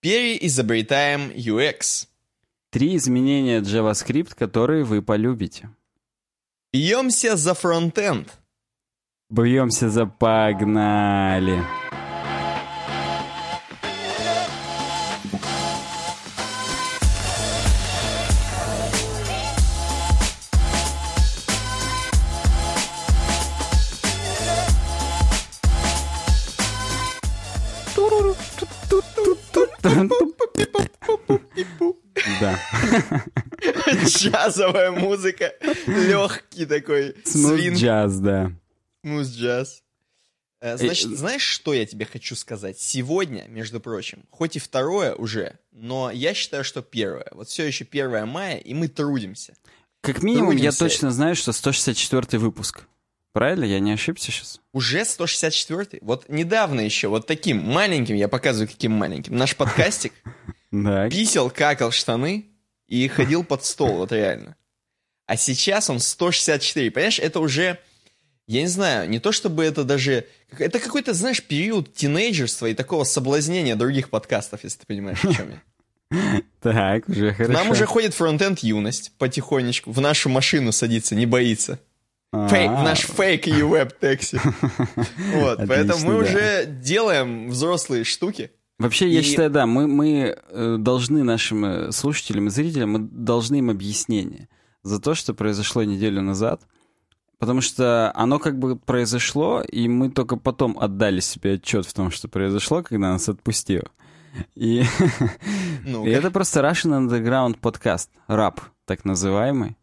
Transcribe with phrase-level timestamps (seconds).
[0.00, 2.06] Переизобретаем UX.
[2.70, 5.68] Три изменения JavaScript, которые вы полюбите.
[6.72, 8.28] Бьемся за фронтенд.
[9.28, 11.62] Бьемся за погнали.
[11.90, 11.99] Да.
[34.70, 35.52] Джазовая музыка.
[35.86, 37.76] Легкий такой свинг.
[37.78, 38.52] джаз, да.
[39.04, 39.82] Смуз-джаз.
[40.60, 42.78] Э, Значит, знаешь, что я тебе хочу сказать?
[42.78, 47.28] Сегодня, между прочим, хоть и второе уже, но я считаю, что первое.
[47.32, 49.54] Вот все еще 1 мая, и мы трудимся.
[50.02, 50.78] Как минимум, я Трудимся.
[50.78, 52.82] точно знаю, что 164 выпуск.
[53.32, 53.64] Правильно?
[53.64, 54.60] Я не ошибся сейчас?
[54.72, 60.12] Уже 164 Вот недавно еще, вот таким маленьким, я показываю, каким маленьким, наш подкастик
[60.72, 61.08] Да.
[61.08, 62.46] писал, какал штаны
[62.88, 64.56] и ходил под стол, вот реально.
[65.30, 67.78] А сейчас он 164, понимаешь, это уже,
[68.48, 70.26] я не знаю, не то чтобы это даже...
[70.58, 75.50] Это какой-то, знаешь, период тинейджерства и такого соблазнения других подкастов, если ты понимаешь, о чем
[75.50, 76.42] я.
[76.60, 77.52] Так, уже хорошо.
[77.52, 81.78] нам уже ходит фронтенд юность потихонечку, в нашу машину садится, не боится.
[82.32, 84.40] Фейк, А, наш фейк и веб-текси.
[85.34, 88.50] Вот, поэтому мы уже делаем взрослые штуки.
[88.80, 93.58] Вообще, я считаю, да, мы, мы э, должны нашим э, слушателям и зрителям, мы должны
[93.60, 94.48] им объяснение
[94.82, 96.62] за то, что произошло неделю назад.
[97.38, 102.10] Потому что оно как бы произошло, и мы только потом отдали себе отчет в том,
[102.10, 103.88] что произошло, когда нас отпустило.
[104.54, 104.84] И,
[105.84, 109.76] Ну, и это просто Russian Underground подкаст, рап, так называемый.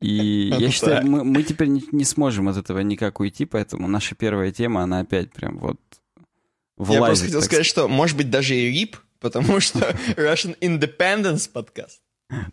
[0.00, 4.14] И я считаю, мы, мы теперь не, не сможем от этого никак уйти, поэтому наша
[4.14, 5.80] первая тема, она опять прям вот
[6.76, 6.94] влазит.
[6.94, 9.78] я просто хотел сказать, что может быть даже и рип, потому что
[10.16, 12.00] Russian Independence подкаст.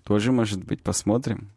[0.03, 1.51] Тоже может быть, посмотрим.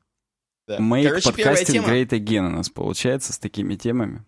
[0.67, 0.79] Да.
[0.79, 4.25] Make Короче, тема, great again у нас получается с такими темами.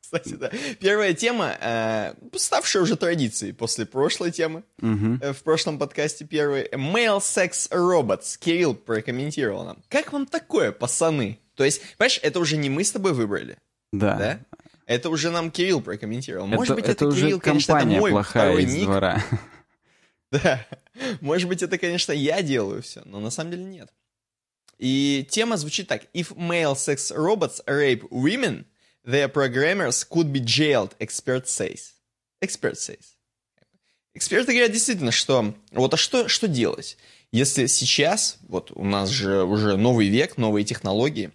[0.00, 0.50] кстати, да.
[0.78, 5.18] Первая тема, э, ставшая уже традицией после прошлой темы, Мгм.
[5.22, 6.68] э, в прошлом подкасте первый.
[6.68, 8.38] Male Sex Robots.
[8.38, 9.82] Кирилл прокомментировал нам.
[9.88, 11.38] Как вам такое, пацаны?
[11.56, 13.56] То есть, понимаешь, это уже не мы с тобой выбрали,
[13.92, 14.16] Да.
[14.16, 14.38] да?
[14.86, 16.46] Это уже нам Кирилл прокомментировал.
[16.46, 18.84] Это, Может быть, это это, уже Кирилл, конечно, это мой плохая из ник.
[18.84, 19.22] двора.
[20.30, 20.64] Да.
[21.20, 23.90] Может быть, это, конечно, я делаю все, но на самом деле нет.
[24.82, 26.06] И тема звучит так.
[26.12, 28.64] If male sex robots rape women,
[29.04, 31.92] their programmers could be jailed, expert says.
[32.40, 33.14] Expert says.
[34.12, 36.98] Эксперты говорят действительно, что вот а что, что делать,
[37.30, 41.30] если сейчас, вот у нас же уже новый век, новые технологии,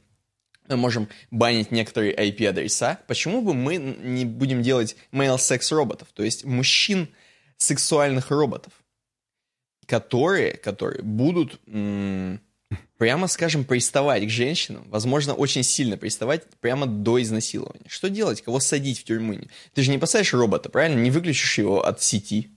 [0.67, 6.21] мы можем банить некоторые IP-адреса, почему бы мы не будем делать male sex роботов, то
[6.21, 7.07] есть мужчин
[7.55, 8.73] сексуальных роботов,
[9.85, 12.41] которые, которые будут, м,
[12.97, 17.85] прямо скажем, приставать к женщинам, возможно, очень сильно приставать прямо до изнасилования.
[17.87, 18.41] Что делать?
[18.41, 19.35] Кого садить в тюрьму?
[19.73, 20.99] Ты же не посадишь робота, правильно?
[20.99, 22.51] Не выключишь его от сети,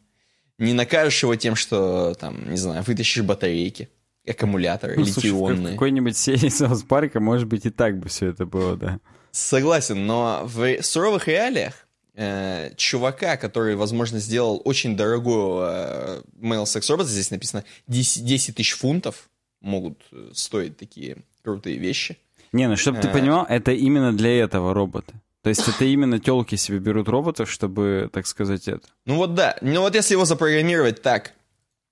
[0.58, 3.88] не накажешь его тем, что, там, не знаю, вытащишь батарейки,
[4.28, 5.72] аккумуляторы, Ну, слушай, в как- литионные.
[5.74, 8.98] какой-нибудь серии Саус Парка, может быть, и так бы все это было, да.
[9.32, 16.80] Согласен, но в суровых реалиях э, чувака, который, возможно, сделал очень дорогого э, male sex
[16.90, 22.18] robot, здесь написано 10, 10 тысяч фунтов могут э, стоить такие крутые вещи.
[22.52, 23.12] Не, ну чтобы ты Э.
[23.12, 25.12] понимал, это именно для этого робота.
[25.42, 28.86] То есть это именно телки себе берут роботов, чтобы, так сказать, это.
[29.06, 31.32] Ну вот да, ну вот если его запрограммировать так,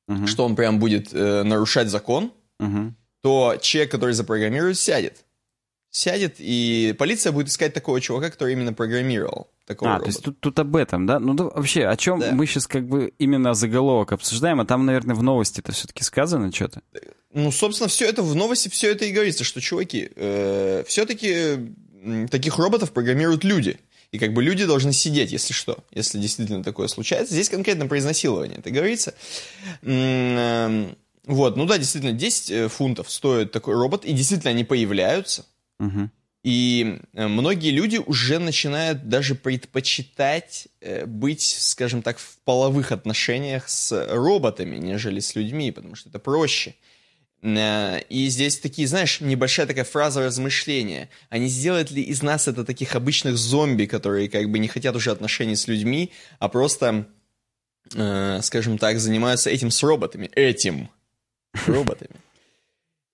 [0.06, 0.26] Мгм.
[0.26, 2.94] что он прям будет э, нарушать закон, Мгм.
[3.22, 5.24] то человек, который запрограммирует, сядет.
[5.90, 10.10] Сядет, и полиция будет искать такого чувака, который именно программировал такого А, робота.
[10.10, 11.20] то есть тут, тут об этом, да?
[11.20, 12.32] Ну да, вообще, о чем Да.
[12.32, 16.82] мы сейчас как бы именно заголовок обсуждаем, а там, наверное, в новости-то все-таки сказано что-то.
[17.32, 20.10] Ну, собственно, все это в новости, все это и говорится, что, чуваки,
[20.88, 21.72] все-таки
[22.30, 23.78] таких роботов программируют люди.
[24.10, 27.34] И как бы люди должны сидеть, если что, если действительно такое случается.
[27.34, 29.12] Здесь конкретно про изнасилование это говорится.
[29.82, 35.44] Эм, Вот, ну да, действительно, 10 э, фунтов стоит такой робот, и действительно они появляются.
[35.78, 36.10] Мгм.
[36.44, 43.68] И э, многие люди уже начинают даже предпочитать э, быть, скажем так, в половых отношениях
[43.68, 46.76] с роботами, нежели с людьми, потому что это проще.
[47.42, 51.10] Э, И здесь такие, знаешь, небольшая такая фраза размышления.
[51.28, 54.94] А не сделают ли из нас это таких обычных зомби, которые как бы не хотят
[54.94, 57.08] уже отношений с людьми, а просто,
[57.90, 60.30] скажем так, занимаются этим с роботами?
[60.34, 60.88] Этим.
[61.66, 62.16] Роботами.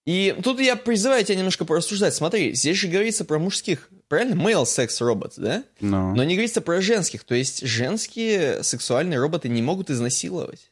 [0.06, 2.14] И тут я призываю тебя немножко порассуждать.
[2.14, 4.34] Смотри, здесь же говорится про мужских, правильно?
[4.34, 5.64] Male sex robots, да?
[5.80, 7.24] Ну, Но не говорится про женских.
[7.24, 10.70] То есть женские сексуальные роботы не могут изнасиловать.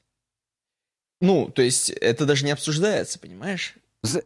[1.23, 3.77] Ну, то есть это даже не обсуждается, понимаешь?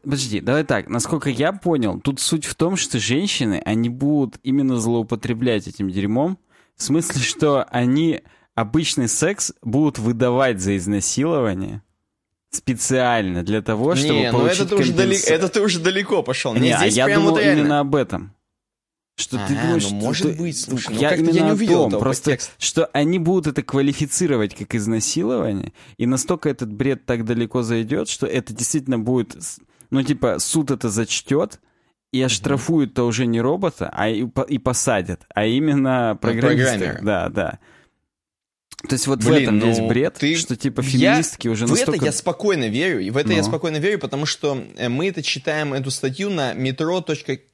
[0.02, 0.88] Подожди, давай так.
[0.88, 6.38] Насколько я понял, тут суть в том, что женщины, они будут именно злоупотреблять этим дерьмом.
[6.74, 8.22] В смысле, что они
[8.54, 11.82] обычный секс будут выдавать за изнасилование
[12.50, 16.22] специально для того, чтобы не, получить ну это ты, уже далеко, это ты уже далеко
[16.22, 16.54] пошел.
[16.54, 18.32] Не, а я прям думал вот именно об этом.
[19.18, 21.52] Что а, ты думаешь, ну, что может ты, быть, слушай, ну, я именно я не
[21.52, 22.52] увидел том, этого просто подтекста.
[22.58, 28.26] что они будут это квалифицировать как изнасилование, и настолько этот бред так далеко зайдет, что
[28.26, 29.34] это действительно будет,
[29.88, 31.60] ну типа суд это зачтет
[32.12, 36.72] и оштрафуют-то уже не робота, а и, и посадят, а именно программиста.
[36.72, 37.00] программера.
[37.02, 37.58] Да, да.
[38.88, 41.66] То есть вот в Блин, этом ну, есть бред, ты- что типа Я- феминистки уже
[41.66, 41.96] В настолько...
[41.96, 43.44] это я спокойно верю, и в это я Ну.
[43.48, 46.52] спокойно верю, потому что э, мы это читаем, эту статью на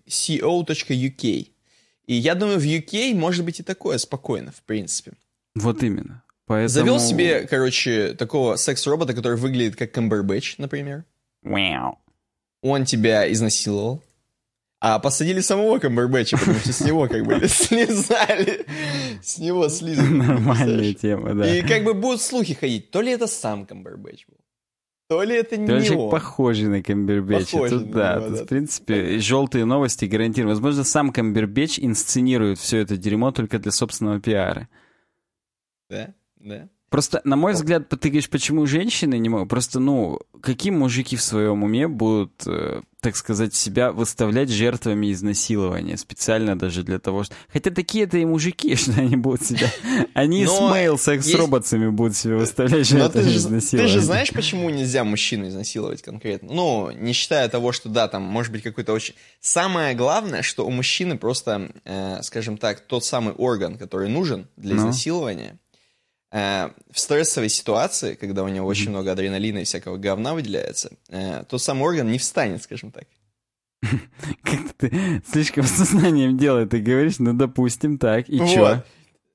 [0.08, 1.48] metro.co.uk.
[2.06, 5.12] И я думаю, в UK может быть и такое спокойно, в принципе.
[5.54, 6.22] Вот именно.
[6.46, 6.68] Поэтому...
[6.68, 11.04] Завел себе, короче, такого секс-робота, который выглядит как Камбербэтч, например.
[11.42, 11.98] Вау.
[12.62, 14.02] Он тебя изнасиловал.
[14.84, 18.66] А посадили самого Камбербэтча, потому что с него как бы слезали.
[19.22, 20.08] С него слизали.
[20.08, 21.56] Нормальная тема, да.
[21.56, 24.38] И как бы будут слухи ходить, то ли это сам Камбербэтч был,
[25.08, 26.10] то ли это не Человек он.
[26.10, 27.52] похожий на Камбербэтча.
[27.52, 28.44] Похожий Тут, на да, него, тут, да.
[28.44, 30.54] в принципе, желтые новости гарантированы.
[30.54, 34.68] Возможно, сам Камбербэтч инсценирует все это дерьмо только для собственного пиара.
[35.88, 36.68] Да, да.
[36.92, 39.48] Просто, на мой взгляд, ты говоришь, почему женщины не могут?
[39.48, 45.96] Просто, ну, какие мужики в своем уме будут, э, так сказать, себя выставлять жертвами изнасилования
[45.96, 47.34] специально даже для того, что...
[47.50, 49.68] Хотя такие-то и мужики, что они будут себя...
[50.12, 53.88] Они с мейл секс есть- роботами будут себя выставлять жертвами ты же, изнасилования.
[53.94, 56.52] ты же знаешь, почему нельзя мужчину изнасиловать конкретно?
[56.52, 59.14] Ну, не считая того, что да, там может быть какой-то очень...
[59.40, 64.74] Самое главное, что у мужчины просто, э, скажем так, тот самый орган, который нужен для
[64.74, 64.82] Ну.
[64.82, 65.58] изнасилования,
[66.32, 71.60] в стрессовой ситуации, когда у него очень много адреналина и всякого говна выделяется, э, тот
[71.62, 73.04] самый орган не встанет, скажем так.
[74.42, 78.48] Как ты слишком сознанием дела ты говоришь, ну, допустим, так, и Вот.
[78.48, 78.82] чё?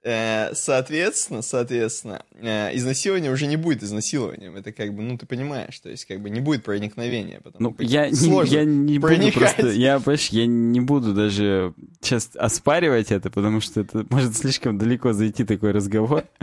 [0.03, 4.55] Э, Соответственно, соответственно, э, изнасилование уже не будет изнасилованием.
[4.55, 7.41] Это как бы, ну, ты понимаешь, то есть как бы не будет проникновения.
[7.41, 9.55] Потому Ну, я не, я не буду проникать.
[9.55, 14.77] просто, я, понимаешь, я не буду даже сейчас оспаривать это, потому что это может слишком
[14.77, 16.23] далеко зайти такой разговор.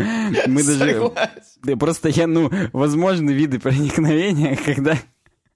[0.47, 1.13] Мы даже,
[1.79, 4.99] просто я, ну, возможны виды проникновения, когда...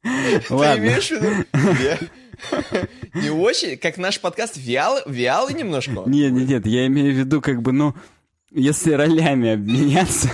[0.03, 0.09] Ты
[0.49, 2.09] имеешь в виду?
[3.15, 6.03] Не очень, как наш подкаст вялый, вялый немножко.
[6.07, 7.95] Нет, нет, нет, я имею в виду, как бы, ну,
[8.51, 10.31] если ролями обменяться,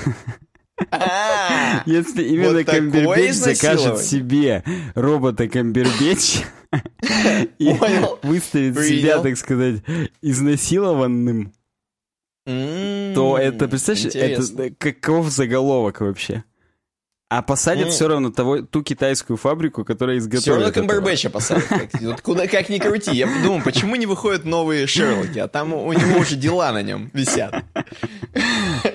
[0.90, 4.64] А, если именно Камбербэтч закажет себе
[4.94, 6.42] робота Камбербэтч
[7.58, 7.76] и
[8.22, 9.82] выставит себя, так сказать,
[10.20, 11.52] изнасилованным,
[12.44, 16.44] то это, представляешь, это каков заголовок вообще?
[17.30, 17.90] А посадят Ну.
[17.90, 20.72] все равно того, ту китайскую фабрику, которая изготовит Все равно.
[20.72, 21.64] Камбербэтча посадят.
[21.66, 23.12] Как- Вот куда как ни крути.
[23.12, 27.10] Я думаю, почему не выходят новые Шерлоки, а там у него уже дела на нем
[27.14, 27.64] висят.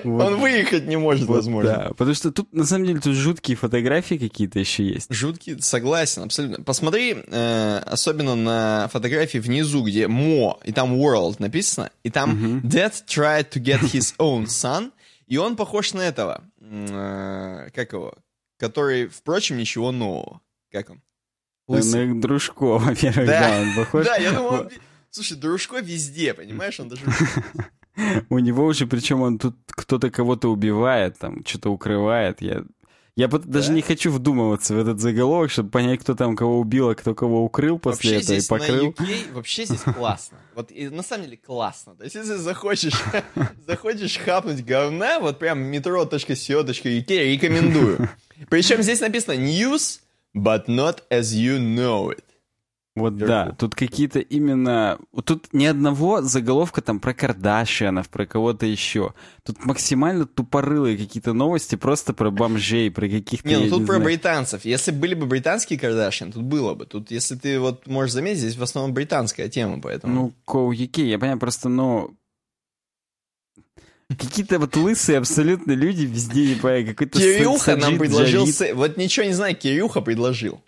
[0.04, 0.26] Вот.
[0.26, 1.70] Он выехать не может, Вот, возможно.
[1.70, 5.12] Да, потому что тут, на самом деле, тут жуткие фотографии какие-то еще есть.
[5.12, 6.62] Жуткий, согласен, абсолютно.
[6.64, 12.92] Посмотри, э, особенно на фотографии внизу, где Мо, и там World написано, и там Dad
[13.06, 14.92] tried to get his own son,
[15.30, 18.14] и он похож на этого, э, как его,
[18.58, 20.40] который, впрочем, ничего нового.
[20.72, 21.02] Как он?
[21.68, 23.40] На Дружко, во-первых, Да.
[23.40, 24.04] да, он похож.
[24.04, 24.70] Да, я думал, он
[25.10, 27.02] слушай, Дружко везде, понимаешь, он даже...
[28.28, 32.40] У него уже, причем он тут кто-то кого-то убивает, там, что-то укрывает.
[32.42, 32.64] Я,
[33.16, 33.74] я пот- даже Да?
[33.74, 37.44] не хочу вдумываться в этот заголовок, чтобы понять, кто там кого убил, а кто кого
[37.44, 38.90] укрыл после Вообще этого и здесь на покрыл.
[38.90, 40.38] UK, вообще здесь классно.
[40.54, 41.94] Вот и на самом деле классно.
[41.96, 43.00] То есть если захочешь,
[43.66, 48.08] захочешь хапнуть говна, вот прям metro.co.uk рекомендую.
[48.50, 50.00] Причем здесь написано news,
[50.34, 52.22] but not as you know it.
[52.96, 53.28] Вот Вверху.
[53.28, 54.98] да, тут какие-то именно...
[55.24, 59.14] Тут ни одного заголовка там про Кардашианов, про кого-то еще.
[59.44, 63.48] Тут максимально тупорылые какие-то новости просто про бомжей, про каких-то...
[63.48, 64.04] Не, ну я тут не про знаю.
[64.04, 64.64] британцев.
[64.64, 66.84] Если были бы британские Кардашьян, тут было бы.
[66.84, 70.12] Тут, если ты вот можешь заметить, здесь в основном британская тема, поэтому...
[70.12, 72.16] Ну, Коу Юкей, я понимаю, просто, ну...
[74.08, 78.48] Какие-то вот лысые абсолютно люди везде, не понимаю, какой-то Кирюха нам предложил...
[78.74, 80.60] Вот ничего не знаю, Кирюха предложил.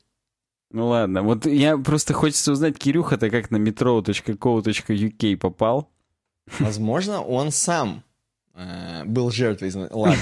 [0.73, 5.91] Ну ладно, вот я просто хочется узнать, Кирюха-то как на metro.co.uk попал?
[6.59, 8.03] Возможно, он сам
[8.55, 9.71] э, был жертвой.
[9.91, 10.17] Ладно.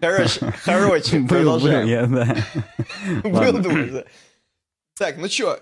[0.00, 1.88] Короче, короче, Был, был, продолжаем.
[1.88, 2.36] я, да.
[3.28, 4.04] Был, думаешь, да.
[4.96, 5.58] Так, ну чё,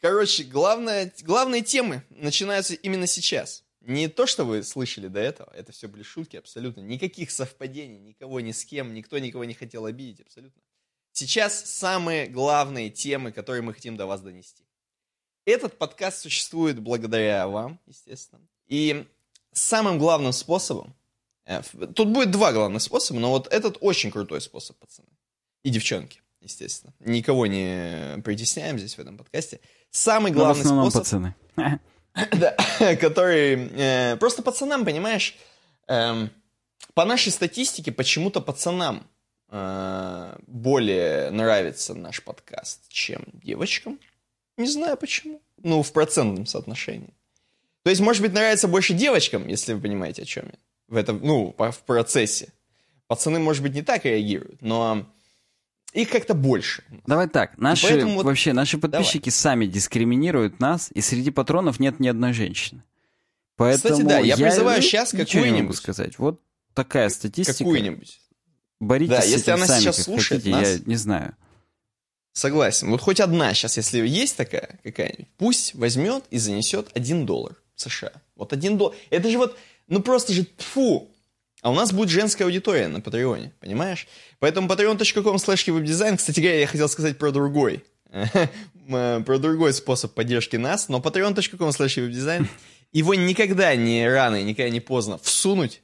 [0.00, 3.64] Короче, главное, главные темы начинаются именно сейчас.
[3.80, 6.80] Не то, что вы слышали до этого, это все были шутки абсолютно.
[6.80, 10.62] Никаких совпадений, никого ни с кем, никто никого не хотел обидеть абсолютно.
[11.12, 14.64] Сейчас самые главные темы, которые мы хотим до вас донести.
[15.44, 18.46] Этот подкаст существует благодаря вам, естественно.
[18.66, 19.06] И
[19.52, 20.94] самым главным способом,
[21.44, 21.62] э,
[21.94, 25.08] тут будет два главных способа, но вот этот очень крутой способ, пацаны.
[25.62, 26.92] И девчонки, естественно.
[27.00, 29.60] Никого не притесняем здесь в этом подкасте.
[29.90, 31.02] Самый главный но в способ...
[31.02, 31.34] пацаны.
[32.32, 32.56] Да,
[33.00, 33.70] который...
[33.76, 35.36] Э, просто пацанам, понимаешь,
[35.86, 36.28] э,
[36.94, 39.06] по нашей статистике почему-то пацанам
[39.50, 44.00] э, более нравится наш подкаст, чем девочкам.
[44.56, 45.40] Не знаю почему.
[45.62, 47.14] Ну, в процентном соотношении.
[47.84, 50.58] То есть, может быть, нравится больше девочкам, если вы понимаете, о чем я.
[50.88, 52.52] В этом, ну, в процессе.
[53.06, 55.06] Пацаны, может быть, не так реагируют, но
[55.92, 56.84] их как-то больше.
[57.06, 58.24] Давай так, наши вот...
[58.24, 59.32] вообще наши подписчики Давай.
[59.32, 62.82] сами дискриминируют нас, и среди патронов нет ни одной женщины.
[63.56, 66.18] Поэтому Кстати, да, я, я призываю сейчас какую-нибудь сказать.
[66.18, 66.40] Вот
[66.74, 67.58] такая статистика.
[67.58, 68.20] Какую-нибудь.
[68.80, 71.36] Боритесь да, с если этим она сами, сейчас как слушает хотите, нас, я не знаю.
[72.32, 72.90] Согласен.
[72.90, 78.12] Вот хоть одна сейчас, если есть такая какая-нибудь, пусть возьмет и занесет один доллар США.
[78.36, 78.94] Вот один доллар.
[79.10, 81.10] Это же вот, ну просто же, фу.
[81.62, 84.06] А у нас будет женская аудитория на Патреоне, понимаешь?
[84.38, 87.84] Поэтому patreon.com slash webdesign, кстати говоря, я хотел сказать про другой.
[88.88, 92.46] про другой способ поддержки нас, но patreon.com slash webdesign
[92.92, 95.82] его никогда не рано и никогда не поздно всунуть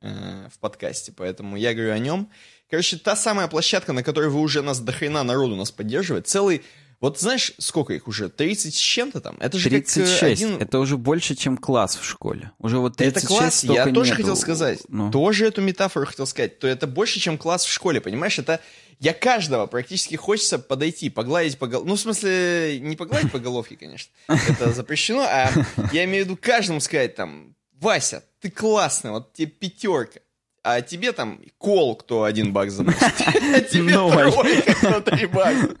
[0.00, 2.30] э, в подкасте, поэтому я говорю о нем.
[2.70, 6.62] Короче, та самая площадка, на которой вы уже нас до хрена народу нас поддерживает, целый
[7.04, 8.30] вот знаешь, сколько их уже?
[8.30, 9.36] 30 с чем-то там?
[9.38, 10.20] Это же 36.
[10.20, 10.56] как один...
[10.56, 12.52] Это уже больше, чем класс в школе.
[12.58, 14.22] Уже вот 36 Это класс, я тоже нету.
[14.22, 14.80] хотел сказать.
[14.88, 15.10] Ну.
[15.10, 16.58] Тоже эту метафору хотел сказать.
[16.60, 18.38] То это больше, чем класс в школе, понимаешь?
[18.38, 18.58] Это
[19.00, 21.90] я каждого практически хочется подойти, погладить по головке.
[21.90, 24.10] Ну, в смысле, не погладить по головке, конечно.
[24.26, 25.50] Это запрещено, а
[25.92, 30.20] я имею в виду каждому сказать там, Вася, ты классный, вот тебе пятерка
[30.64, 33.00] а тебе там кол, кто один бакс заносит.
[33.54, 35.76] А тебе тройка, кто три бакса.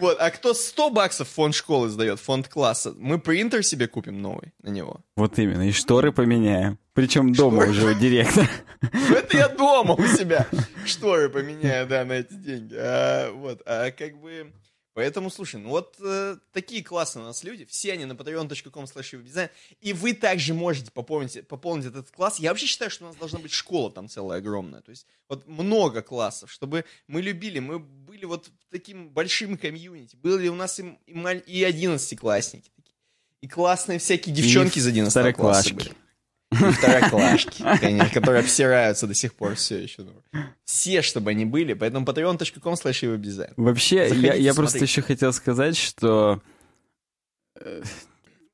[0.00, 4.52] Вот, а кто 100 баксов фонд школы сдает, фонд класса, мы принтер себе купим новый
[4.62, 5.00] на него.
[5.16, 6.78] Вот именно, и шторы поменяем.
[6.92, 8.48] Причем дома уже у директора.
[9.10, 10.46] Это я дома у себя
[10.84, 12.74] шторы поменяю, да, на эти деньги.
[12.76, 14.52] А, вот, а как бы...
[14.96, 19.50] Поэтому, слушай, ну вот э, такие классные у нас люди, все они на patreon.com slash
[19.82, 22.38] и вы также можете пополнить, пополнить этот класс.
[22.38, 25.46] Я вообще считаю, что у нас должна быть школа там целая огромная, то есть вот
[25.46, 30.98] много классов, чтобы мы любили, мы были вот таким большим комьюнити, были у нас и,
[31.06, 32.70] и, и 11-классники,
[33.42, 35.92] и классные всякие девчонки и из 11 класса были.
[36.60, 37.62] И второклашки,
[38.14, 40.06] которые обсираются до сих пор все еще.
[40.64, 43.52] Все, чтобы они были, поэтому patreon.com slash дизайн.
[43.56, 46.40] Вообще, я, я просто еще хотел сказать, что...
[47.58, 47.82] Э,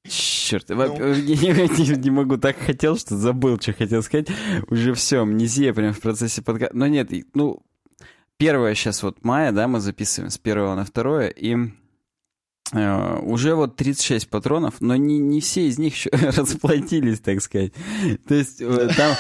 [0.09, 1.15] черт, ну.
[1.15, 4.29] я не, не могу, так хотел, что забыл, что хотел сказать.
[4.69, 6.77] Уже все, амнезия прям в процессе подкаста.
[6.77, 7.63] Но нет, ну,
[8.37, 11.82] первое сейчас вот мая, да, мы записываем с первого на второе, и Э,
[12.73, 17.73] уже вот 36 патронов, но не, не все из них еще расплатились, так сказать.
[18.27, 19.15] То есть э, там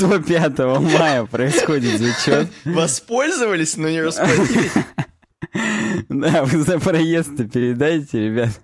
[0.00, 2.48] до 5 мая происходит зачет.
[2.64, 4.72] Воспользовались, но не расплатились.
[6.08, 8.60] Да, вы за проезд-то передайте, ребят.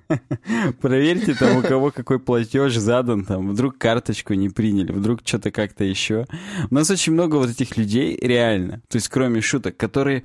[0.80, 5.84] Проверьте там, у кого какой платеж задан, там, вдруг карточку не приняли, вдруг что-то как-то
[5.84, 6.26] еще.
[6.70, 10.24] У нас очень много вот этих людей, реально, то есть кроме шуток, которые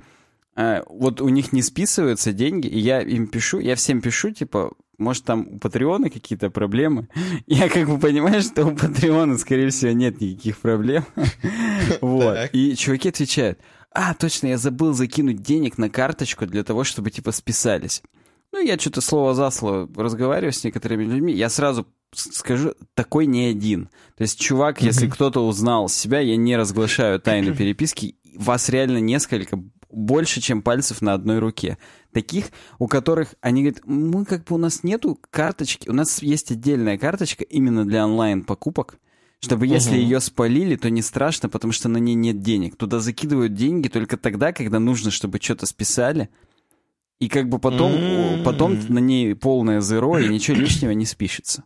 [0.54, 5.24] вот у них не списываются деньги, и я им пишу, я всем пишу, типа, может,
[5.24, 7.08] там у Патреона какие-то проблемы.
[7.46, 11.04] Я как бы понимаю, что у Патреона, скорее всего, нет никаких проблем.
[12.00, 12.50] Вот.
[12.52, 13.58] И чуваки отвечают,
[13.90, 18.02] а, точно, я забыл закинуть денег на карточку для того, чтобы, типа, списались.
[18.52, 23.46] Ну, я что-то слово за слово разговариваю с некоторыми людьми, я сразу скажу, такой не
[23.46, 23.88] один.
[24.16, 29.62] То есть, чувак, если кто-то узнал себя, я не разглашаю тайну переписки, вас реально несколько,
[29.92, 31.78] больше, чем пальцев на одной руке.
[32.12, 32.46] Таких,
[32.78, 36.98] у которых они говорят, мы как бы у нас нету карточки, у нас есть отдельная
[36.98, 38.98] карточка именно для онлайн-покупок,
[39.40, 39.74] чтобы угу.
[39.74, 42.76] если ее спалили, то не страшно, потому что на ней нет денег.
[42.76, 46.28] Туда закидывают деньги только тогда, когда нужно, чтобы что-то списали.
[47.18, 48.42] И как бы потом, mm-hmm.
[48.42, 51.62] потом на ней полное зеро, и ничего лишнего не спишется.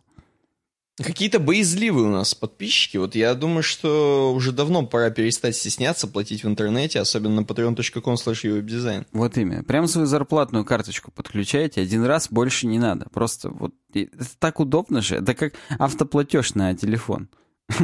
[0.97, 2.97] Какие-то боязливые у нас подписчики.
[2.97, 8.15] Вот я думаю, что уже давно пора перестать стесняться платить в интернете, особенно на patreon.com
[8.15, 9.63] slash Вот именно.
[9.63, 13.07] Прям свою зарплатную карточку подключаете, один раз больше не надо.
[13.13, 15.17] Просто вот это так удобно же.
[15.17, 17.29] Это как автоплатеж на телефон.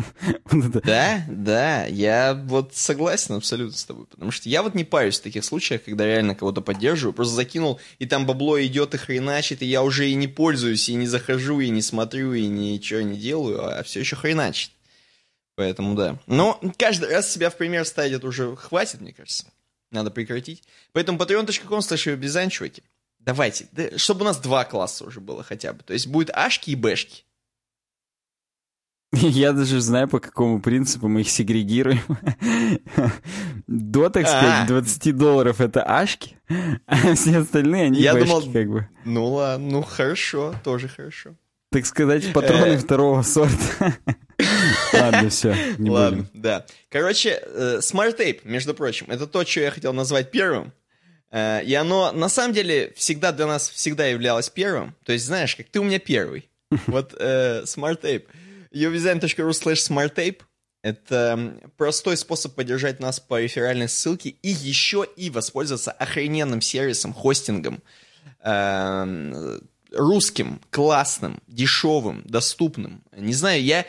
[0.84, 5.24] Да, да, я вот согласен абсолютно с тобой, потому что я вот не парюсь в
[5.24, 9.66] таких случаях, когда реально кого-то поддерживаю, просто закинул, и там бабло идет и хреначит, и
[9.66, 13.80] я уже и не пользуюсь, и не захожу, и не смотрю, и ничего не делаю,
[13.80, 14.72] а все еще хреначит.
[15.56, 16.20] Поэтому да.
[16.28, 19.46] Но каждый раз себя в пример ставить это уже хватит, мне кажется.
[19.92, 20.64] Надо прекратить.
[20.94, 22.82] Поэтому patreon.com slash дизайн, чуваки.
[23.20, 25.84] Давайте, да, чтобы у нас два класса уже было хотя бы.
[25.84, 27.24] То есть будет ашки и бэшки.
[29.16, 32.02] Я даже знаю, по какому принципу мы их сегрегируем.
[33.68, 35.12] До, так сказать, 20 а.
[35.14, 36.36] долларов это ашки,
[36.88, 38.90] а все остальные, они Я думал, как бы.
[39.06, 41.36] Ну ладно, ну хорошо, тоже хорошо.
[41.70, 42.78] Так сказать, патроны э.
[42.78, 43.98] второго сорта.
[44.94, 46.66] Ладно, все, не Ладно, да.
[46.90, 50.74] Короче, э, Smart Tape, между прочим, это то, что я хотел назвать первым.
[51.32, 54.96] Э, и оно, на самом деле, всегда для нас всегда являлось первым.
[55.04, 56.50] То есть, знаешь, как ты у меня первый.
[56.88, 58.26] Вот Smart Tape
[58.74, 60.42] uwdesign.ru slash smarttape.
[60.82, 67.82] Это простой способ поддержать нас по реферальной ссылке и еще и воспользоваться охрененным сервисом, хостингом,
[68.44, 69.60] э,
[69.94, 73.02] русским, классным, дешевым, доступным.
[73.16, 73.86] Не знаю, я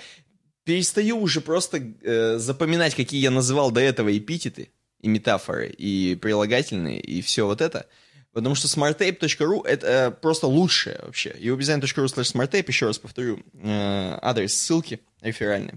[0.62, 7.00] перестаю уже просто э, запоминать, какие я называл до этого эпитеты и метафоры, и прилагательные,
[7.00, 7.86] и все вот это.
[8.34, 11.30] Потому что smarttape.ru это э, просто лучшее вообще.
[11.38, 15.74] И uwdesign.ru slash smarttape, еще раз повторю, э, адрес ссылки реферальный.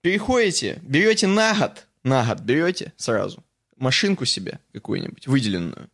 [0.00, 3.44] Переходите, берете на год, на год берете сразу
[3.76, 5.90] машинку себе какую-нибудь, выделенную,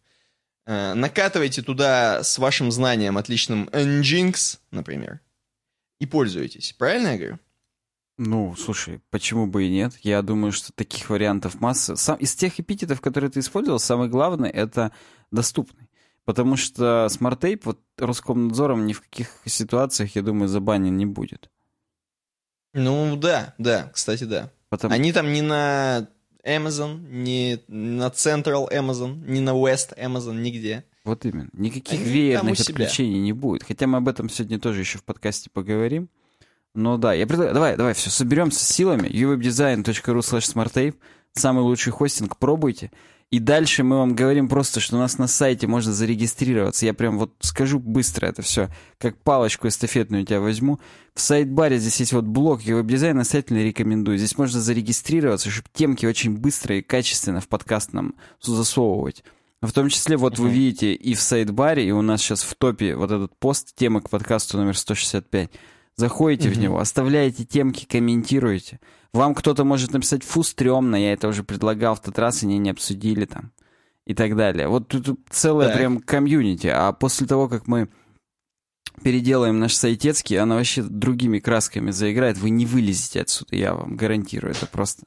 [0.67, 5.19] э, накатываете туда с вашим знанием отличным Nginx, например,
[5.99, 6.75] и пользуетесь.
[6.79, 7.39] Правильно я говорю?
[8.19, 9.95] Ну, слушай, почему бы и нет?
[10.03, 11.97] Я думаю, что таких вариантов масса.
[11.97, 14.93] Сам, из тех эпитетов, которые ты использовал, самое главное— это
[15.33, 15.89] доступный.
[16.25, 21.51] Потому что SmartApe вот Роскомнадзором ни в каких ситуациях, я думаю, забанен не будет.
[22.75, 24.51] Ну да, да, кстати, да.
[24.69, 24.95] Потому...
[24.95, 26.09] Они там не на
[26.47, 30.85] Amazon, не на Central Amazon, не на West Amazon, нигде.
[31.05, 31.49] Вот именно.
[31.53, 33.65] Никаких Они веерных отключений не будет.
[33.65, 36.09] Хотя мы об этом сегодня тоже еще в подкасте поговорим.
[36.75, 39.09] Но да, я предлагаю, давай, давай, все, соберемся с силами.
[39.09, 40.95] uwebdesign.ru slash smarttape.
[41.33, 42.91] Самый лучший хостинг, пробуйте.
[43.33, 46.85] И дальше мы вам говорим просто, что у нас на сайте можно зарегистрироваться.
[46.85, 48.69] Я прям вот скажу быстро это все,
[48.99, 50.79] как палочку эстафетную тебя возьму.
[51.15, 54.19] В сайдбаре здесь есть вот блок, я веб-дизайн настоятельно рекомендую.
[54.19, 59.25] Здесь можно зарегистрироваться, чтобы темки очень быстро и качественно в подкаст нам засовывать.
[59.63, 60.43] В том числе, вот uh-huh.
[60.43, 64.03] вы видите и в сайдбаре, и у нас сейчас в топе вот этот пост, темы
[64.03, 65.49] к подкасту номер 165.
[65.97, 66.53] Заходите uh-huh.
[66.53, 68.79] в него, оставляете темки, комментируете.
[69.13, 72.71] Вам кто-то может написать, фу, стрёмно, я это уже предлагал в тот раз, они не
[72.71, 73.53] обсудили там.
[74.05, 74.67] И так далее.
[74.67, 75.77] Вот тут целое так.
[75.77, 76.67] прям комьюнити.
[76.67, 77.89] А после того, как мы
[79.05, 84.53] переделаем наш сайтецкий, она вообще другими красками заиграет, вы не вылезете отсюда, я вам гарантирую
[84.53, 85.05] это просто.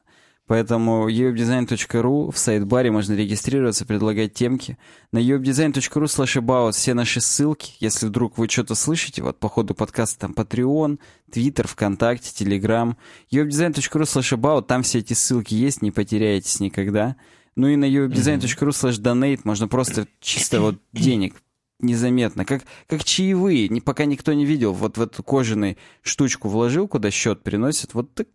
[0.48, 4.78] Поэтому uwebdesign.ru в сайт-баре можно регистрироваться, предлагать темки.
[5.12, 9.74] На uwebdesign.ru slash about все наши ссылки, если вдруг вы что-то слышите, вот по ходу
[9.74, 11.00] подкаста там Patreon,
[11.32, 12.96] Twitter, ВКонтакте, Telegram.
[13.32, 17.16] uwebdesign.ru slash about, там все эти ссылки есть, не потеряетесь никогда.
[17.56, 21.36] Ну и на uwebdesign.ru slash donate можно просто чисто вот денег
[21.80, 26.88] незаметно, как, как чаевые, не, пока никто не видел, вот в эту кожаную штучку вложил,
[26.88, 28.28] куда счет приносит, вот так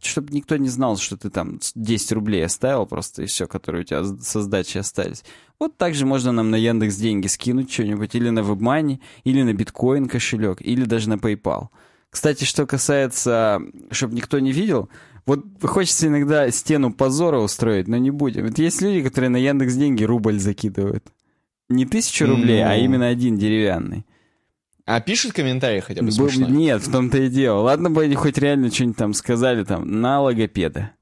[0.00, 3.84] чтобы никто не знал, что ты там 10 рублей оставил просто, и все, которые у
[3.84, 5.24] тебя со сдачи остались.
[5.58, 9.52] Вот так же можно нам на Яндекс деньги скинуть что-нибудь, или на WebMoney, или на
[9.52, 11.68] биткоин кошелек, или даже на PayPal.
[12.10, 14.88] Кстати, что касается, чтобы никто не видел,
[15.24, 18.46] вот хочется иногда стену позора устроить, но не будем.
[18.46, 21.04] Вот есть люди, которые на Яндекс деньги рубль закидывают.
[21.68, 22.72] Не тысячу рублей, а ну...
[22.72, 24.04] а именно один деревянный.
[24.84, 26.48] А пишут комментарии хотя бы смешно?
[26.48, 27.60] Нет, в том-то и дело.
[27.60, 30.92] Ладно бы они хоть реально что-нибудь там сказали там на логопеда.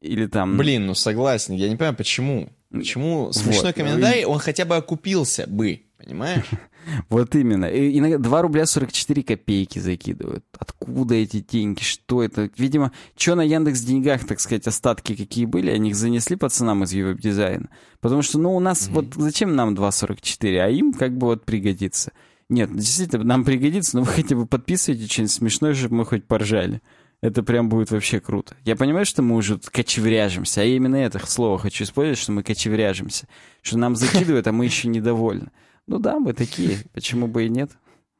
[0.00, 0.56] Или там...
[0.56, 1.54] Блин, ну согласен.
[1.54, 2.48] Я не понимаю, почему.
[2.70, 3.74] Почему смешной вот.
[3.74, 6.44] комментарий, он хотя бы окупился бы, понимаешь?
[7.10, 7.66] Вот именно.
[7.66, 10.44] И иногда 2 рубля 44 копейки закидывают.
[10.58, 11.82] Откуда эти деньги?
[11.82, 12.50] Что это?
[12.56, 16.94] Видимо, что на Яндекс деньгах, так сказать, остатки какие были, они их занесли пацанам из
[16.94, 17.68] веб-дизайна.
[18.00, 18.92] Потому что, ну, у нас mm-hmm.
[18.92, 22.12] вот зачем нам 2,44, а им как бы вот пригодится.
[22.50, 26.82] Нет, действительно, нам пригодится, но вы хотя бы подписывайте что-нибудь смешное, чтобы мы хоть поржали.
[27.22, 28.56] Это прям будет вообще круто.
[28.64, 32.42] Я понимаю, что мы уже кочевряжемся, а я именно это слово хочу использовать, что мы
[32.42, 33.28] кочевряжемся.
[33.62, 35.52] Что нам закидывают, а мы еще недовольны.
[35.86, 37.70] Ну да, мы такие, почему бы и нет?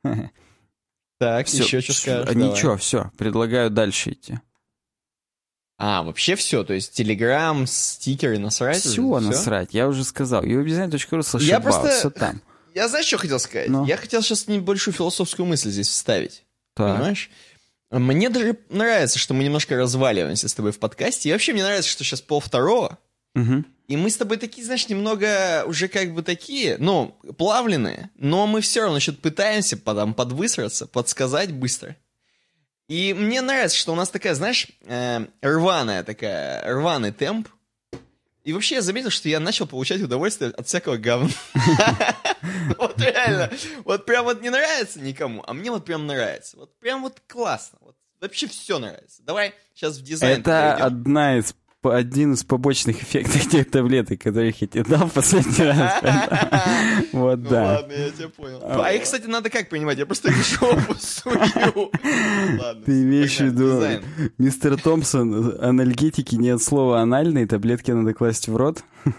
[1.19, 2.35] Так, все, еще что скажешь?
[2.35, 4.41] Ничего, все, предлагаю дальше идти.
[5.77, 8.79] А, вообще все, то есть Телеграм, стикеры, насрать?
[8.79, 9.79] Все, уже, насрать, все?
[9.79, 10.43] я уже сказал.
[11.23, 11.91] слышал, я просто...
[11.91, 12.41] все там.
[12.75, 13.69] Я знаешь, что хотел сказать?
[13.69, 13.87] Но.
[13.87, 16.45] Я хотел сейчас небольшую философскую мысль здесь вставить.
[16.75, 16.97] Так.
[16.97, 17.31] Понимаешь?
[17.91, 21.29] Мне даже нравится, что мы немножко разваливаемся с тобой в подкасте.
[21.29, 22.99] И вообще мне нравится, что сейчас пол второго.
[23.35, 23.65] Угу.
[23.89, 28.61] И мы с тобой такие, знаешь, немного уже как бы такие, ну, плавленые, но мы
[28.61, 31.97] все равно что-то пытаемся потом подвысраться, подсказать быстро.
[32.89, 37.49] И мне нравится, что у нас такая, знаешь, э, рваная такая, рваный темп.
[38.43, 41.31] И вообще я заметил, что я начал получать удовольствие от всякого говна.
[42.79, 43.51] Вот реально.
[43.85, 46.57] Вот прям вот не нравится никому, а мне вот прям нравится.
[46.57, 47.79] Вот прям вот классно.
[47.83, 49.23] Вот вообще все нравится.
[49.23, 54.67] Давай сейчас в дизайн Это одна из один из побочных эффектов тех таблеток, которых я
[54.67, 56.03] тебе дал в последний раз.
[57.13, 57.65] Вот, Ну да.
[57.81, 58.61] ладно, я тебя понял.
[58.63, 59.99] А их, кстати, надо как принимать?
[59.99, 61.91] Я просто их жопу сую.
[62.85, 63.83] Ты имеешь в виду,
[64.39, 68.85] мистер Томпсон, анальгетики не от слова анальные, таблетки надо класть в рот.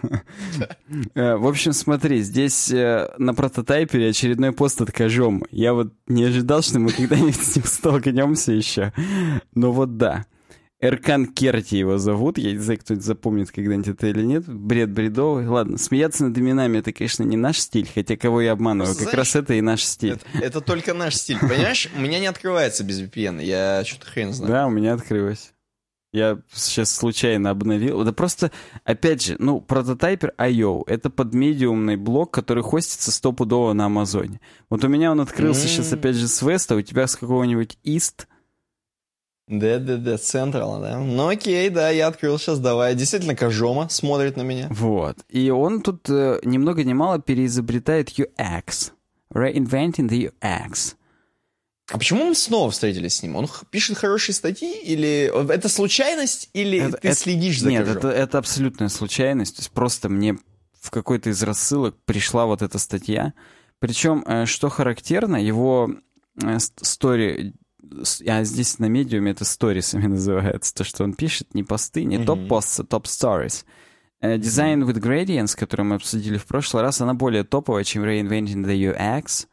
[1.15, 5.45] Э, В общем, смотри, здесь э, на прототайпере очередной пост от Кожома.
[5.51, 8.93] Я вот не ожидал, что мы когда-нибудь с ним столкнемся еще.
[9.55, 10.25] Но вот да.
[10.81, 12.39] Эркан Керти его зовут.
[12.39, 14.47] Я не знаю, кто-нибудь запомнит когда-нибудь это или нет.
[14.47, 15.47] Бред бредовый.
[15.47, 18.87] Ладно, смеяться над именами это, конечно, не наш стиль, хотя кого я обманываю.
[18.87, 20.13] Просто, Как знаешь, раз это и наш стиль.
[20.33, 21.87] Это, это только наш стиль, понимаешь?
[21.95, 24.51] У меня не открывается без VPN, я что-то хрен знаю.
[24.51, 25.53] Да, у меня открылось.
[26.13, 28.03] Я сейчас случайно обновил.
[28.03, 28.51] Да просто,
[28.83, 34.41] опять же, ну, прототайпер IO— это подмедиумный блок, который хостится стопудово на Амазоне.
[34.69, 38.25] Вот у меня он открылся сейчас, опять же, с Веста, у тебя с какого-нибудь East.
[39.51, 40.97] Да-да-да, Central, да.
[40.97, 42.95] Ну окей, да, я открыл сейчас, давай.
[42.95, 44.67] Действительно, Кожома смотрит на меня.
[44.71, 45.17] Вот.
[45.27, 48.91] И он тут э, ни много ни мало переизобретает UX.
[49.33, 50.95] Reinventing the UX.
[51.91, 53.35] А почему мы снова встретились с ним?
[53.35, 54.71] Он пишет хорошие статьи?
[54.83, 56.49] Или это случайность?
[56.53, 59.57] Или Это- ты это- следишь за Нет, это, это абсолютная случайность.
[59.57, 60.37] То есть просто мне
[60.79, 63.33] в какой-то из рассылок пришла вот эта статья.
[63.79, 65.89] Причем, э, что характерно, его
[66.41, 66.71] э, с-
[68.27, 70.73] А здесь на медиуме это сторисами называется.
[70.73, 72.25] То, что он пишет, не посты, не Мгм.
[72.25, 73.65] топ-посты, топ-stories.
[74.21, 78.63] Э, Design with Gradients, который мы обсудили в прошлый раз, она более топовая, чем Reinventing
[78.65, 79.47] the UX.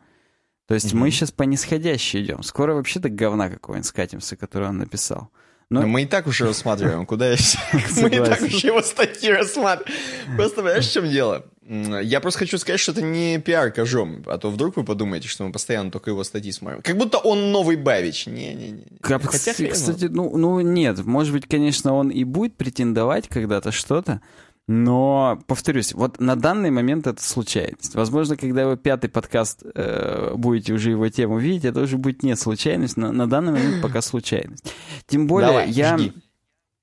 [0.66, 1.10] То есть мы Мгм.
[1.12, 2.42] сейчас по нисходящей идем.
[2.42, 5.30] Скоро вообще до говна какого-нибудь скатимся, который он написал.
[5.70, 7.36] Но- Но мы и так уже рассматриваем, куда я...
[8.02, 10.36] Мы и так уже его статьи рассматриваем.
[10.36, 11.44] Просто понимаешь, в чем дело?
[11.68, 15.44] Я просто хочу сказать, что это не пиар Кожом, а то вдруг вы подумаете, что
[15.44, 16.80] мы постоянно только его статьи смотрим.
[16.82, 18.26] Как будто он новый Бавич.
[18.26, 18.84] Не-не-не.
[19.02, 23.70] Как- Хотя хрен кстати, ну, ну нет, может быть, конечно, он и будет претендовать когда-то
[23.70, 24.22] что-то,
[24.66, 27.94] но, повторюсь, вот на данный момент это случайность.
[27.94, 32.36] Возможно, когда его пятый подкаст э, будете уже его тему видеть, это уже будет не
[32.36, 34.72] случайность, но на данный момент пока случайность.
[35.06, 36.12] Тем более, Давай, я жги.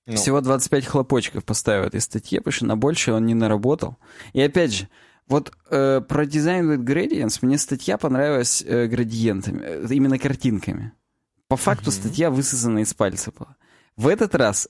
[0.06, 0.16] Ну.
[0.16, 3.98] всего 25 хлопочков поставил этой статье, потому что на больше он не наработал.
[4.34, 4.88] И опять же,
[5.28, 10.92] вот э, про дизайн with gradients мне статья понравилась э, градиентами, э, именно картинками.
[11.48, 13.56] По факту статья высосана из пальца была.
[13.96, 14.68] В этот раз,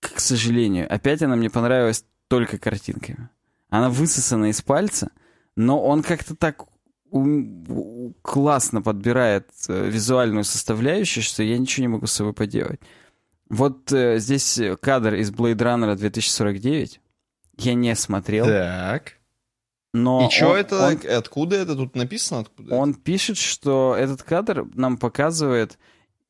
[0.00, 3.28] к сожалению, опять она мне понравилась только картинками.
[3.68, 5.10] Она высосана из пальца,
[5.56, 6.64] но он как-то так
[7.10, 12.80] у- классно подбирает э, визуальную составляющую, что я ничего не могу с собой поделать.
[13.50, 17.00] Вот э, здесь кадр из Blade Runner 2049.
[17.58, 19.18] Я не смотрел, Так.
[19.92, 20.86] но И что это?
[20.86, 21.74] он Откуда это?
[21.76, 22.74] Тут написано откуда?
[22.74, 25.78] он пишет, что этот кадр нам показывает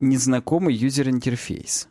[0.01, 1.87] незнакомый юзер-интерфейс.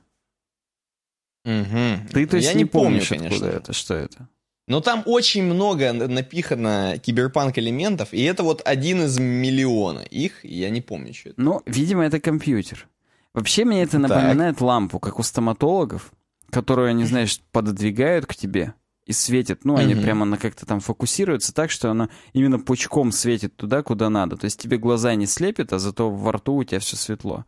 [1.45, 2.09] Мгм.
[2.13, 3.37] Ты, то есть, Я не, не помню, помнишь, конечно.
[3.37, 4.29] откуда это, что это?
[4.69, 10.69] Но там очень много напихано киберпанк элементов, и это вот один из миллиона их, я
[10.71, 11.41] не помню, что это.
[11.41, 12.87] Ну, видимо, это компьютер.
[13.35, 14.03] Вообще мне это Так.
[14.11, 16.13] напоминает лампу, как у стоматологов,
[16.51, 18.75] которую они, знаешь, пододвигают к тебе
[19.07, 19.65] и светят.
[19.65, 20.03] Ну, они Мгм.
[20.03, 24.37] прямо она как-то там фокусируются так, что она именно пучком светит туда, куда надо.
[24.37, 27.45] То есть тебе глаза не слепит, а зато во рту у тебя все светло.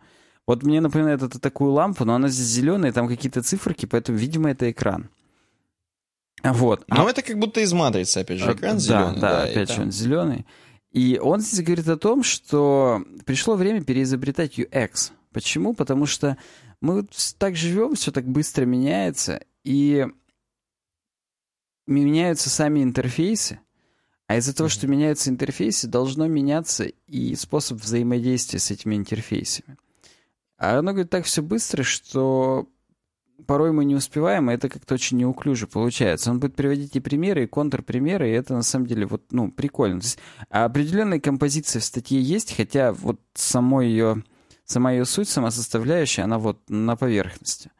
[0.46, 4.50] Вот мне напоминает это такую лампу, но она здесь зеленая, там какие-то циферки, поэтому, видимо,
[4.50, 5.08] это экран.
[6.42, 6.84] А Вот.
[6.88, 9.20] А Но это как будто из матрицы, опять же, экран да, зеленый.
[9.20, 10.46] Да, и опять же, там- он зеленый.
[10.90, 15.12] И он здесь говорит о том, что пришло время переизобретать UX.
[15.32, 15.74] Почему?
[15.74, 16.36] Потому что
[16.80, 17.06] мы
[17.38, 20.06] так живем, все так быстро меняется, и
[21.86, 23.60] меняются сами интерфейсы.
[24.26, 29.76] А из-за того, что меняются интерфейсы, должно меняться и способ взаимодействия с этими интерфейсами.
[30.56, 32.68] А оно говорит так все быстро, что
[33.46, 36.30] порой мы не успеваем, и это как-то очень неуклюже получается.
[36.30, 40.00] Он будет приводить и примеры, и контрпримеры, и это на самом деле вот, ну, прикольно.
[40.00, 40.18] То есть
[40.48, 44.22] определенная композиция в статье есть, хотя вот само ее,
[44.72, 47.70] сама ее суть, сама составляющая, она вот на поверхности.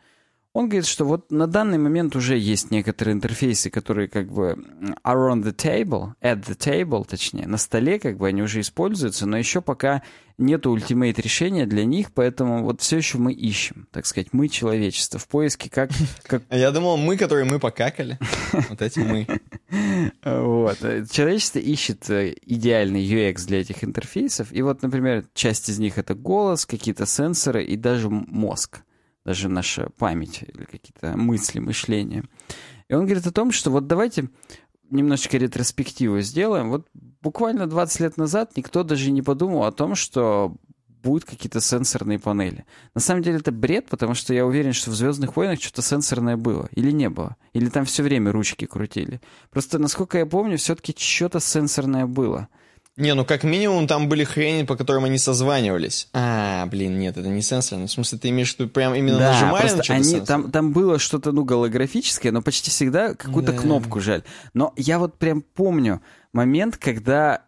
[0.54, 4.58] Он говорит, что вот на данный момент уже есть некоторые интерфейсы, которые как бы
[5.02, 9.26] are on the table, at the table, точнее, на столе как бы они уже используются,
[9.26, 10.02] но еще пока
[10.36, 15.18] нету ультимейт решения для них, поэтому вот все еще мы ищем, так сказать, мы человечество
[15.18, 15.90] в поиске как...
[16.24, 16.42] как...
[16.50, 18.18] Я думал, мы, которые мы покакали,
[18.52, 19.26] вот эти мы.
[20.22, 20.78] Вот.
[21.10, 26.14] Человечество ищет э, идеальный UX для этих интерфейсов, и вот, например, часть из них это
[26.14, 28.82] голос, какие-то сенсоры и даже мозг
[29.24, 32.24] даже наша память или какие-то мысли, мышления.
[32.88, 34.28] И он говорит о том, что вот давайте
[34.90, 36.70] немножечко ретроспективу сделаем.
[36.70, 36.86] Вот
[37.20, 40.56] буквально 20 лет назад никто даже не подумал о том, что
[41.02, 42.64] будут какие-то сенсорные панели.
[42.94, 46.36] На самом деле это бред, потому что я уверен, что в «Звездных войнах» что-то сенсорное
[46.36, 46.68] было.
[46.72, 47.36] Или не было.
[47.52, 49.20] Или там все время ручки крутили.
[49.50, 52.48] Просто, насколько я помню, все-таки что-то сенсорное было.
[53.02, 56.08] Не, ну как минимум там были хрени, по которым они созванивались.
[56.12, 57.88] А, блин, нет, это не сенсорно.
[57.88, 60.72] В смысле, ты имеешь в виду прям именно да, нажимали на что-то они, там, там
[60.72, 63.58] было что-то, ну, голографическое, но почти всегда какую-то да.
[63.58, 64.22] кнопку жаль.
[64.54, 66.00] Но я вот прям помню
[66.32, 67.42] момент, когда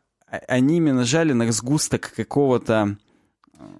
[0.48, 2.96] они именно жали на сгусток какого-то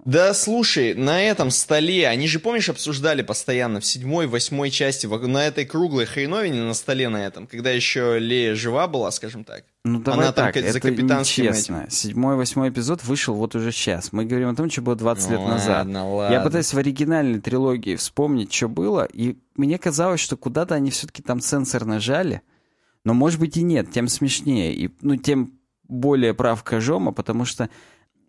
[0.05, 5.47] да, слушай, на этом столе, они же, помнишь, обсуждали постоянно в седьмой, восьмой части, на
[5.47, 9.63] этой круглой хреновине на столе на этом, когда еще Лея жива была, скажем так.
[9.83, 11.51] Ну, давай Она так, там это за капитанским.
[11.51, 11.89] Этим.
[11.89, 14.11] Седьмой, восьмой эпизод вышел вот уже сейчас.
[14.11, 15.87] Мы говорим о том, что было 20 ну, лет ладно, назад.
[15.87, 16.33] Ладно.
[16.33, 21.21] Я пытаюсь в оригинальной трилогии вспомнить, что было, и мне казалось, что куда-то они все-таки
[21.21, 22.41] там сенсор нажали,
[23.03, 27.69] но, может быть, и нет, тем смешнее, и, ну, тем более прав Кожома, потому что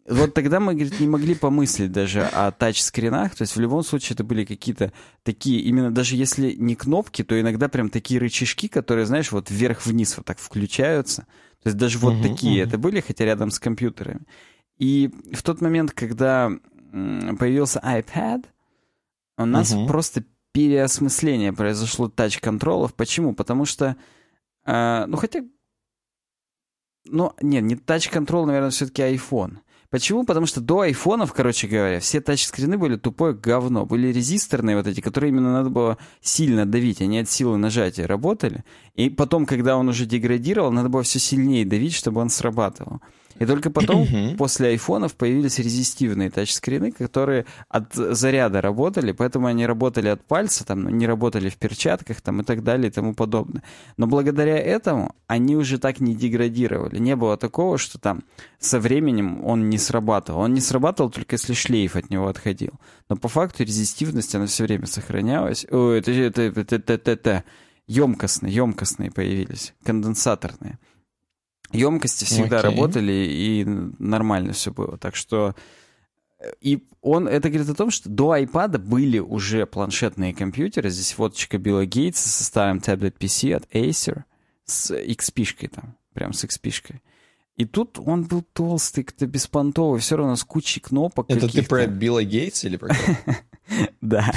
[0.08, 4.14] вот тогда мы, говорит, не могли помыслить даже о тачскринах, то есть в любом случае
[4.14, 4.92] это были какие-то
[5.24, 10.16] такие, именно даже если не кнопки, то иногда прям такие рычажки, которые, знаешь, вот вверх-вниз
[10.16, 11.26] вот так включаются.
[11.62, 12.68] То есть даже вот uh-huh, такие uh-huh.
[12.68, 14.20] это были, хотя рядом с компьютерами.
[14.78, 16.50] И в тот момент, когда
[16.92, 18.44] появился iPad,
[19.38, 19.88] у нас uh-huh.
[19.88, 22.94] просто переосмысление произошло тач-контролов.
[22.94, 23.34] Почему?
[23.34, 23.96] Потому что,
[24.64, 25.40] э, ну хотя,
[27.04, 29.58] ну нет, не тач-контрол, наверное, все-таки iPhone.
[29.90, 30.24] Почему?
[30.24, 33.86] Потому что до айфонов, короче говоря, все тачскрины были тупое говно.
[33.86, 38.64] Были резисторные вот эти, которые именно надо было сильно давить, они от силы нажатия работали.
[38.94, 43.00] И потом, когда он уже деградировал, надо было все сильнее давить, чтобы он срабатывал.
[43.38, 44.06] И только потом,
[44.38, 50.88] после айфонов, появились резистивные тачскрины, которые от заряда работали, поэтому они работали от пальца, там,
[50.96, 53.62] не работали в перчатках там, и так далее и тому подобное.
[53.96, 56.98] Но благодаря этому они уже так не деградировали.
[56.98, 58.22] Не было такого, что там
[58.58, 60.40] со временем он не срабатывал.
[60.40, 62.72] Он не срабатывал только если шлейф от него отходил.
[63.08, 65.66] Но по факту резистивность, она все время сохранялась.
[65.70, 67.44] О, это, это, это, это, это, это
[67.86, 70.78] емкостные, емкостные появились, конденсаторные
[71.72, 72.62] емкости всегда okay.
[72.62, 74.98] работали, и нормально все было.
[74.98, 75.54] Так что...
[76.38, 80.90] Э, и он это говорит о том, что до iPad были уже планшетные компьютеры.
[80.90, 84.22] Здесь фоточка Билла Гейтса со старым таблет PC от Acer
[84.64, 87.00] с XP-шкой там, прям с XP-шкой.
[87.56, 91.30] И тут он был толстый, как-то беспонтовый, все равно с кучей кнопок.
[91.30, 92.94] Это ты про Билла Гейтса или про
[94.00, 94.30] Да.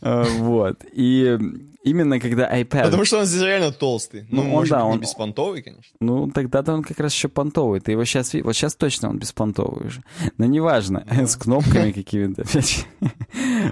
[0.00, 0.84] Э, вот.
[0.92, 1.38] И
[1.82, 2.84] именно когда iPad...
[2.84, 4.26] Потому что он здесь реально толстый.
[4.30, 5.00] Ну, ну может да, быть, он...
[5.00, 5.96] беспонтовый, конечно.
[6.00, 7.80] Ну, тогда-то он как раз еще понтовый.
[7.80, 8.34] Ты его сейчас...
[8.34, 10.02] Вот сейчас точно он беспонтовый уже.
[10.38, 12.44] Но неважно, с кнопками какими-то.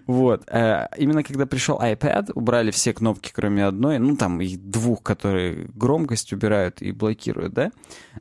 [0.07, 0.43] Вот.
[0.49, 3.99] Э, именно когда пришел iPad, убрали все кнопки, кроме одной.
[3.99, 7.71] Ну, там, их двух, которые громкость убирают и блокируют, да?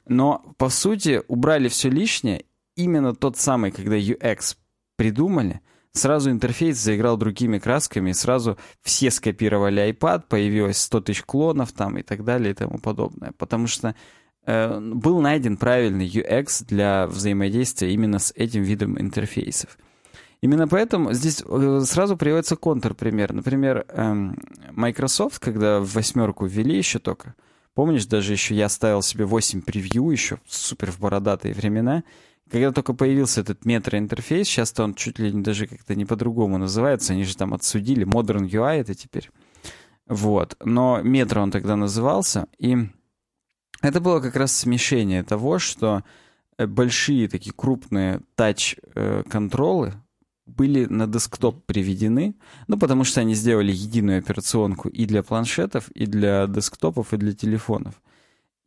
[0.07, 2.45] Но, по сути, убрали все лишнее.
[2.75, 4.55] Именно тот самый, когда UX
[4.95, 5.61] придумали—
[5.95, 12.01] Сразу интерфейс заиграл другими красками, сразу все скопировали iPad, появилось 100 тысяч клонов там и
[12.01, 13.31] так далее и тому подобное.
[13.37, 13.93] Потому что
[14.47, 19.77] э, был найден правильный UX для взаимодействия именно с этим видом интерфейсов.
[20.41, 23.31] Именно поэтому здесь э, сразу приводится контрпример.
[23.31, 24.35] Например, эм,
[24.71, 27.35] Microsoft, когда в восьмерку ввели еще только,
[27.75, 32.03] помнишь, даже еще я ставил себе 8 превью еще, супер в бородатые времена,
[32.53, 37.13] когда только появился этот Metro-интерфейс, сейчас-то он чуть ли не даже как-то не по-другому называется,
[37.13, 39.31] они же там отсудили, Modern UI это теперь.
[40.05, 40.55] Вот.
[40.63, 42.77] Но метро он тогда назывался, и
[43.81, 46.03] это было как раз смешение того, что
[46.59, 49.93] э, большие такие крупные touch-контролы
[50.45, 52.35] были на десктоп приведены,
[52.67, 57.33] ну, потому что они сделали единую операционку и для планшетов, и для десктопов, и для
[57.33, 57.95] телефонов.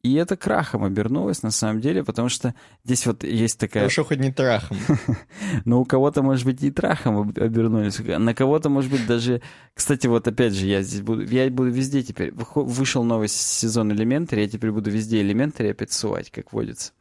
[0.07, 3.83] И это крахом обернулось на самом деле, потому что здесь вот есть такая...
[3.83, 4.77] Хорошо, хоть не трахом.
[5.65, 7.99] Но у кого-то, может быть, и трахом обернулись.
[7.99, 9.43] На кого-то, может быть, даже...
[9.75, 11.25] Кстати, вот опять же, я здесь буду...
[11.25, 12.33] Я буду везде теперь...
[12.55, 16.93] Вышел новый сезон Elementary, я теперь буду везде Elementary опять сувать, как водится.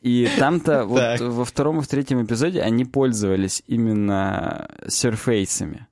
[0.00, 5.86] И там-то вот во втором и в третьем эпизоде они пользовались именно серфейсами,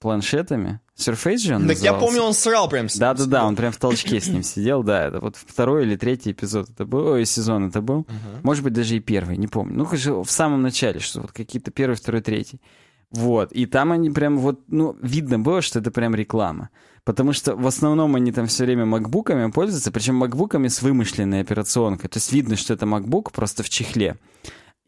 [0.00, 2.06] планшетами, Surface же он Так я назывался?
[2.06, 2.96] помню, он срал прям с.
[2.96, 6.68] Да-да-да, он прям в толчке с ним сидел, да, это вот второй или третий эпизод
[6.68, 8.06] это был, ой, сезон это был,
[8.42, 11.70] может быть, даже и первый, не помню, ну, конечно, в самом начале, что вот какие-то
[11.70, 12.60] первый, второй, третий,
[13.10, 16.68] вот, и там они прям вот, ну, видно было, что это прям реклама,
[17.04, 22.10] потому что в основном они там все время макбуками пользуются, причем макбуками с вымышленной операционкой,
[22.10, 24.18] то есть видно, что это макбук просто в чехле,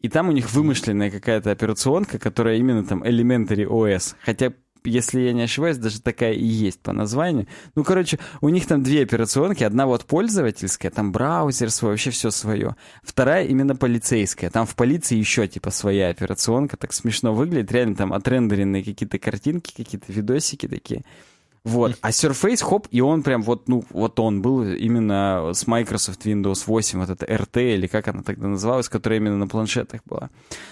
[0.01, 4.13] и там у них вымышленная какая-то операционка, которая именно там Elementary OS.
[4.23, 4.53] Хотя,
[4.85, 7.47] если я не ошибаюсь, даже такая и есть по названию.
[7.75, 9.63] Ну, короче, у них там две операционки.
[9.63, 12.75] Одна вот пользовательская, там браузер свой, вообще все свое.
[13.03, 14.49] Вторая именно полицейская.
[14.49, 16.77] Там в полиции еще типа своя операционка.
[16.77, 17.71] Так смешно выглядит.
[17.71, 21.03] Реально там отрендеренные какие-то картинки, какие-то видосики такие.
[21.65, 21.97] Вот.
[22.01, 26.63] А Surface, хоп, и он прям вот, ну, вот он был именно с Microsoft Windows
[26.67, 30.29] 8, вот это RT, или как она тогда называлась, которая именно на планшетах была.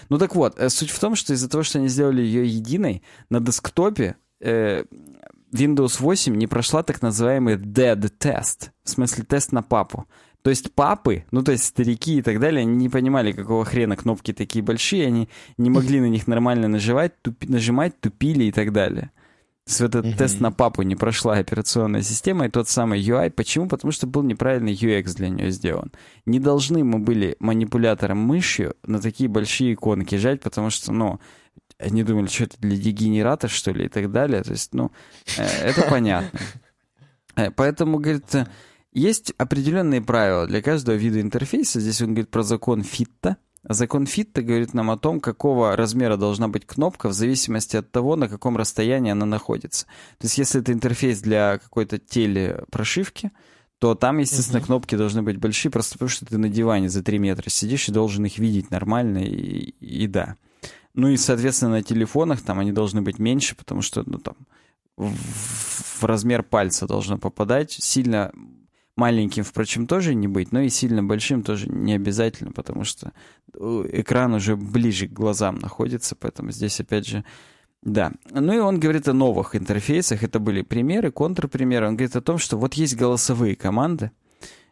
[0.10, 3.02] Ну так вот, э, суть в том, что из-за того, что они сделали ее единой,
[3.32, 4.84] на десктопе э,
[5.52, 10.06] Windows 8 не прошла так называемый dead test, в смысле тест на папу.
[10.44, 13.96] То есть папы, ну то есть старики и так далее, они не понимали, какого хрена
[13.96, 15.28] кнопки такие большие, они
[15.58, 19.10] не могли на них нормально нажимать, тупи, нажимать, тупили и так далее.
[19.65, 20.17] Этот uh-huh.
[20.17, 23.30] тест на папу не прошла операционная система и тот самый UI.
[23.30, 23.69] Почему?
[23.69, 25.91] Потому что был неправильный UX для нее сделан.
[26.26, 31.21] Не должны мы были манипулятором мышью на такие большие иконки жать, потому что, ну,
[31.78, 34.43] они думали, что это для дегенератов, что ли, и так далее.
[34.43, 34.91] То есть, ну,
[35.38, 36.39] это понятно.
[37.56, 38.26] Поэтому, говорит,
[38.91, 41.80] есть определенные правила для каждого вида интерфейса.
[41.80, 43.38] Здесь он говорит про закон Фитта.
[43.67, 48.15] Закон Фитта говорит нам о том, какого размера должна быть кнопка в зависимости от того,
[48.15, 49.86] на каком расстоянии она находится.
[50.17, 53.32] То есть, если это интерфейс для какой-то телепрошивки,
[53.80, 54.65] то там, естественно, uh-huh.
[54.65, 57.91] кнопки должны быть большие, просто потому что ты на диване за 3 метра сидишь и
[57.91, 60.36] должен их видеть нормально, и, и да.
[60.93, 64.36] Ну и, соответственно, на телефонах там они должны быть меньше, потому что, ну там,
[64.95, 67.71] в, в размер пальца должно попадать.
[67.71, 68.32] Сильно
[68.96, 73.12] Маленьким, впрочем, тоже не быть, но и сильно большим тоже не обязательно, потому что
[73.54, 77.26] экран уже ближе к глазам находится, поэтому здесь опять же
[77.82, 78.14] да.
[78.32, 80.24] Ну и он говорит о новых интерфейсах.
[80.24, 81.88] Это были примеры, контрпримеры.
[81.88, 84.12] Он говорит о том, что вот есть голосовые команды,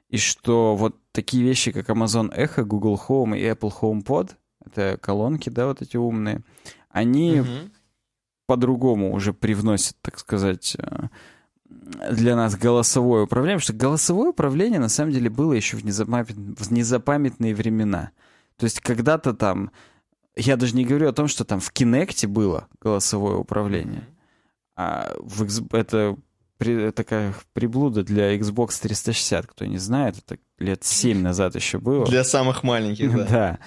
[0.09, 4.31] и что вот такие вещи, как Amazon Echo, Google Home и Apple HomePod,
[4.65, 6.41] это колонки, да, вот эти умные,
[6.89, 7.49] они угу.
[8.45, 11.07] по-другому уже привносят, так сказать, э,
[11.81, 16.29] для нас голосовое управление, потому что голосовое управление на самом деле было еще в, незапамят...
[16.31, 18.11] в незапамятные времена.
[18.57, 19.71] То есть когда-то там,
[20.35, 24.07] я даже не говорю о том, что там в Кинекте было голосовое управление,
[24.75, 26.15] а в это
[26.57, 26.91] при...
[26.91, 32.05] такая приблуда для Xbox 360, кто не знает, это лет 7 назад еще было.
[32.05, 33.25] Для самых маленьких, да.
[33.29, 33.59] Да.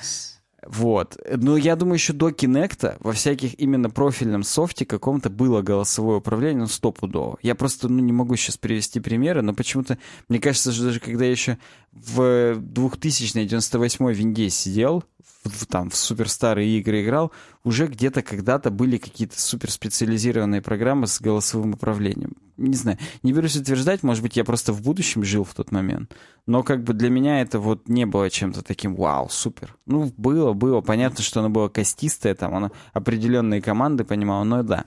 [0.66, 1.18] Вот.
[1.36, 6.60] Но я думаю, еще до Кинекта во всяких именно профильном софте каком-то было голосовое управление,
[6.60, 7.38] ну, стопудово.
[7.42, 9.98] Я просто, ну, не могу сейчас привести примеры, но почему-то,
[10.28, 11.58] мне кажется, что даже когда я еще
[11.92, 15.04] в 2000-98 винде сидел,
[15.44, 21.74] в, там в суперстарые игры играл, уже где-то когда-то были какие-то суперспециализированные программы с голосовым
[21.74, 22.34] управлением.
[22.56, 26.14] Не знаю, не берусь утверждать, может быть, я просто в будущем жил в тот момент,
[26.46, 29.76] но как бы для меня это вот не было чем-то таким вау, супер.
[29.86, 34.84] Ну, было, было, понятно, что оно было костистое, там оно определенные команды понимало, но да.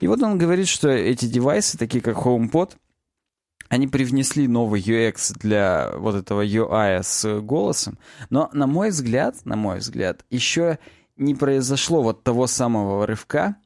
[0.00, 2.72] И вот он говорит, что эти девайсы, такие как HomePod,
[3.70, 9.54] они привнесли новый UX для вот этого UI с голосом, но, на мой взгляд, на
[9.54, 10.80] мой взгляд, еще
[11.16, 13.56] не произошло вот того самого рывка,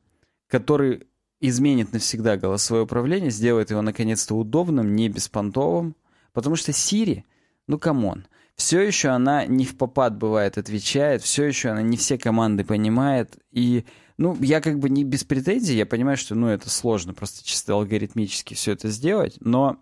[0.47, 1.07] который
[1.40, 5.97] изменит навсегда голосовое управление, сделает его наконец-то удобным, не беспонтовым,
[6.35, 7.25] потому что Siri,
[7.67, 12.62] ну come on, все еще она невпопад бывает отвечает, все еще она не все команды
[12.62, 13.87] понимает, и
[14.19, 17.73] ну, я как бы не без претензий, я понимаю, что, ну, это сложно просто чисто
[17.73, 19.81] алгоритмически все это сделать, но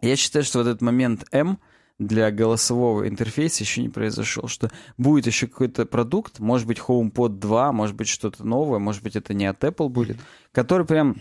[0.00, 1.58] я считаю, что вот этот момент М
[1.98, 7.72] для голосового интерфейса еще не произошел, что будет еще какой-то продукт, может быть HomePod 2,
[7.72, 10.18] может быть что-то новое, может быть это не от Apple будет,
[10.52, 11.16] который прям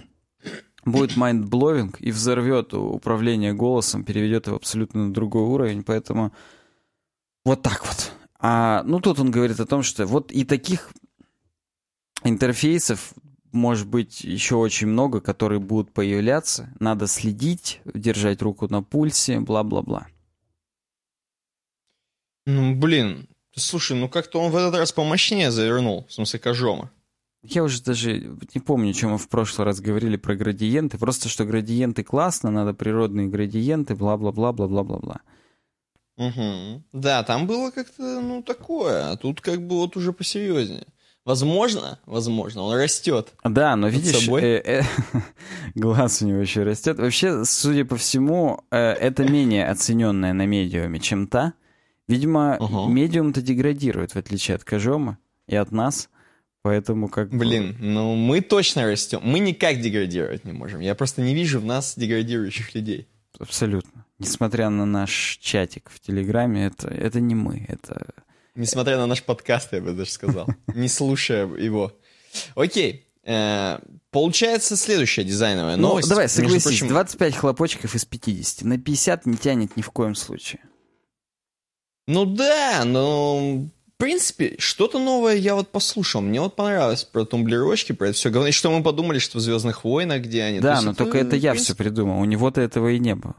[0.83, 6.33] будет mind-blowing и взорвет управление голосом, переведет его абсолютно на другой уровень, поэтому
[7.43, 8.11] вот так вот.
[8.39, 10.89] А, ну, тут он говорит о том, что вот и таких
[12.23, 13.13] интерфейсов
[13.55, 16.69] может быть еще очень много, которые будут появляться.
[16.79, 20.07] Надо следить, держать руку на пульсе, бла-бла-бла.
[22.45, 26.91] Ну, блин, слушай, ну как-то он в этот раз помощнее завернул, в смысле Кожома.
[27.41, 30.97] Я уже даже не помню, чем мы в прошлый раз говорили про градиенты.
[30.97, 35.21] Просто, что градиенты классно, надо природные градиенты, бла-бла-бла-бла-бла-бла-бла.
[36.17, 36.83] Угу.
[36.93, 40.87] Да, там было как-то, ну, такое, а тут как бы вот уже посерьезнее.
[41.25, 43.33] Возможно, возможно, он растет.
[43.43, 44.81] Да, но видишь, э, э,
[45.75, 46.99] глаз у него еще растет.
[46.99, 51.53] Вообще, судя по всему, э, это менее оцененная на медиуме, чем та.
[52.07, 52.87] Видимо, Ага.
[52.87, 55.17] медиум-то деградирует, в отличие от Кожома
[55.47, 56.09] и от нас.
[56.61, 59.21] Поэтому как Блин, ну мы точно растем.
[59.23, 60.79] Мы никак деградировать не можем.
[60.79, 63.07] Я просто не вижу в нас деградирующих людей.
[63.39, 64.05] Абсолютно.
[64.19, 68.13] Несмотря на наш чатик в Телеграме, это, это не мы, это...
[68.55, 70.47] Несмотря на наш подкаст, я бы даже сказал.
[70.73, 71.93] Не слушая его.
[72.55, 73.07] Окей.
[73.23, 73.79] Э,
[74.11, 76.07] Получается следующая дизайновая Ну, новость.
[76.07, 78.63] давай, Между согласись, прочим, 25 хлопочков из 50.
[78.65, 80.61] На 50 не тянет ни в коем случае.
[82.07, 86.21] Ну да, но в принципе, что-то новое я вот послушал.
[86.21, 88.29] Мне вот понравилось про тумблерочки, про это все.
[88.29, 90.57] Главное, что мы подумали, что в Звездных войнах, где они.
[90.59, 92.19] То да, есть но только это я принципе- все придумал.
[92.21, 93.35] У него-то этого и не было.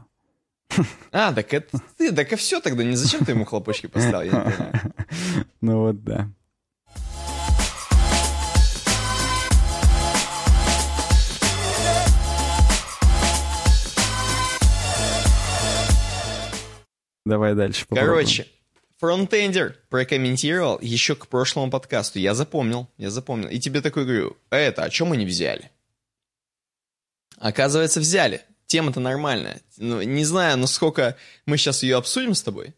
[1.11, 2.83] А, так это ты, так и все тогда.
[2.83, 4.31] Не зачем ты ему хлопочки поставил?
[4.33, 4.93] Я не понимаю.
[5.61, 6.29] Ну вот да.
[17.25, 18.07] Давай дальше попробуем.
[18.15, 18.47] Короче,
[18.99, 22.19] фронтендер прокомментировал еще к прошлому подкасту.
[22.19, 23.49] Я запомнил, я запомнил.
[23.49, 25.71] И тебе такой говорю, «А это, о чем мы не взяли?
[27.37, 28.41] Оказывается, взяли.
[28.67, 29.61] Тема-то нормальная.
[29.77, 31.15] Ну, не знаю, насколько
[31.45, 32.73] мы сейчас ее обсудим с тобой,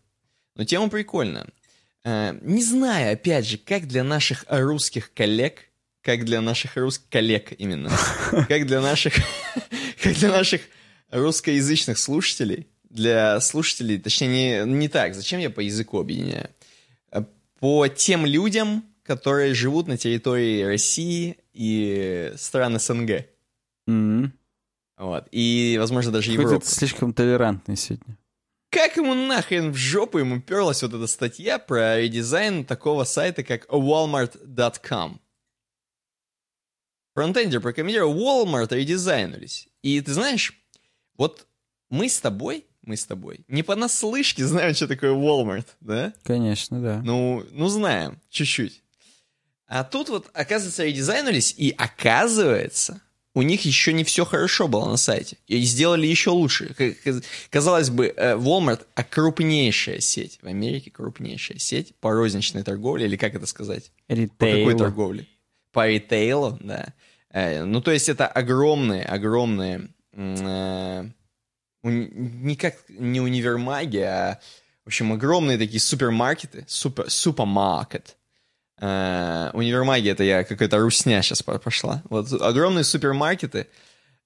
[0.55, 1.47] но тема прикольная.
[2.03, 5.65] Э, не знаю, опять же, как для наших русских коллег,
[6.01, 7.91] как для наших русских коллег именно,
[8.47, 9.15] как для наших,
[10.01, 10.61] как для наших
[11.09, 16.49] русскоязычных слушателей, для слушателей, точнее, не, не так, зачем я по языку объединяю?
[17.11, 17.23] Э,
[17.59, 23.25] По тем людям, которые живут на территории России и стран СНГ.
[23.87, 24.33] М.
[24.99, 25.27] Вот.
[25.31, 26.65] И, возможно, даже Какой-то Европы.
[26.65, 28.17] ты слишком толерантный сегодня.
[28.69, 33.65] Как ему нахрен в жопу ему перлась вот эта статья про редизайн такого сайта, как
[33.69, 35.19] walmart.com?
[37.15, 39.67] Фронтендер прокомментировал, Walmart редизайнулись.
[39.81, 40.53] И ты знаешь,
[41.17, 41.47] вот
[41.89, 46.13] мы с тобой, мы с тобой, не понаслышке знаем, что такое Walmart, да?
[46.23, 47.01] Конечно, да.
[47.03, 48.83] Ну, ну знаем, чуть-чуть.
[49.65, 53.01] А тут вот, оказывается, редизайнулись, и оказывается,
[53.39, 55.37] у них еще не все хорошо было на сайте.
[55.47, 56.75] И сделали еще лучше.
[57.49, 63.15] Казалось бы, э, Walmart а крупнейшая сеть в Америке, крупнейшая сеть по розничной торговле, или
[63.15, 63.91] как это сказать?
[64.07, 65.25] По какой торговле?
[65.71, 66.93] По ритейлу, да.
[67.31, 71.03] Э, Ну, то есть это огромные, огромные, э,
[71.83, 74.39] уни- никак не универмаги, а,
[74.83, 78.17] в общем, огромные такие супермаркеты, супер, супермаркет.
[78.81, 82.01] Э, Универмаги, это я какая-то русня сейчас пошла.
[82.09, 83.67] Вот огромные супермаркеты,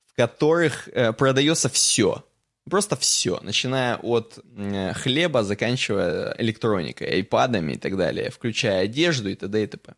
[0.06, 2.24] в которых э, продается все.
[2.70, 9.36] Просто все, начиная от м, хлеба, заканчивая электроникой, айпадами и так далее, включая одежду и
[9.36, 9.64] т.д.
[9.64, 9.94] и т.п.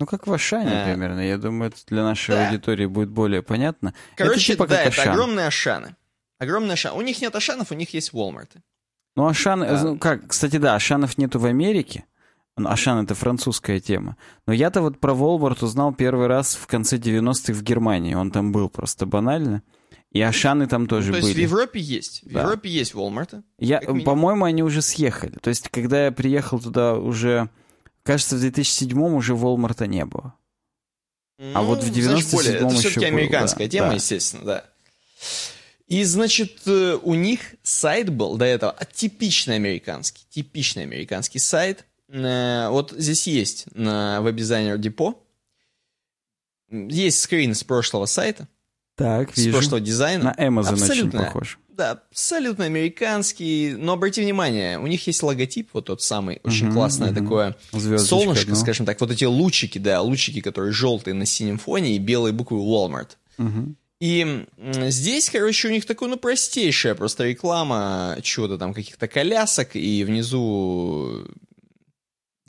[0.00, 1.20] Ну, как в Ашане Э, примерно.
[1.20, 2.48] Я думаю, это для нашей да.
[2.48, 3.94] аудитории будет более понятно.
[4.16, 5.12] Короче, это типа да, это Ашан.
[5.12, 5.94] огромные ашаны.
[6.40, 6.98] Огромные ашаны.
[6.98, 8.50] У них нет ашанов, у них есть Walmart.
[9.14, 9.60] Ну, Ашан...
[9.60, 9.82] Да.
[9.82, 12.04] ну, как, кстати, да, Ашанов нету в Америке.
[12.56, 14.16] Ну, Ашан— это французская тема.
[14.46, 18.14] Но я-то вот про Волмарт узнал первый раз в конце 90-х в Германии.
[18.14, 19.62] Он там был просто банально.
[20.12, 21.42] И Ашаны там тоже Ну, То есть в были.
[21.42, 22.22] Европе есть.
[22.22, 22.42] В Да.
[22.42, 23.42] Европе есть Walmart.
[23.58, 25.36] Я, по-моему, они уже съехали.
[25.42, 27.50] То есть, когда я приехал туда уже...
[28.04, 30.34] Кажется, в 2007 уже Волмарта не было.
[31.52, 33.94] А вот в 97-м Ну, более, Это все-таки был, американская да, тема, да.
[33.94, 34.64] естественно, да.
[35.88, 40.24] И, значит, э, у них сайт был до этого типичный американский.
[40.30, 41.86] Типичный американский сайт.
[42.14, 45.20] Э, Вот здесь есть на веб-дизайнер Депо.
[46.70, 48.48] Есть скрин с прошлого сайта,
[48.96, 49.52] Так, с вижу.
[49.52, 50.34] прошлого дизайна.
[50.36, 51.22] На Amazon очень Абсолютно.
[51.24, 51.58] похож.
[51.68, 53.74] Да, абсолютно американский.
[53.76, 57.22] Но обрати внимание, у них есть логотип, вот тот самый, очень Мгм, классное мгм.
[57.22, 58.56] такое Звездочка, солнышко, ну.
[58.56, 59.00] скажем так.
[59.00, 63.10] Вот эти лучики, да, лучики, которые желтые на синем фоне и белые буквы Walmart.
[63.38, 63.76] Мгм.
[64.00, 64.46] И
[64.88, 71.26] здесь, короче, у них такое, ну, простейшая просто реклама чего-то там, каких-то колясок, и внизу...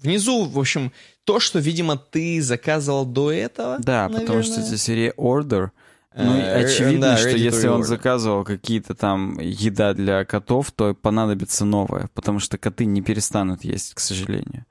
[0.06, 0.92] Внизу, в общем,
[1.24, 4.68] то, что, видимо, ты заказывал до этого, Да, потому что наверное.
[4.68, 5.70] это серия Order.
[6.18, 7.86] Ну, Э, очевидно, да, что если он reorder.
[7.86, 13.94] заказывал какие-то там еда для котов, то понадобится новая, потому что коты не перестанут есть,
[13.94, 14.66] к сожалению.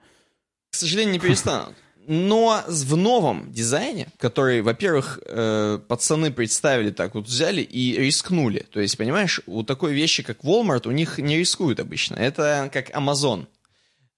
[0.71, 1.75] к сожалению, не перестанут.
[2.07, 8.67] Но в новом дизайне, который, во-первых, э, пацаны представили так, вот взяли и рискнули.
[8.73, 12.17] То есть, понимаешь, у такой вещи, как Walmart, у них не рискуют обычно.
[12.17, 13.47] Это как Amazon.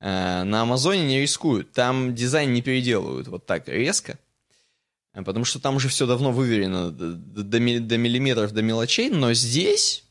[0.01, 1.73] Э, на Амазоне не рискуют.
[1.73, 4.19] Там дизайн не переделывают вот так резко.
[5.15, 8.63] Э, Потому что там уже все давно выверено до, до- до ми- до миллиметров, до
[8.63, 9.09] мелочей.
[9.11, 10.05] Но здесь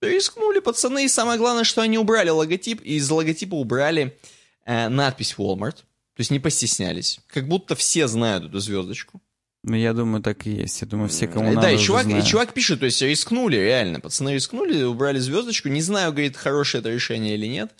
[0.00, 1.04] рискнули пацаны.
[1.04, 2.80] И самое главное, что они убрали логотип.
[2.82, 4.16] И из логотипа убрали
[4.64, 5.76] э, надпись Walmart.
[5.76, 7.20] То есть не постеснялись.
[7.28, 9.20] Как будто все знают эту звездочку.
[9.64, 10.80] Ну, я думаю, так и есть.
[10.80, 14.00] Я думаю, все, кому надо, Да, и чувак, и чувак пишет, то есть рискнули, реально.
[14.00, 15.68] Пацаны рискнули, убрали звездочку.
[15.68, 17.72] Не знаю, говорит, хорошее это решение или нет.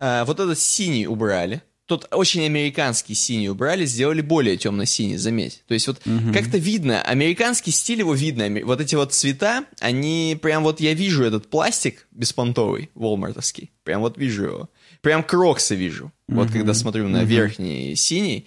[0.00, 1.62] А, вот этот синий убрали.
[1.86, 5.62] Тот очень американский синий убрали, сделали более темно-синий, заметь.
[5.66, 6.34] То есть вот Мгм.
[6.34, 8.46] как-то видно, американский стиль его видно.
[8.66, 13.70] Вот эти вот цвета, они прям вот, я вижу этот пластик беспонтовый, волмартовский.
[13.84, 14.68] Прям вот вижу его.
[15.00, 16.12] Прям кроксы вижу.
[16.28, 17.26] Вот когда смотрю на Мгм.
[17.28, 18.46] верхний синий.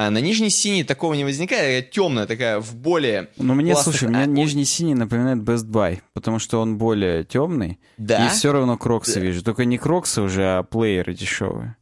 [0.00, 1.90] А на нижний синий такого не возникает.
[1.90, 3.30] Темная такая, в более...
[3.36, 7.24] Ну, мне, классных- слушай, мне а, нижний синий напоминает Best Buy, потому что он более
[7.24, 8.26] темный, Да?
[8.26, 9.20] и все равно кроксы Да.
[9.20, 9.42] вижу.
[9.42, 11.74] Только не кроксы уже, а плееры дешевые.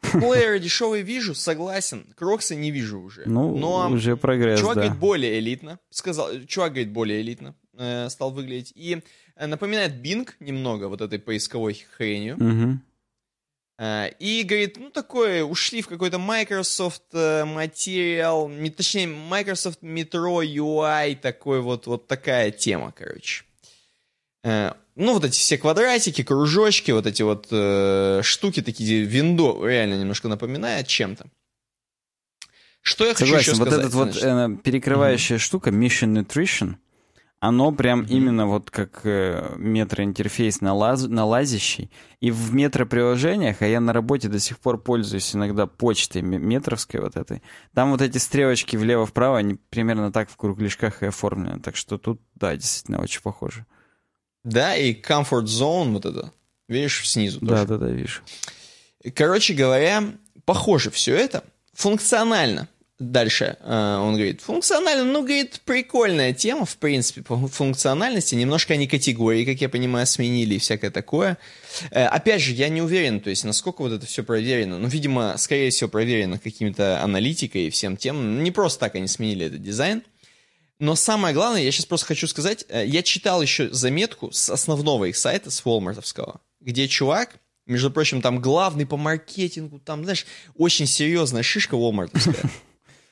[0.12, 2.06] Плееры дешевые вижу, согласен.
[2.16, 3.24] Кроксы не вижу уже.
[3.26, 4.80] Ну, Но уже прогресс, чувак да.
[4.84, 5.78] говорит более элитно.
[5.90, 8.72] Сказал, чувак говорит более элитно э, стал выглядеть.
[8.76, 9.02] И
[9.36, 12.36] э, напоминает Bing немного вот этой поисковой хренью.
[12.38, 12.80] Мгм.
[13.78, 20.44] Э, и говорит, ну такое, ушли в какой-то Microsoft э, Material, не- точнее Microsoft Metro
[20.44, 23.44] UI, такой вот, вот такая тема, короче.
[24.42, 29.94] Э, ну вот эти все квадратики, кружочки, вот эти вот э, штуки такие, виндо реально
[29.94, 31.26] немножко напоминает чем-то.
[32.82, 33.86] Что я хочу Согласен, еще вот сказать?
[33.86, 36.76] эта вот э, перекрывающая штука Mission Nutrition,
[37.40, 41.90] оно прям именно вот как э, метроинтерфейс налаз, налазящий.
[42.20, 47.00] И в метроприложениях, а я на работе до сих пор пользуюсь иногда почтой ме- метровской
[47.00, 47.42] вот этой,
[47.74, 51.60] там вот эти стрелочки влево-вправо, они примерно так в кругляшках и оформлены.
[51.60, 53.66] Так что тут, да, действительно очень похоже.
[54.44, 56.32] Да, и Comfort Zone вот это.
[56.68, 57.66] Видишь, снизу тоже.
[57.66, 58.22] Да-да-да, вижу.
[59.14, 60.02] Короче говоря,
[60.44, 61.44] похоже все это.
[61.74, 62.68] Функционально.
[62.98, 68.34] Дальше э, он говорит, функционально, ну, говорит, прикольная тема, в принципе, по функциональности.
[68.34, 71.38] Немножко они категории, как я понимаю, сменили и всякое такое.
[71.92, 74.78] Э, опять же, я не уверен, то есть, насколько вот это все проверено.
[74.78, 78.42] Ну, видимо, скорее всего, проверено какими-то аналитикой и всем тем.
[78.42, 80.02] Не просто так они сменили этот дизайн.
[80.80, 85.04] Но самое главное, я сейчас просто хочу сказать, э, я читал еще заметку с основного
[85.04, 87.36] их сайта, с Walmartовского, где чувак,
[87.66, 90.26] между прочим, там главный по маркетингу, там, знаешь,
[90.56, 92.48] очень серьезная шишка Walmartовская,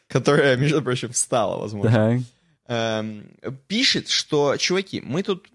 [0.08, 2.20] которая, между прочим, встала, возможно, Так.
[2.68, 3.30] эм,
[3.66, 5.46] пишет, что, чуваки, мы тут,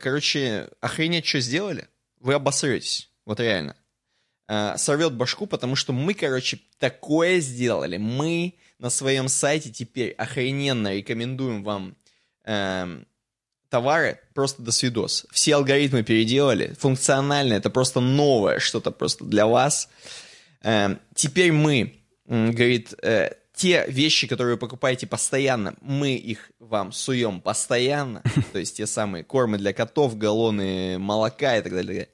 [0.00, 1.88] короче, охренеть, что сделали,
[2.20, 3.76] вы обосретесь, вот реально.
[4.48, 7.98] Э, Сорвет башку, потому что мы, короче, такое сделали.
[7.98, 11.94] Мы на своем сайте теперь охрененно рекомендуем вам
[12.44, 13.06] эм,
[13.68, 15.26] товары просто до свидос.
[15.30, 19.88] Все алгоритмы переделали, функционально, это просто новое что-то просто для вас.
[20.62, 21.94] Эм, теперь мы,
[22.26, 28.78] говорит, э, те вещи, которые вы покупаете постоянно, мы их вам суем постоянно, то есть
[28.78, 32.08] те самые кормы для котов, галлоны молока и так далее.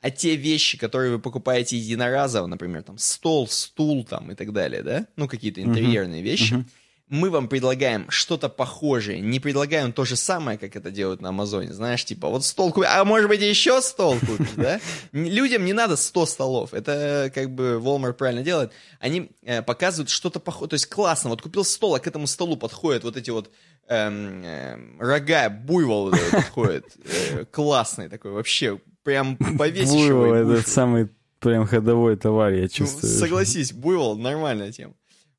[0.00, 4.82] А те вещи, которые вы покупаете единоразово, например, там стол, стул там и так далее,
[4.82, 6.64] да, ну какие-то интерьерные вещи,
[7.12, 11.74] мы вам предлагаем что-то похожее, не предлагаем то же самое, как это делают на Амазоне,
[11.74, 14.80] знаешь, типа вот стол купи, а может быть еще стол купишь, да?
[15.12, 20.40] Людям не надо 100 столов, это как бы Walmart правильно делает, они э, показывают что-то
[20.40, 23.50] похожее, то есть классно, вот купил стол, а к этому столу подходят вот эти вот
[23.88, 30.28] эм, эм, рога, буйвол подходит, э, классный такой вообще, прям повесишь его.
[30.28, 31.10] Буйвол это самый
[31.40, 33.12] прям ходовой товар, я ну, чувствую.
[33.12, 34.94] согласись, буйвол, нормальная тема.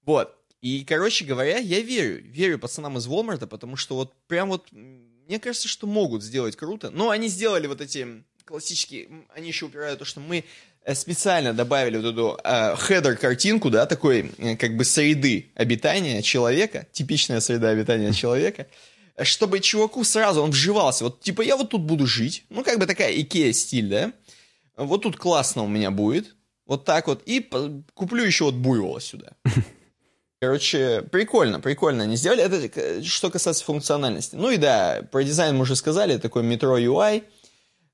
[0.05, 0.35] Вот.
[0.63, 5.37] И, короче говоря, я верю, верю пацанам из Walmart, потому что вот прям вот, мне
[5.37, 6.89] кажется, что могут сделать круто.
[6.89, 10.45] Но они сделали вот эти классические, они еще упирают то, что мы
[10.85, 16.87] э, специально добавили вот эту э, хедер-картинку, да, такой э, как бы среды обитания человека,
[16.93, 18.67] типичная среда обитания человека,
[19.21, 21.03] чтобы чуваку сразу он вживался.
[21.03, 24.13] Вот типа я вот тут буду жить, ну как бы такая Икея стиль, да,
[24.77, 27.45] вот тут классно у меня будет, вот так вот, и
[27.93, 29.33] куплю еще вот буйвола сюда.
[30.43, 32.43] Короче, прикольно, прикольно они сделали.
[32.43, 34.35] Это э, что касается функциональности.
[34.35, 37.23] Ну и да, про дизайн мы уже сказали, такой Metro UI.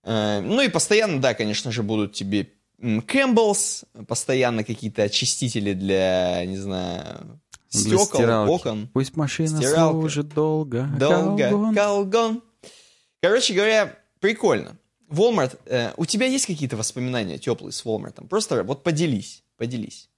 [0.04, 2.50] Э, Ну и постоянно, да, конечно же, будут тебе
[2.82, 8.50] Campbell's, постоянно какие-то очистители для, не знаю, стекол, стиралки.
[8.50, 8.90] окон.
[8.94, 10.00] Пусть машина Стиралка.
[10.00, 10.90] служит долго.
[10.98, 11.50] Долго.
[11.50, 11.76] Колгон.
[11.76, 12.44] Колгон.
[13.22, 14.76] Короче говоря, прикольно.
[15.12, 18.28] Walmart, э, у тебя есть какие-то воспоминания теплые с Walmart?
[18.28, 20.10] Просто вот поделись, поделись.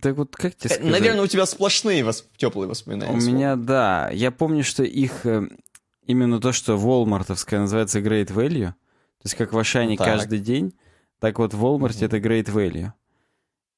[0.00, 0.90] Так вот, как тебе сказать?
[0.90, 3.12] Наверное, у тебя сплошные вос- теплые воспоминания.
[3.12, 4.10] У меня, да.
[4.12, 5.26] Я помню, что их...
[5.26, 5.48] э,
[6.06, 8.74] Именно то, что волмартовское называется Great Value, то
[9.24, 10.72] есть как в Ашане Ну, каждый день,
[11.18, 12.92] так вот в Walmart это Great Value.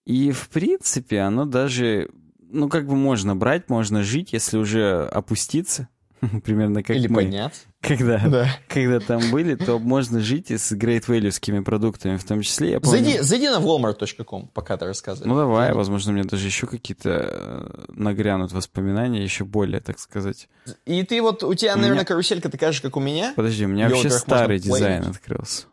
[0.05, 2.11] И, в принципе, оно даже...
[2.51, 5.89] Ну, как бы можно брать, можно жить, если уже опуститься.
[6.45, 7.23] Примерно как Или мы.
[7.23, 7.61] подняться.
[7.81, 8.49] Когда, Да.
[8.69, 12.73] когда там были, то можно жить и с great value продуктами, в том числе.
[12.73, 15.29] Я помню, Зайди, зайди на walmart.com, пока ты рассказываешь.
[15.29, 20.49] Ну давай, возможно, мне даже еще какие-то э, нагрянут воспоминания, еще более, так сказать.
[20.87, 23.33] И ты вот, у тебя, У наверное, меня- каруселька такая же, как у меня.
[23.37, 25.17] Подожди, у меня Её, вообще старый дизайн плейнуть.
[25.17, 25.67] открылся.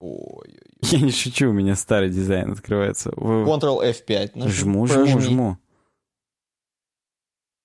[0.00, 3.10] Ой, Я не шучу, у меня старый дизайн открывается.
[3.16, 4.30] Вы- Ctrl F5.
[4.36, 5.58] нажми, Жму, жму, жму.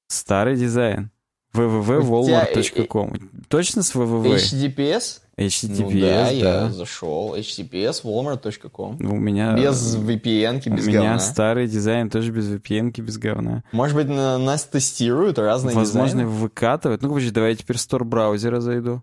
[0.08, 1.12] Старый дизайн.
[1.56, 3.14] У www.walmart.com.
[3.48, 4.36] Точно с www?
[4.36, 5.20] HTTPS?
[5.38, 6.70] HTTPS, ну да, я да.
[6.70, 7.36] зашел.
[7.36, 8.98] HTTPS, walmart.com.
[9.02, 11.20] У меня, Без VPN, у без меня говна.
[11.20, 13.64] старый дизайн тоже без VPN, без говна.
[13.72, 16.28] Может быть, на- нас тестируют разные Возможно, дизайны?
[16.28, 17.02] выкатывают.
[17.02, 19.02] Ну, подожди, давай я теперь в стор браузера зайду.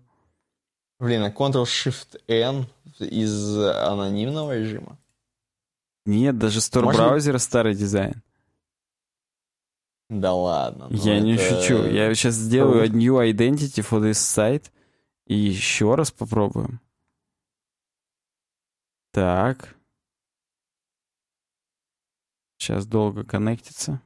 [0.99, 2.65] Блин, а Ctrl-Shift-N
[2.99, 4.97] из анонимного режима?
[6.05, 8.21] Нет, даже стор браузера старый дизайн.
[10.11, 10.87] Да ладно.
[10.89, 11.85] ну Я не это- шучу.
[11.85, 12.97] Я сейчас сделаю круто.
[12.97, 14.69] new identity for this site
[15.25, 16.81] и еще раз попробуем.
[19.13, 19.73] Так.
[22.57, 24.01] Сейчас долго коннектится.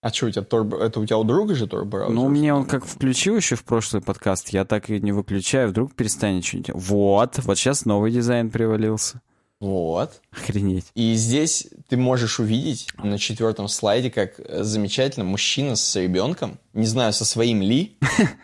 [0.00, 0.78] А что, у тебя Tor...
[0.82, 2.14] Это у тебя у друга же Tor браузер?
[2.14, 5.94] Ну, мне он как включил еще в прошлый подкаст, я так и не выключаю, вдруг
[5.94, 6.70] перестанет что-нибудь.
[6.74, 9.20] Вот, вот сейчас новый дизайн привалился.
[9.64, 10.20] Вот.
[10.30, 10.86] Охренеть.
[10.94, 16.84] И здесь ты можешь увидеть на четвертом слайде, как э, замечательно мужчина с ребенком, не
[16.86, 17.96] знаю, со своим ли,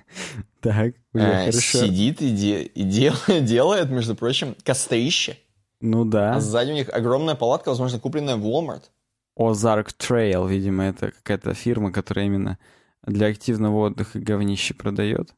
[0.61, 5.37] Так, э, сидит и, де- и дел- делает, между прочим, кострище.
[5.81, 6.37] Ну да.
[6.37, 8.85] А сзади у них огромная палатка, возможно, купленная в Walmart.
[9.39, 12.59] Ozark Trail, видимо, это какая-то фирма, которая именно
[13.07, 15.35] для активного отдыха говнище продает.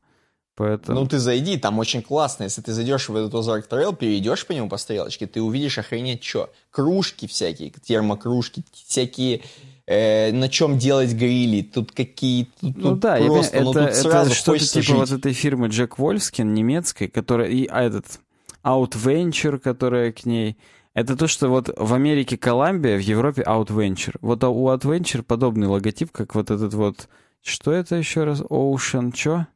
[0.54, 1.00] Поэтому...
[1.00, 2.44] Ну, ты зайди, там очень классно.
[2.44, 6.22] Если ты зайдешь в этот Ozark Trail, перейдешь по нему по стрелочке, ты увидишь охренеть
[6.22, 6.50] что.
[6.70, 9.40] Кружки всякие, термокружки, всякие,
[9.86, 11.62] э, на чем делать грили.
[11.62, 12.44] Тут какие...
[12.60, 15.08] Тут, Ну тут да, я просто, понимаю, ну, это, тут это сразу что-то типа вот
[15.08, 15.18] жить.
[15.18, 18.20] этой фирмы Джек Вольфскин немецкой, которая и а, этот
[18.62, 20.58] Outventure, которая к ней.
[20.92, 24.16] Это то, что вот в Америке Columbia, в Европе Outventure.
[24.20, 27.08] Вот у Outventure подобный логотип, как вот этот вот...
[27.40, 28.40] Что это еще раз?
[28.42, 29.48] Ocean, что?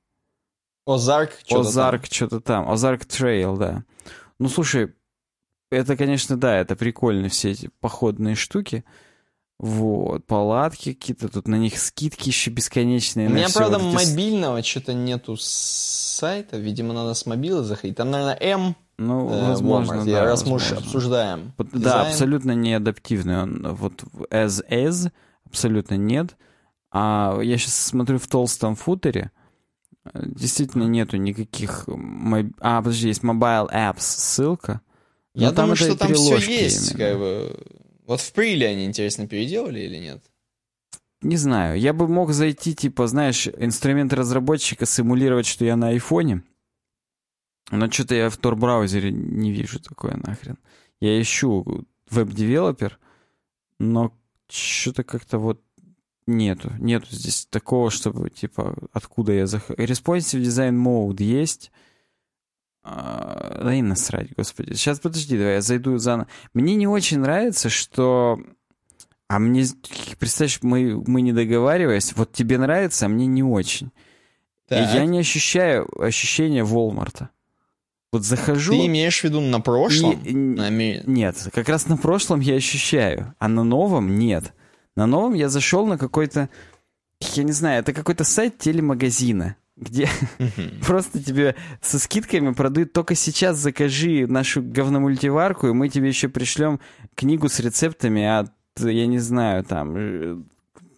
[0.86, 1.60] Озарк, что-то там.
[1.68, 2.70] Озарк, что-то там.
[2.70, 3.84] Озарк Трейл, да.
[4.38, 4.94] Ну, слушай,
[5.70, 8.84] это, конечно, да, это прикольно, все эти походные штуки.
[9.58, 13.28] Вот, палатки какие-то, тут на них скидки еще бесконечные.
[13.28, 16.58] У меня, правда, вот эти мобильного что-то нету сайта.
[16.58, 17.96] Видимо, надо с мобила заходить.
[17.96, 18.76] Там, наверное, М.
[18.98, 20.04] Ну, э, возможно, Walmart.
[20.04, 20.78] да, Я- раз мы возможно.
[20.78, 21.52] обсуждаем.
[21.58, 22.06] Вот, Да, дизайн.
[22.08, 23.42] абсолютно не адаптивный.
[23.42, 25.10] Он вот as is
[25.46, 26.36] абсолютно нет.
[26.92, 29.30] А я сейчас смотрю в толстом футере.
[30.14, 31.86] Действительно нету никаких...
[31.88, 34.80] моб- А, подожди, есть Mobile Apps ссылка.
[35.34, 36.92] Я Но там думаю, что там все есть.
[36.94, 36.98] именно.
[37.10, 37.66] Как бы.
[38.06, 40.22] Вот в Приле они, интересно, переделали или нет?
[41.22, 41.78] Не знаю.
[41.78, 46.42] Я бы мог зайти, типа, знаешь, инструмент разработчика симулировать, что я на айфоне.
[47.70, 50.56] Но что-то я в Tor-браузере не вижу такое нахрен.
[51.00, 52.98] Я ищу веб-девелопер,
[53.80, 54.12] но
[54.48, 55.60] что-то как-то вот
[56.26, 56.72] нету.
[56.78, 59.78] Нету здесь такого, чтобы, типа, откуда я захожу.
[59.80, 61.70] Responsive Design Mode есть.
[62.82, 64.74] А, Да и насрать, господи.
[64.74, 66.28] Сейчас, подожди, давай я зайду заново.
[66.54, 68.38] Мне не очень нравится, что...
[69.28, 69.64] А мне,
[70.20, 73.88] представляешь, мы, мы не договариваясь, вот тебе нравится, а мне не очень.
[73.88, 73.90] И
[74.68, 74.94] Так.
[74.94, 77.30] я не ощущаю ощущения Волмарта.
[78.12, 78.72] Вот захожу...
[78.72, 80.12] Ты имеешь в виду на прошлом?
[80.22, 84.54] и- На Нет, как раз на прошлом я ощущаю, а на новом нет.
[84.96, 86.48] На новом я зашел на какой-то,
[87.34, 90.08] я не знаю, это какой-то сайт телемагазина, где
[90.86, 96.80] просто тебе со скидками продают только сейчас закажи нашу говномультиварку, и мы тебе еще пришлем
[97.14, 100.36] книгу с рецептами от, я не знаю, там, э,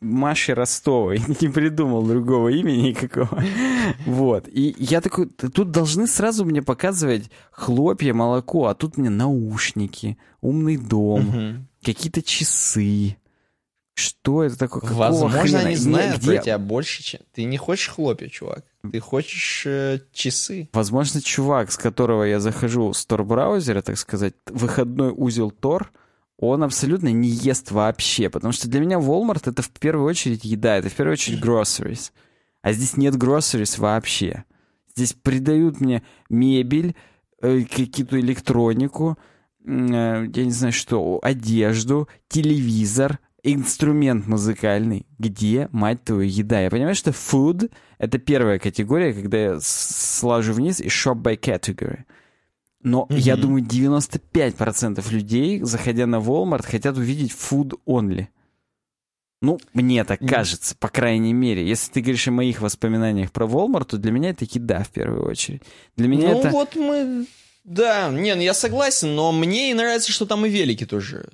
[0.01, 1.20] Маши Ростовой.
[1.40, 3.42] Не придумал другого имени никакого.
[4.07, 4.49] Вот.
[4.49, 10.76] И я такой, тут должны сразу мне показывать хлопья, молоко, а тут мне наушники, умный
[10.76, 13.16] дом, какие-то часы.
[13.99, 14.80] Что это такое?
[14.82, 15.59] Какого Возможно, хрена?
[15.61, 17.20] они Не, знают где- про тебя больше, чем...
[17.34, 18.64] Ты не хочешь хлопья, чувак.
[18.92, 20.68] Ты хочешь э, часы.
[20.72, 25.86] Возможно, чувак, с которого я захожу с Tor-браузера, так сказать, выходной узел Tor,
[26.38, 30.76] он абсолютно не ест вообще, потому что для меня Walmart это в первую очередь еда,
[30.76, 32.12] это в первую очередь groceries.
[32.62, 34.44] А здесь нет groceries вообще.
[34.94, 36.94] Здесь придают мне мебель,
[37.42, 39.18] э, какую-то электронику,
[39.66, 39.70] э,
[40.32, 45.07] я не знаю что, одежду, телевизор, инструмент музыкальный.
[45.18, 46.61] Где, мать твою, еда?
[46.61, 52.05] Я понимаю, что food— это первая категория, когда я слажу вниз и shop by category.
[52.82, 53.18] Но Мгм.
[53.18, 58.28] я думаю, 95% людей, заходя на Walmart, хотят увидеть food only.
[59.41, 61.66] Ну, мне так кажется, по крайней мере.
[61.66, 65.26] Если ты говоришь о моих воспоминаниях про Walmart, то для меня это еда в первую
[65.26, 65.62] очередь.
[65.97, 66.51] Для меня ну это...
[66.51, 67.26] вот мы...
[67.62, 71.28] Да, не, ну я согласен, но мне и нравится, что там и велики тоже.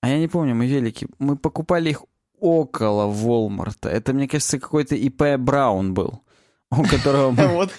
[0.00, 1.06] А я не помню, мы велики.
[1.18, 2.04] Мы покупали их
[2.38, 3.88] около Walmart.
[3.88, 6.22] Это, мне кажется, какой-то ИП Браун был,
[6.70, 7.46] у которого мы...
[7.54, 7.70] Вот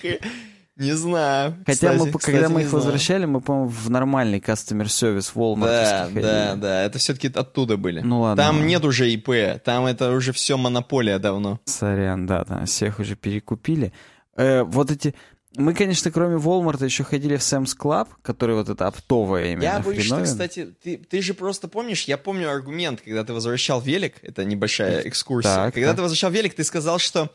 [0.78, 1.58] не знаю.
[1.66, 2.84] Хотя кстати, мы, кстати, когда мы их знаю.
[2.84, 6.22] возвращали, мы, по-моему, в нормальный customer сервис Walmart Да, ходили.
[6.22, 8.02] да, да, это все-таки оттуда были.
[8.02, 8.44] Ну ладно.
[8.44, 11.60] Там нет уже ИП, там это уже все монополия давно.
[11.66, 13.94] Сорян, да, там всех уже перекупили.
[14.36, 15.14] Э, вот эти...
[15.58, 19.80] Мы, конечно, кроме Walmart еще ходили в Sam's Club, который вот это оптовое именно Я
[19.80, 24.16] боюсь, что, кстати, ты, ты же просто помнишь, я помню аргумент, когда ты возвращал велик,
[24.22, 25.98] это небольшая экскурсия, Так, когда так.
[25.98, 27.30] ты возвращал велик, ты сказал, что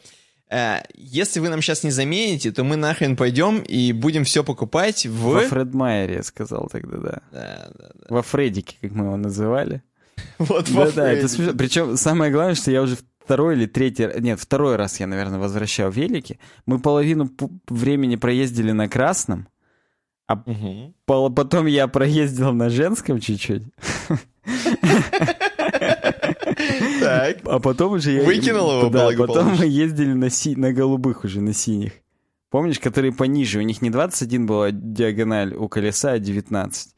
[0.48, 5.04] э, если вы нам сейчас не замените, то мы нахрен пойдем и будем все покупать
[5.04, 5.32] в...
[5.32, 7.22] Во Фред Майере, я сказал тогда, да.
[7.30, 8.06] Да, да, да.
[8.08, 9.82] Во Фредике, как мы его называли.
[10.38, 11.52] Вот во Да, да, это смешно.
[11.52, 12.96] Причем самое главное, что я уже
[13.26, 16.38] второй или третий, нет, второй раз я, наверное, возвращал велики.
[16.64, 17.28] Мы половину
[17.68, 19.48] времени проездили на красном,
[20.28, 20.94] а Мгм.
[21.06, 23.64] пол- потом я проездил на женском чуть-чуть,
[27.00, 27.38] Так.
[27.44, 28.22] а потом уже я...
[28.24, 31.92] Выкинул его Да, потом мы ездили на, си- на голубых уже, на синих.
[32.50, 33.58] Помнишь, которые пониже?
[33.58, 36.94] У них не 21 была диагональ у колеса, а 19.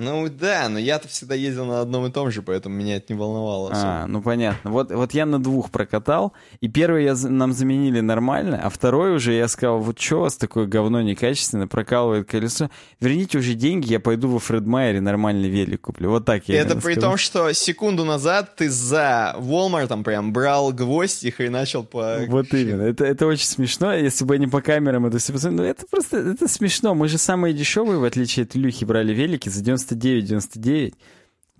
[0.00, 3.18] Ну да, но я-то всегда ездил на одном и том же, поэтому меня это не
[3.18, 3.86] волновало особо.
[3.86, 4.70] А, ну понятно.
[4.70, 9.34] Вот, вот я на двух прокатал, и первый я, нам заменили нормально, а второй уже
[9.34, 12.70] я сказал, вот что у вас такое говно некачественное, прокалывает колесо,
[13.00, 16.10] верните уже деньги, я пойду во Фредмайере нормальный велик куплю.
[16.10, 17.10] Вот так я это при сказал.
[17.10, 22.20] том, что секунду назад ты за Walmart прям брал гвоздь их и начал по...
[22.26, 22.82] Вот именно.
[22.82, 23.92] Это, это очень смешно.
[23.92, 25.32] Если бы они по камерам это все.
[25.50, 26.94] Ну, это просто это смешно.
[26.94, 29.62] Мы же самые дешевые, в отличие от Илюхи, брали велики за
[29.94, 30.94] 99-99.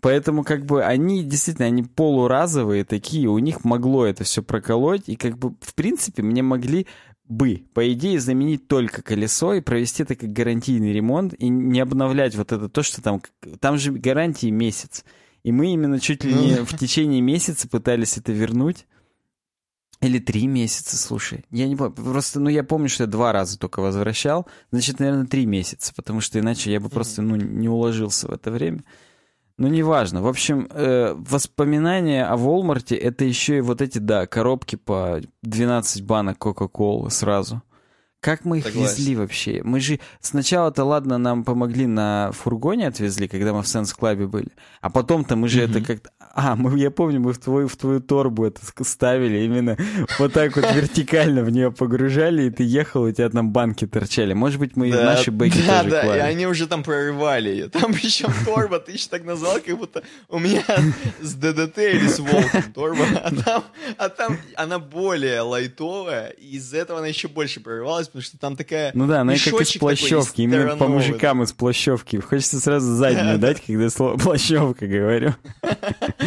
[0.00, 5.16] Поэтому, как бы, они действительно, они полуразовые такие, у них могло это все проколоть, и,
[5.16, 6.86] как бы, в принципе, мне могли
[7.28, 12.34] бы, по идее, заменить только колесо и провести это как гарантийный ремонт, и не обновлять
[12.34, 13.22] вот это то, что там...
[13.60, 15.04] Там же гарантии месяц.
[15.42, 16.64] И мы именно чуть ли Ну не да.
[16.64, 18.86] в течение месяца пытались это вернуть.
[20.00, 21.44] Или три месяца, слушай.
[21.50, 21.92] Я не помню.
[21.92, 24.46] Просто, ну, я помню, что я два раза только возвращал.
[24.72, 28.50] Значит, наверное, три месяца, потому что иначе я бы просто, ну, не уложился в это
[28.50, 28.82] время.
[29.58, 30.22] Ну, неважно.
[30.22, 36.02] В общем, э, воспоминания о Волмарте— это еще и вот эти, да, коробки по 12
[36.02, 37.62] банок Кока-Колы сразу.
[38.20, 38.96] Как мы их Согласен.
[38.96, 39.60] везли вообще?
[39.62, 44.48] Мы же сначала-то, ладно, нам помогли на фургоне отвезли, когда мы в Сенс Клабе были.
[44.80, 46.10] А потом-то мы же это как-то...
[46.32, 49.76] А, мы, я помню, мы в твою, в твою торбу это ставили, именно
[50.18, 54.32] вот так вот вертикально в нее погружали, и ты ехал, у тебя там банки торчали.
[54.32, 56.18] Может быть, мы и Да, наши бэки да, тоже да, клали.
[56.18, 57.68] и они уже там прорывали ее.
[57.68, 60.62] Там причем торба, ты еще так назвал, как будто у меня
[61.20, 63.64] с ДДТ или с Волком торба, а там,
[63.98, 68.56] а там она более лайтовая, и из-за этого она еще больше прорывалась, потому что там
[68.56, 72.18] такая Ну да, она и как из плащевки, именно по мужикам из плащевки.
[72.18, 75.34] Хочется сразу заднюю дать, когда слово плащевка говорю.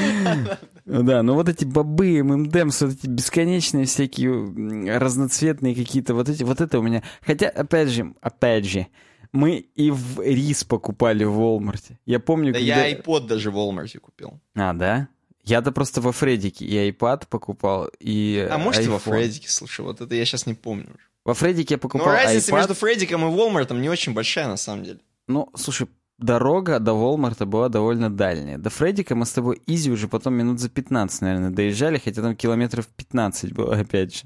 [0.86, 6.44] Ну да, ну вот эти бобы, ММДМС, вот эти бесконечные всякие разноцветные какие-то, вот эти,
[6.44, 7.04] вот это у меня.
[7.22, 8.88] Хотя, опять же, опять же,
[9.32, 12.00] мы и в рис покупали в Волмарте.
[12.06, 12.86] Я помню, Да когда...
[12.86, 14.40] я iPod даже в Walmart купил.
[14.56, 15.08] А, да?
[15.44, 19.00] Я-то просто во Фредике и iPad покупал, и А может, и во iPhone.
[19.00, 21.06] Фреддике, слушай, вот это я сейчас не помню уже.
[21.26, 22.58] Во Фредике я Но покупал разница iPad.
[22.58, 25.00] между Фреддиком и Walmart не очень большая, на самом деле.
[25.28, 25.88] Ну, слушай,
[26.20, 28.58] дорога до Волмарта была довольно дальняя.
[28.58, 32.36] До Фреддика мы с тобой изи уже потом минут за 15, наверное, доезжали, хотя там
[32.36, 34.24] километров 15 было, опять же.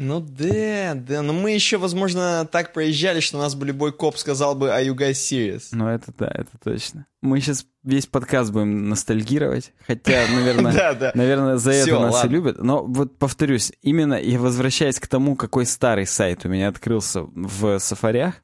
[0.00, 4.16] Ну да, да, но мы еще, возможно, так проезжали, что у нас бы любой коп
[4.16, 7.06] сказал бы «Are you guys serious?» Ну, это да, это точно.
[7.20, 11.12] Мы сейчас весь подкаст будем ностальгировать, хотя, наверное, Да, да.
[11.16, 12.28] наверное, за Всё, это нас ладно.
[12.28, 12.62] и любят.
[12.62, 17.80] Но вот повторюсь, именно и возвращаясь к тому, какой старый сайт у меня открылся в
[17.80, 18.36] сафарях,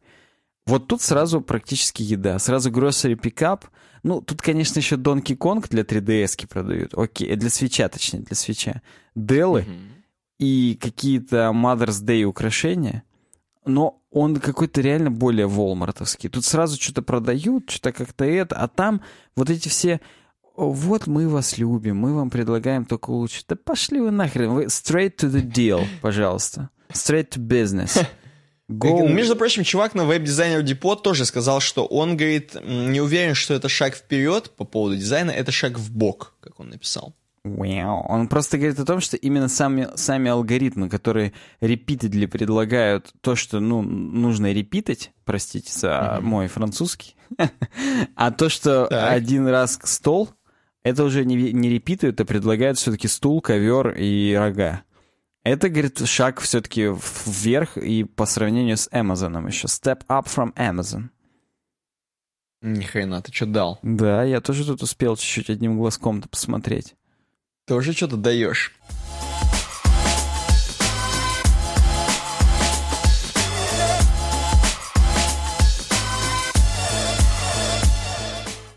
[0.66, 2.38] вот тут сразу практически еда.
[2.38, 3.64] Сразу grocery pickup.
[4.02, 6.94] Ну, тут, конечно, еще Donkey Kong для 3DS продают.
[6.94, 8.82] Окей, э, для свеча, точнее, для свеча.
[9.14, 9.66] Делы
[10.38, 13.02] и какие-то Mother's Day украшения.
[13.64, 16.28] Но он какой-то реально более волмартовский.
[16.28, 19.00] Тут сразу что-то продают, что-то как-то это, а там
[19.36, 20.00] вот эти все
[20.54, 23.42] «О, вот мы вас любим, мы вам предлагаем только лучше.
[23.48, 26.70] Да пошли вы нахрен, вы straight to the deal, пожалуйста.
[26.92, 28.06] Straight to business.
[28.70, 29.06] Go.
[29.08, 33.68] Между прочим, чувак на веб-дизайнер Депо тоже сказал, что он, говорит, не уверен, что это
[33.68, 37.14] шаг вперед по поводу дизайна, это шаг в бок, как он написал.
[37.44, 38.06] Wow.
[38.08, 43.60] Он просто говорит о том, что именно сами, сами алгоритмы, которые repeatedly предлагают то, что
[43.60, 47.16] ну, нужно репитать, простите за мой французский,
[48.16, 49.12] а то, что Так.
[49.12, 50.30] один раз стол,
[50.82, 54.82] это уже не, не репитают, а предлагают все-таки стул, ковер и рога.
[55.44, 56.90] Это, говорит, шаг все-таки
[57.26, 59.66] вверх и по сравнению с Amazon еще.
[59.66, 61.10] Step up from Amazon.
[62.62, 63.78] Ни хрена, ты что дал?
[63.82, 66.94] Да, я тоже тут успел чуть-чуть одним глазком-то посмотреть.
[67.66, 68.72] Тоже что-то даешь.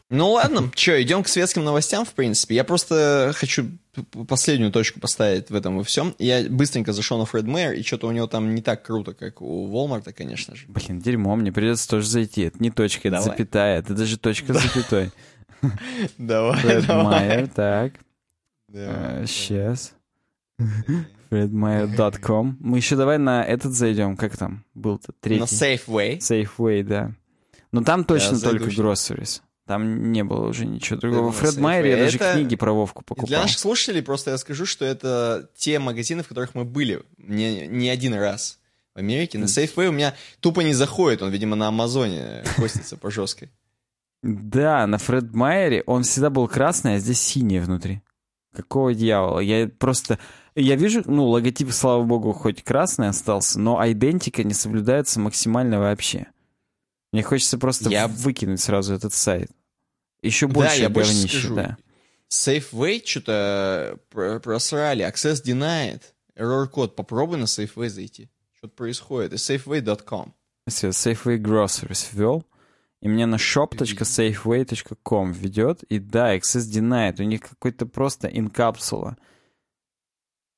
[0.10, 2.56] Ну ладно, что, идем к светским новостям, в принципе.
[2.56, 3.66] Я просто хочу
[4.28, 6.16] последнюю точку поставить в этом во всем.
[6.18, 9.42] Я быстренько зашел на Фред Мэйр, и что-то у него там не так круто, как
[9.42, 10.66] у Walmart, конечно же.
[10.70, 12.44] Блин, дерьмо, мне придется тоже зайти.
[12.44, 15.12] Это не точка, это запятая, это даже точка с запятой.
[16.18, 17.94] Давай, Фред Майер, так.
[18.72, 19.94] Сейчас.
[21.30, 22.58] FredMeyer.com.
[22.60, 24.16] Мы еще давай на этот зайдем.
[24.16, 25.12] Как там был-то?
[25.20, 25.42] Третий.
[25.42, 26.20] На Safeway.
[26.20, 27.12] Safeway, да.
[27.72, 29.42] Но там точно только groceries.
[29.68, 31.34] Там не было уже ничего другого.
[31.34, 32.34] Фред Майер, я даже это...
[32.34, 33.28] книги про Вовку покупал.
[33.28, 37.68] Для наших слушателей просто я скажу, что это те магазины, в которых мы были не,
[37.68, 38.60] не один раз
[38.96, 39.38] в Америке.
[39.38, 43.52] На Safeway у меня тупо не заходит, он, видимо, на Амазоне хостится по жесткой.
[44.24, 48.02] Да, на Фред Майере он всегда был красный, а здесь синий внутри.
[48.56, 49.40] Какого дьявола?
[49.40, 50.18] Я просто...
[50.56, 56.28] Я вижу, ну, логотип, слава богу, хоть красный остался, но идентика не соблюдается максимально вообще.
[57.12, 58.08] Мне хочется просто я...
[58.08, 59.52] выкинуть сразу этот сайт.
[60.22, 61.56] Еще больше да, я больше скажу.
[61.56, 61.78] да.
[62.30, 66.02] Safeway что-то просрали, access denied,
[66.36, 68.30] error код, попробуй на Safeway зайти.
[68.58, 69.34] Что-то происходит.
[69.34, 70.34] И safeway.com.
[70.68, 72.44] Safeway Groceries ввел,
[73.02, 79.16] и мне на shop.safeway.com ведет, и да, access denied, у них какой-то просто инкапсула.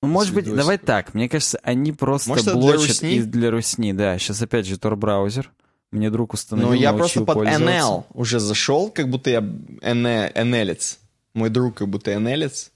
[0.02, 4.18] Ну, может быть, давай так, мне кажется, они просто может, блочат для, для русни, да.
[4.18, 5.52] Сейчас опять же Tor-браузер.
[5.92, 11.00] Мне друг установил, Ну, я просто под NL уже зашел, как будто я NLец.
[11.34, 12.72] Мой друг как будто NLец,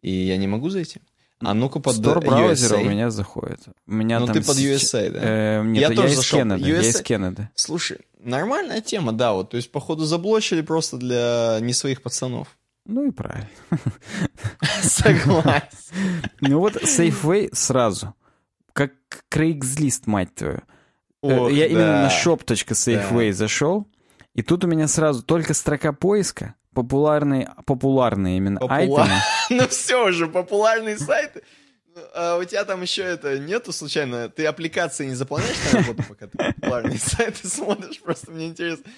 [0.00, 1.00] и я не могу зайти.
[1.44, 3.60] А ну-ка под Store браузер у меня заходит.
[3.86, 5.18] У меня ну там ты под USA, да?
[5.22, 6.40] Э, нет, я, я тоже из зашел.
[6.40, 6.68] Canada, USA...
[6.68, 7.48] я из Canada.
[7.56, 12.56] Слушай, нормальная тема, да, вот, то есть, походу, заблочили просто для не своих пацанов.
[12.86, 13.48] Ну и правильно.
[14.82, 15.66] Согласен.
[16.40, 18.14] Ну вот Safeway сразу.
[18.72, 18.92] Как
[19.30, 20.62] Craigslist, мать твою.
[21.22, 21.70] Э, Ох, я да.
[21.70, 23.36] именно на shop.safeway да.
[23.36, 23.86] зашел,
[24.34, 29.02] и тут у меня сразу только строка поиска, популярные, популярные именно Попула...
[29.02, 29.20] айтемы.
[29.50, 31.42] ну все уже, популярные сайты.
[32.14, 34.30] А у тебя там еще это нету случайно?
[34.30, 38.00] Ты аппликации не заполняешь на работу, пока ты популярные сайты смотришь?
[38.00, 38.90] Просто мне интересно.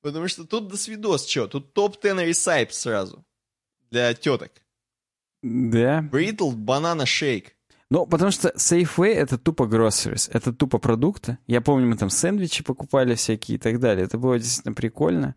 [0.00, 1.46] Потому что тут до свидос, что?
[1.46, 3.24] Тут топ-10 ресайп сразу.
[3.90, 4.50] Для теток.
[5.42, 6.00] Да.
[6.10, 7.54] Brittle банана шейк.
[7.90, 11.38] Ну, потому что Safeway— это тупо groceries, это тупо продукты.
[11.48, 14.04] Я помню, мы там сэндвичи покупали всякие и так далее.
[14.04, 15.34] Это было действительно прикольно.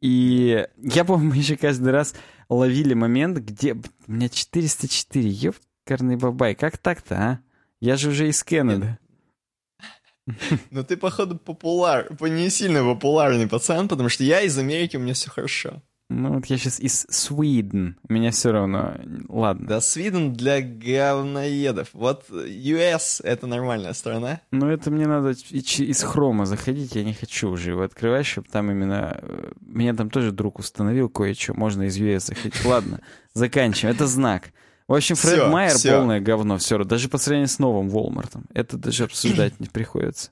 [0.00, 2.14] И я помню, мы еще каждый раз
[2.48, 3.74] ловили момент, где...
[3.74, 7.40] У меня 404, ёпкарный бабай, как так-то, а?
[7.80, 8.98] Я же уже из Канады.
[10.70, 12.14] Ну ты, походу, популяр...
[12.20, 15.80] не сильно популярный пацан, потому что я из Америки, у меня все хорошо.
[16.10, 17.94] Ну, вот я сейчас из Sweden.
[18.08, 18.94] Меня все равно...
[19.28, 19.66] Ладно.
[19.66, 21.90] Да, Sweden для говноедов.
[21.92, 24.40] Вот US— это нормальная страна.
[24.50, 26.94] Ну, это мне надо из хрома заходить.
[26.94, 29.18] Я не хочу уже его открывать, чтобы там именно...
[29.20, 31.52] Э, меня там тоже друг установил кое-что.
[31.52, 32.64] Можно из US заходить.
[32.64, 33.00] Ладно,
[33.34, 33.94] заканчиваем.
[33.94, 34.44] Это знак.
[34.86, 35.92] В общем, Фред все, Майер все.
[35.92, 36.56] полное говно.
[36.56, 38.46] Все, даже по сравнению с новым Волмартом.
[38.54, 40.30] Это даже обсуждать не приходится.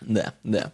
[0.00, 0.72] Да, да.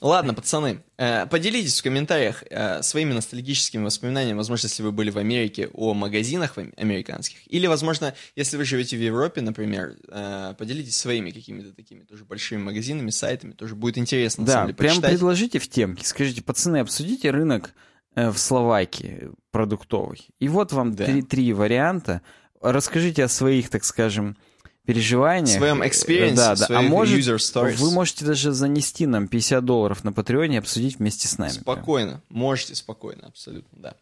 [0.00, 5.18] Ладно, пацаны, э, поделитесь в комментариях э, своими ностальгическими воспоминаниями, возможно, если вы были в
[5.18, 7.38] Америке, о магазинах американских.
[7.46, 12.62] Или, возможно, если вы живете в Европе, например, э, поделитесь своими какими-то такими тоже большими
[12.62, 13.52] магазинами, сайтами.
[13.52, 16.04] Тоже будет интересно, да, деле, прям предложите в темке.
[16.04, 17.72] Скажите, пацаны, обсудите рынок
[18.14, 20.28] в Словакии продуктовый.
[20.38, 21.06] И вот вам да.
[21.06, 22.20] три, три варианта.
[22.60, 24.36] Расскажите о своих, так скажем,
[24.84, 25.56] переживаниях.
[25.56, 26.78] В своем experience, да, да.
[26.78, 27.76] А может, user stories.
[27.76, 31.50] вы можете даже занести нам 50 долларов на Патреоне и обсудить вместе с нами.
[31.50, 32.40] Спокойно, прям.
[32.40, 33.94] можете спокойно, абсолютно, да.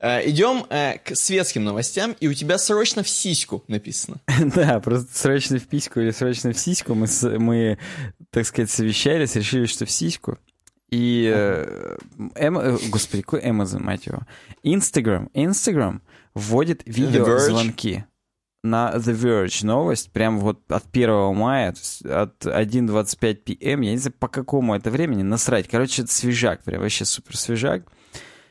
[0.00, 4.18] Э, идем э, к светским новостям, и у тебя срочно в сиську написано.
[4.54, 7.08] да, просто срочно в письку или срочно в сиську мы,
[7.38, 7.78] мы,
[8.30, 10.38] так сказать, совещались, решили, что в сиську.
[10.90, 11.96] И, э,
[12.36, 14.20] эм, господи, какой Amazon, мать его.
[14.62, 16.00] Instagram, Instagram
[16.34, 18.06] вводит видеозвонки
[18.70, 21.70] на The Verge новость, прям вот от 1 мая,
[22.04, 25.68] от 1.25 пм, я не знаю, по какому это времени, насрать.
[25.68, 27.84] Короче, это свежак, прям вообще супер свежак.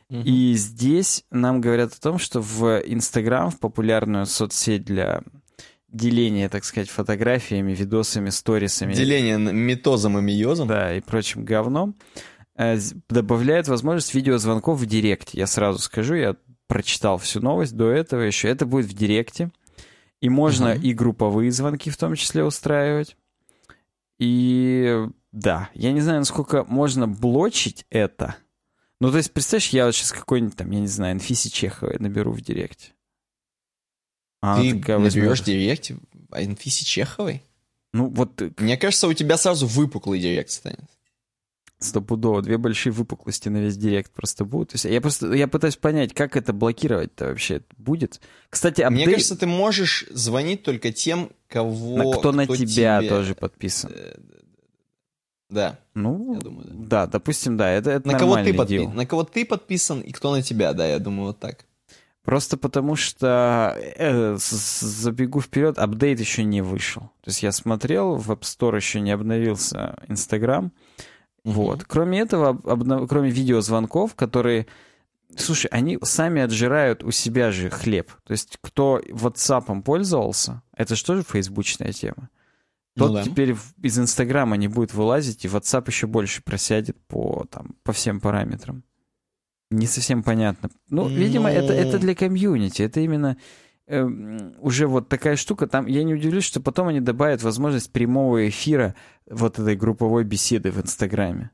[0.10, 5.22] И здесь нам говорят о том, что в Инстаграм, в популярную соцсеть для
[5.90, 8.94] деления, так сказать, фотографиями, видосами, сторисами.
[8.94, 10.68] Деление метозом и миозом.
[10.68, 11.96] Да, и прочим говном.
[12.56, 12.78] Э,
[13.10, 15.38] добавляют возможность видеозвонков в директе.
[15.38, 16.36] Я сразу скажу, я
[16.68, 18.48] прочитал всю новость до этого еще.
[18.50, 19.52] Это будет в Директе.
[20.22, 20.82] И можно Мгм.
[20.84, 23.16] и групповые звонки в том числе устраивать.
[24.20, 28.36] И да, я не знаю, насколько можно блочить это.
[29.00, 32.32] Ну, то есть, представляешь, я вот сейчас какой-нибудь там, я не знаю, Анфисе Чеховой наберу
[32.32, 32.94] в Директе.
[34.42, 35.98] А Ты наберешь в директе
[36.32, 37.44] Анфисе Чеховой?
[37.94, 40.90] Ну, вот э, Мне кажется, у тебя сразу выпуклый директ станет.
[41.80, 44.70] Стопудово, две большие выпуклости на весь Директ просто будут.
[44.70, 48.20] То есть я просто, я пытаюсь понять, как это блокировать-то вообще будет.
[48.50, 51.98] Кстати, Мне апдейт- кажется, ты можешь звонить только тем, кого...
[51.98, 53.92] на- кто, на тебя тебе- тоже подписан.
[53.94, 54.16] Э,
[55.50, 55.80] Да.
[55.94, 57.06] Ну, Я думаю, да.
[57.06, 60.32] да, допустим, да, это, это На кого, ты подпи- на кого ты подписан и кто
[60.36, 61.66] на тебя, да, я думаю, вот так.
[62.24, 67.04] Просто потому что, э, забегу вперед, апдейт еще не вышел.
[67.22, 70.72] То есть я смотрел, в App Store еще не обновился Instagram.
[71.48, 71.86] Вот.
[71.86, 74.68] Кроме этого, об- обнов- кроме видеозвонков, которые...
[75.38, 78.12] Слушай, они сами отжирают у себя же хлеб.
[78.26, 82.30] То есть кто WhatsApp пользовался, это же тоже фейсбучная тема.
[82.96, 83.24] Ну Тот да.
[83.24, 88.20] теперь из Инстаграма не будет вылазить, и WhatsApp еще больше просядет по, там, по всем
[88.20, 88.84] параметрам.
[89.70, 90.70] Не совсем понятно.
[90.90, 92.00] Ну, видимо, это, это Ну.
[92.00, 92.82] для комьюнити.
[92.82, 93.38] Это именно
[93.88, 95.68] эм, уже вот такая штука.
[95.68, 98.96] Там я не удивлюсь, что потом они добавят возможность прямого эфира
[99.30, 101.52] вот этой групповой беседы в Инстаграме.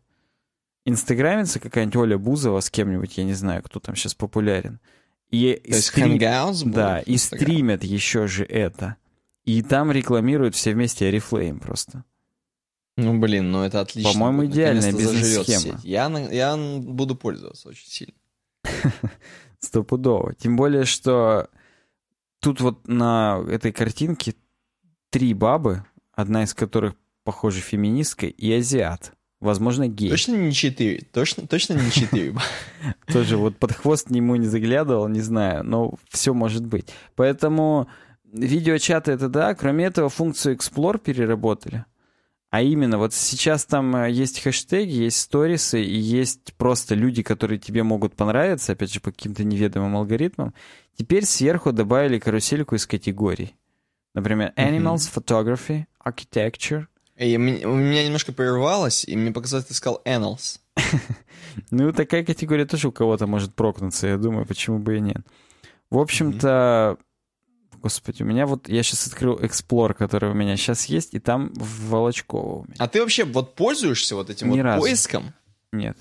[0.86, 4.80] Инстаграмится какая-нибудь Оля Бузова с кем-нибудь, я не знаю, кто там сейчас популярен.
[5.30, 8.98] И, То есть стрим- Hangouts да, и стримят еще же это.
[9.46, 12.04] И там рекламируют все вместе Oriflame просто.
[12.96, 14.12] Ну, блин, ну это отлично.
[14.14, 15.80] По-моему, идеальная бизнес-схема.
[15.84, 18.14] Я, я буду пользоваться очень сильно.
[19.60, 20.36] Стопудово.
[20.36, 21.50] Тем более, что
[22.40, 24.36] тут вот на этой картинке
[25.10, 26.94] три бабы, одна из которых,
[27.24, 29.14] похоже, феминистка, и азиат.
[29.40, 30.10] Возможно, гей.
[30.10, 31.04] Точно не четыре?
[31.12, 32.34] Точно, точно не четыре?
[33.08, 36.88] Тоже вот под хвост ему не заглядывал, не знаю, но все может быть.
[37.16, 37.90] Поэтому
[38.32, 39.54] видеочаты это да.
[39.54, 41.86] Кроме этого, функцию Explore переработали.
[42.54, 47.58] А именно, вот сейчас там э, есть хэштеги, есть сторисы, и есть просто люди, которые
[47.58, 50.54] тебе могут понравиться, опять же, по каким-то неведомым алгоритмам.
[50.96, 53.56] Теперь сверху добавили карусельку из категорий.
[54.14, 56.86] Например, Animals, Photography, Architecture.
[57.24, 60.60] И у меня немножко прервалось, и мне показалось, ты сказал Annals.
[61.70, 65.22] Ну, такая категория тоже у кого-то может прокнуться, я думаю, почему бы и нет.
[65.92, 66.98] В общем-то,
[67.80, 71.54] господи, у меня вот, я сейчас открыл Explore, который у меня сейчас есть, и там
[71.54, 72.76] в Волочково у меня.
[72.80, 74.82] А ты вообще вот пользуешься вот этим Ни вот разу.
[74.82, 75.34] поиском?
[75.72, 75.98] Нет.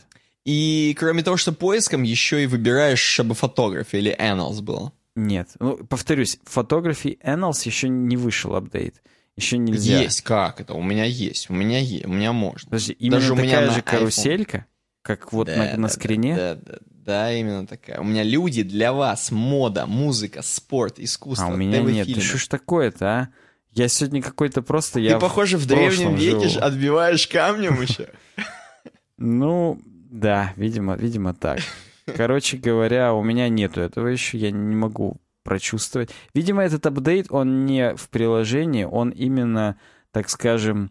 [0.46, 4.92] И кроме того, что поиском, еще и выбираешь, чтобы фотография или Annals было.
[5.14, 5.50] Нет.
[5.60, 9.02] Ну, повторюсь, Photography Annals еще не вышел апдейт.
[9.36, 10.00] Еще нельзя.
[10.00, 10.74] Есть, как это?
[10.74, 12.70] У меня есть, у меня есть, у меня можно.
[12.70, 13.90] Подожди, именно Даже у меня такая на же iPhone.
[13.90, 14.66] каруселька,
[15.02, 16.36] как вот Да, на, на да, скрине?
[16.36, 17.98] Да, да, да, именно такая.
[18.00, 22.06] У меня люди для вас, мода, музыка, спорт, искусство, а у меня нет.
[22.06, 22.14] ТВ-фильмы.
[22.14, 23.28] Да что ж такое-то, а?
[23.70, 24.94] Я сегодня какой-то просто...
[24.94, 26.64] Ты, я в похоже, в древнем прошлом веке живу.
[26.64, 28.08] отбиваешь камнем еще.
[29.16, 31.60] Ну, да, видимо, видимо так.
[32.16, 36.10] Короче говоря, у меня нету этого еще, я не могу прочувствовать.
[36.34, 39.76] Видимо, этот апдейт, он не в приложении, он именно,
[40.10, 40.90] так скажем,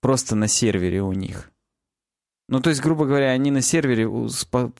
[0.00, 1.50] просто на сервере у них.
[2.48, 4.08] Ну, то есть, грубо говоря, они на сервере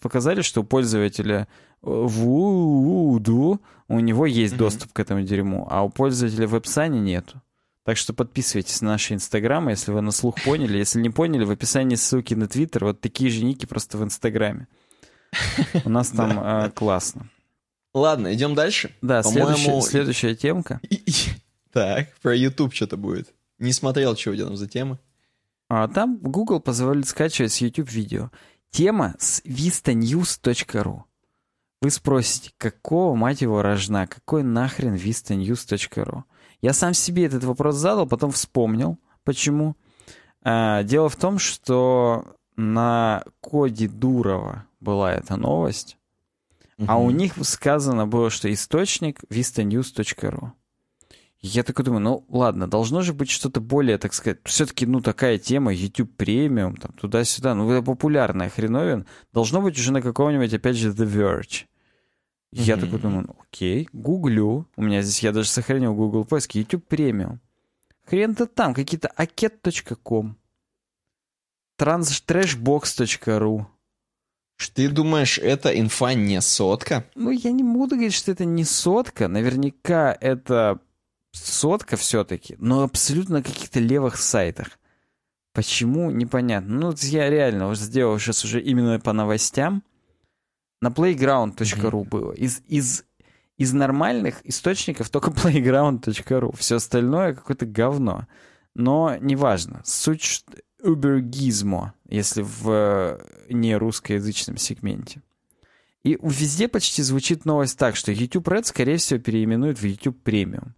[0.00, 1.48] показали, что у пользователя
[1.82, 4.58] э, Voodoo у него есть Мгм.
[4.58, 7.42] доступ к этому дерьму, а у пользователя в WebSun нету.
[7.84, 10.76] Так что подписывайтесь на наши инстаграмы, если вы на слух поняли.
[10.76, 14.68] Если не поняли, в описании ссылки на Твиттер, вот такие же ники просто в Инстаграме.
[15.84, 17.28] У нас там э, классно.
[17.98, 18.94] Ладно, идем дальше.
[19.02, 20.80] Да, следующая, следующая темка.
[21.70, 23.34] Так, про YouTube что-то будет.
[23.58, 24.98] Не смотрел, что у тебя там за темы.
[25.68, 28.30] А там Google позволит скачивать с YouTube видео.
[28.70, 31.02] Тема с vistanews.ru.
[31.80, 36.24] Вы спросите, какого, мать его, рожна, какой нахрен vistanews.ru?
[36.62, 39.76] Я сам себе этот вопрос задал, потом вспомнил, почему.
[40.42, 45.98] А, дело в том, что на коде Дурова была эта новость,
[46.86, 50.52] а у них сказано было, что источник vistanews.ru.
[51.40, 55.38] Я такой думаю, ну ладно, должно же быть что-то более, так сказать, все-таки, ну, такая
[55.38, 60.76] тема, YouTube премиум, там, туда-сюда, ну, это популярная хреновин, должно быть уже на каком-нибудь, опять
[60.76, 61.66] же, The Verge.
[62.50, 62.84] Я Мгм.
[62.84, 67.40] такой думаю, ну, окей, гуглю, у меня здесь, я даже сохранил Google поиск, YouTube премиум.
[68.06, 70.36] Хрен-то там, какие-то aket.com,
[71.78, 73.66] trashbox.ru.
[74.78, 77.04] Ты думаешь, это инфа не сотка?
[77.14, 79.28] Ну, я не буду говорить, что это не сотка.
[79.28, 80.80] Наверняка это
[81.32, 84.78] сотка все-таки, но абсолютно на каких-то левых сайтах.
[85.52, 86.74] Почему, непонятно.
[86.74, 89.82] Ну, я реально уже сделал сейчас уже именно по новостям.
[90.80, 92.32] На playground.ru было.
[92.32, 93.04] Из, из,
[93.56, 96.56] из нормальных источников только playground.ru.
[96.56, 98.26] Все остальное какое-то говно.
[98.74, 99.82] Но неважно.
[99.84, 100.44] Суть
[100.82, 103.18] убергизмо, если в э,
[103.50, 105.22] не русскоязычном сегменте.
[106.04, 110.72] И везде почти звучит новость так, что YouTube Red, скорее всего, переименуют в YouTube Premium.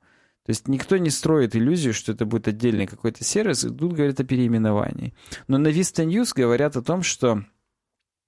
[0.44, 4.18] То есть никто не строит иллюзию, что это будет отдельный какой-то сервис, и тут говорят
[4.18, 5.14] о переименовании.
[5.46, 7.44] Но на Vista News говорят о том, что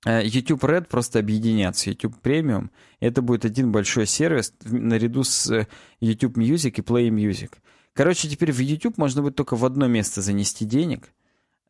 [0.04, 2.68] э, YouTube Red просто объединят с YouTube Premium.
[3.00, 5.66] Это будет один большой сервис наряду с э,
[6.00, 7.54] YouTube Music и Play Music.
[7.94, 11.12] Короче, теперь в YouTube можно будет только в одно место занести денег.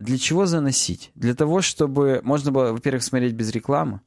[0.02, 1.10] Для чего заносить?
[1.14, 4.00] Для того, чтобы можно было, во-первых, смотреть без рекламы,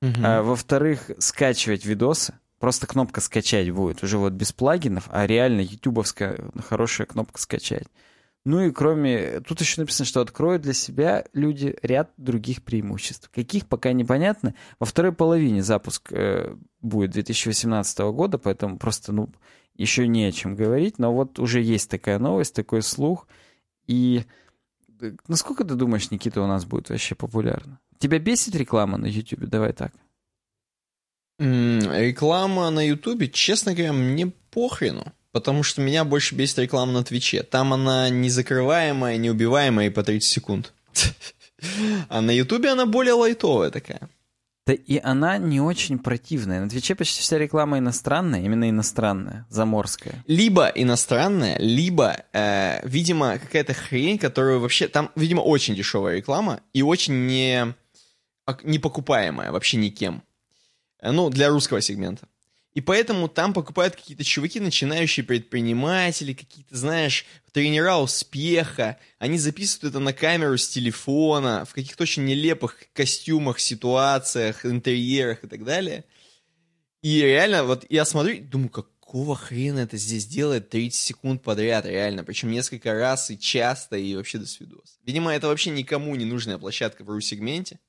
[0.00, 0.12] угу.
[0.22, 2.34] а, во-вторых, скачивать видосы.
[2.58, 6.38] Просто кнопка скачать будет, уже вот без плагинов, а реально ютубовская
[6.68, 7.88] хорошая кнопка скачать.
[8.44, 9.40] Ну и кроме...
[9.40, 13.30] Тут еще написано, что откроют для себя люди ряд других преимуществ.
[13.32, 14.54] Каких пока непонятно.
[14.80, 19.30] Во второй половине запуск э, будет 2018 года, поэтому просто, ну,
[19.74, 20.98] еще не о чем говорить.
[20.98, 23.28] Но вот уже есть такая новость, такой слух.
[23.86, 24.24] И
[25.28, 27.78] насколько ты думаешь, Никита, у нас будет вообще популярно?
[27.98, 29.46] Тебя бесит реклама на YouTube?
[29.46, 29.92] Давай так.
[31.38, 35.12] Реклама на Ютубе, честно говоря, мне похрену.
[35.32, 37.42] Потому что меня больше бесит реклама на Твиче.
[37.42, 40.72] Там она незакрываемая, неубиваемая и по 30 секунд.
[42.08, 44.10] А на Ютубе она более лайтовая такая.
[44.64, 46.60] Да и она не очень противная.
[46.60, 50.22] На Твиче почти вся реклама иностранная, именно иностранная, заморская.
[50.28, 54.86] Либо иностранная, либо, э, видимо, какая-то хрень, которую вообще...
[54.86, 57.74] Там, видимо, очень дешевая реклама и очень не,
[58.62, 60.22] не покупаемая вообще никем.
[61.00, 62.28] Э, ну, для русского сегмента.
[62.74, 68.98] И поэтому там покупают какие-то чуваки, начинающие предприниматели, какие-то, знаешь, тренера успеха.
[69.18, 75.48] Они записывают это на камеру с телефона, в каких-то очень нелепых костюмах, ситуациях, интерьерах и
[75.48, 76.04] так далее.
[77.02, 82.24] И реально, вот я смотрю, думаю, какого хрена это здесь делает 30 секунд подряд, реально.
[82.24, 84.98] Причем несколько раз и часто, и вообще до свидос.
[85.02, 87.80] Видимо, это вообще никому не нужная площадка в ру-сегменте.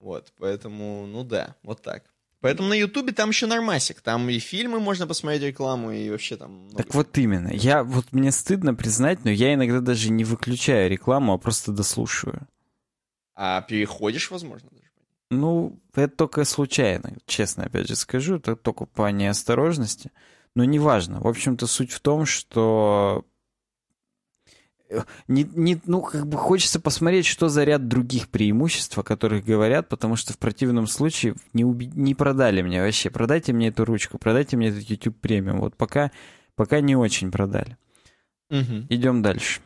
[0.00, 2.15] Вот, поэтому, ну да, вот так.
[2.40, 4.00] Поэтому на Ютубе там еще нормасик.
[4.00, 6.68] Там и фильмы можно посмотреть рекламу, и вообще там...
[6.76, 7.48] Так вот именно.
[7.52, 12.46] Я, вот мне стыдно признать, но я иногда даже не выключаю рекламу, а просто дослушиваю.
[13.34, 14.84] А переходишь, возможно, даже?
[15.30, 18.36] Ну, это только случайно, честно опять же скажу.
[18.36, 20.12] Это только по неосторожности.
[20.54, 21.20] Но неважно.
[21.20, 23.24] В общем-то, суть в том, что
[25.28, 29.88] не, не, ну, как бы хочется посмотреть, что за ряд других преимуществ, о которых говорят,
[29.88, 31.86] потому что в противном случае не, уби...
[31.86, 33.10] не продали мне вообще.
[33.10, 35.60] Продайте мне эту ручку, продайте мне этот YouTube премиум.
[35.60, 36.10] Вот пока,
[36.54, 37.76] пока не очень продали.
[38.50, 38.86] Угу.
[38.88, 39.60] Идем дальше.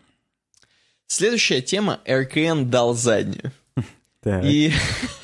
[1.07, 2.01] Следующая тема.
[2.09, 3.53] РКН дал заднюю.
[4.25, 4.73] И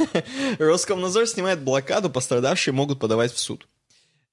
[0.59, 3.67] Роскомнадзор снимает блокаду, пострадавшие могут подавать в суд.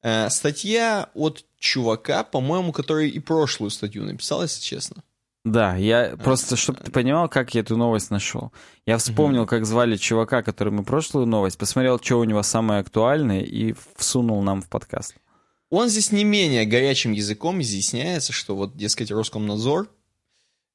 [0.02, 5.04] Э, статья от чувака, по-моему, который и прошлую статью написал, если честно.
[5.44, 8.54] Да, я просто, чтобы ты понимал, как я эту новость нашел.
[8.86, 13.42] Я вспомнил, как звали чувака, который мы прошлую новость, посмотрел, что у него самое актуальное,
[13.42, 15.16] и всунул нам в подкаст.
[15.70, 19.90] Он здесь не менее горячим языком изъясняется, что вот, дескать, Роскомнадзор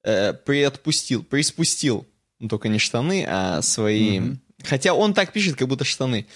[0.02, 2.06] э, приотпустил, приспустил,
[2.38, 4.18] ну, только не штаны, а свои...
[4.18, 4.36] Mm-hmm.
[4.64, 6.26] Хотя он так пишет, как будто штаны.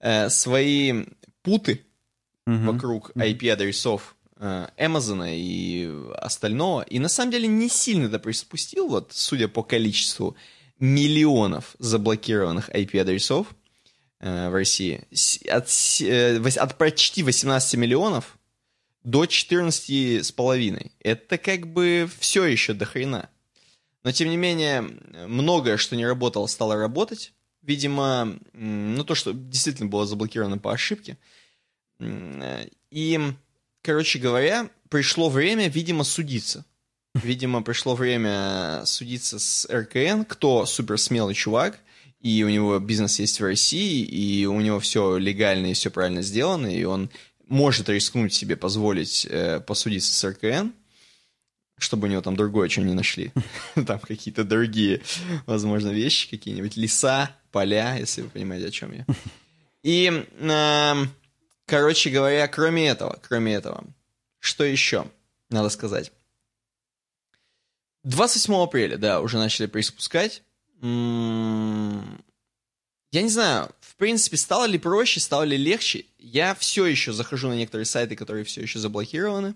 [0.00, 1.04] Э, свои
[1.42, 1.84] путы
[2.48, 2.64] mm-hmm.
[2.72, 6.82] вокруг IP-адресов Amazon и остального.
[6.82, 10.36] И на самом деле не сильно это приспустил, вот, судя по количеству
[10.78, 13.46] миллионов заблокированных IP-адресов
[14.18, 15.04] э, в России.
[15.48, 15.68] От,
[16.00, 18.36] э, от почти 18 миллионов
[19.04, 20.92] до 14 с половиной.
[21.00, 23.30] Это как бы все еще до хрена.
[24.02, 24.82] Но, тем не менее,
[25.28, 27.32] многое, что не работало, стало работать.
[27.62, 31.16] Видимо, ну, то, что действительно было заблокировано по ошибке.
[32.00, 33.20] Э, и
[33.82, 36.64] короче говоря, пришло время, видимо, судиться.
[37.14, 41.78] Видимо, пришло время судиться с РКН, кто супер смелый чувак,
[42.20, 46.22] и у него бизнес есть в России, и у него все легально и все правильно
[46.22, 47.10] сделано, и он
[47.48, 50.70] может рискнуть себе позволить э, посудиться с РКН,
[51.78, 53.32] чтобы у него там другое что не нашли.
[53.74, 55.02] Там какие-то другие,
[55.46, 59.06] возможно, вещи, какие-нибудь леса, поля, если вы понимаете, о чем я.
[59.82, 60.94] И э,
[61.72, 63.82] Короче говоря, кроме этого, кроме этого,
[64.40, 65.10] что еще
[65.48, 66.12] надо сказать?
[68.04, 70.42] 28 апреля, да, уже начали приспускать.
[70.82, 72.22] М-м,
[73.10, 76.04] я не знаю, в принципе, стало ли проще, стало ли легче.
[76.18, 79.54] Я все еще захожу на некоторые сайты, которые все еще заблокированы.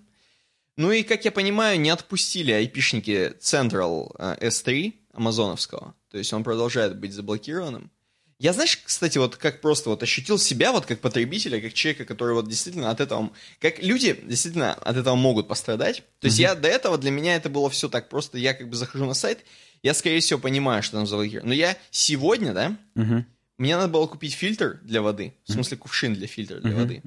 [0.78, 5.94] Ну и, как я понимаю, не отпустили айпишники Central э, S3 амазоновского.
[6.10, 7.90] То есть он продолжает быть заблокированным.
[8.38, 12.34] Я, знаешь, кстати, вот как просто вот ощутил себя вот как потребителя, как человека, который
[12.34, 16.02] вот действительно от этого, как люди действительно от этого могут пострадать.
[16.20, 16.42] То есть Мгм.
[16.42, 19.14] я до этого, для меня это было все так просто, я как бы захожу на
[19.14, 19.44] сайт,
[19.82, 21.48] я, скорее всего, понимаю, что там заблокировано.
[21.48, 23.24] Но я сегодня, да, Мгм.
[23.56, 26.78] мне надо было купить фильтр для воды, в смысле кувшин для фильтра для Мгм.
[26.80, 27.02] воды.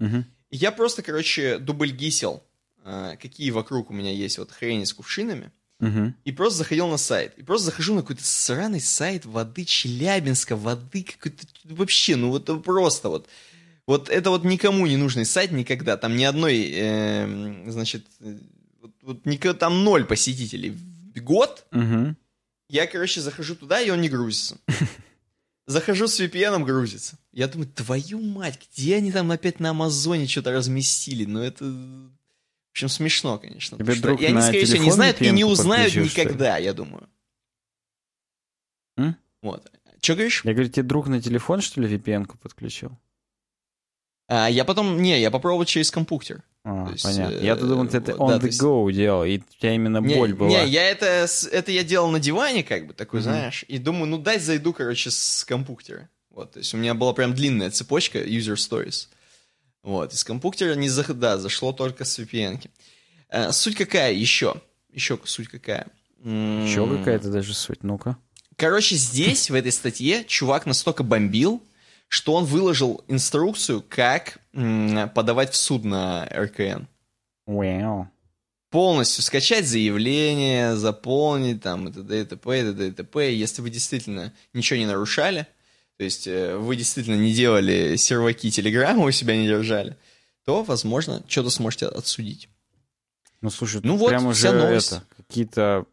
[0.49, 2.43] И я просто, короче, дубль гисел,
[2.83, 6.15] а, какие вокруг у меня есть вот хрени с кувшинами, Мгм.
[6.25, 7.33] и просто заходил на сайт.
[7.37, 11.47] И просто захожу на какой-то сраный сайт воды Челябинска, воды какой-то...
[11.63, 13.27] Вообще, ну вот это просто вот...
[13.87, 15.97] Вот это вот никому не нужный сайт никогда.
[15.97, 18.37] Там ни одной, эм, значит, э,
[18.81, 20.77] вот, вот нико- там ноль посетителей
[21.15, 21.65] в год.
[21.71, 22.15] Мгм.
[22.69, 24.57] Я, короче, захожу туда, и он не грузится.
[25.65, 27.17] Захожу с VPN, грузится.
[27.31, 31.25] Я думаю, твою мать, где они там опять на Амазоне что-то разместили?
[31.25, 31.65] Ну это...
[32.85, 33.77] Общем, смешно, конечно.
[33.77, 36.73] Тебе потому что- друг и они, скорее всего, не знают и не узнают никогда, я
[36.73, 37.09] думаю.
[38.97, 39.15] М?
[39.41, 39.69] Вот.
[39.99, 40.41] Че говоришь?
[40.45, 42.91] Я говорю, тебе друг на телефон, что ли, VPN-ку подключил?
[44.29, 45.01] А, я потом...
[45.01, 46.43] Не, я попробовал через компьютер.
[46.63, 47.35] А, То есть, понятно.
[47.35, 49.73] э, Я тут думал, ты это on да, the есть- go делал, и у тебя
[49.75, 50.49] именно Не, боль была.
[50.49, 53.23] не, я это, это я делал на диване, как бы, такой, Мгм.
[53.23, 56.09] знаешь, и думаю, ну дай зайду, короче, с компьютера.
[56.29, 59.07] Вот, то есть у меня была прям длинная цепочка user stories.
[59.83, 62.57] Вот, из компьютера не за, да, зашло только с VPN.
[62.59, 62.69] -ки.
[63.29, 64.55] Э, суть какая еще?
[64.91, 65.87] Еще суть какая?
[66.23, 68.17] М, Еще какая-то даже суть, ну-ка.
[68.57, 71.63] Короче, здесь, в этой статье, чувак настолько бомбил,
[72.09, 74.39] что он выложил инструкцию, как
[75.13, 76.87] подавать в суд на РКН.
[77.45, 78.09] Вау.
[78.69, 82.21] полностью скачать заявление, заполнить там и т.д.
[82.21, 82.59] и т.п.
[82.59, 82.87] и т.д.
[82.87, 83.33] и т.п.
[83.33, 85.47] Если вы действительно ничего не нарушали,
[85.99, 89.97] то есть э, вы действительно не делали серваки Телеграма, у себя не держали,
[90.45, 92.47] то, возможно, что-то сможете отсудить.
[93.41, 94.93] Ну, слушай, Ну вот, прям уже новость.
[94.93, 95.85] это, какие-то...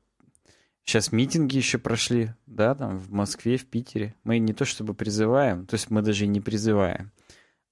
[0.84, 4.14] Сейчас митинги еще прошли, да, там в Москве, в Питере.
[4.22, 7.10] Мы не то чтобы призываем, то есть мы даже и не призываем.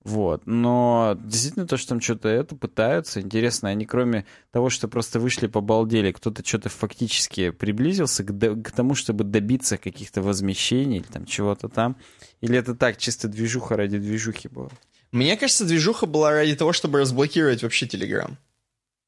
[0.05, 5.18] Вот, но действительно то, что там что-то это пытаются, интересно, они кроме того, что просто
[5.18, 11.06] вышли побалдели, кто-то что-то фактически приблизился к, до- к тому, чтобы добиться каких-то возмещений или
[11.06, 11.97] там чего-то там,
[12.43, 14.68] или это так, чисто движуха ради движухи была?
[15.10, 18.36] Мне кажется, движуха была ради того, чтобы разблокировать вообще Телеграм.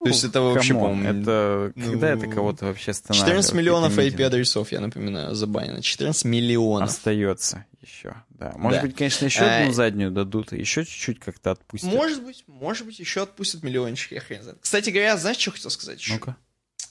[0.02, 3.44] То есть Ну, это вообще, по-моему, это ну, когда это кого-то вообще останавливает?
[3.44, 3.98] 14 миллионов?
[3.98, 5.82] IP-адресов, я напоминаю, забанено.
[5.82, 6.90] 14 миллионов.
[6.90, 8.52] Остается еще, да.
[8.56, 8.86] Может Да.
[8.86, 11.90] быть, конечно, еще А, одну заднюю дадут, и еще чуть-чуть как-то отпустят.
[11.90, 14.59] Может быть, может быть, еще отпустят миллиончик, я хрен знает.
[14.60, 15.98] Кстати говоря, знаешь, что хотел сказать?
[15.98, 16.12] еще?
[16.12, 16.36] Ну-ка.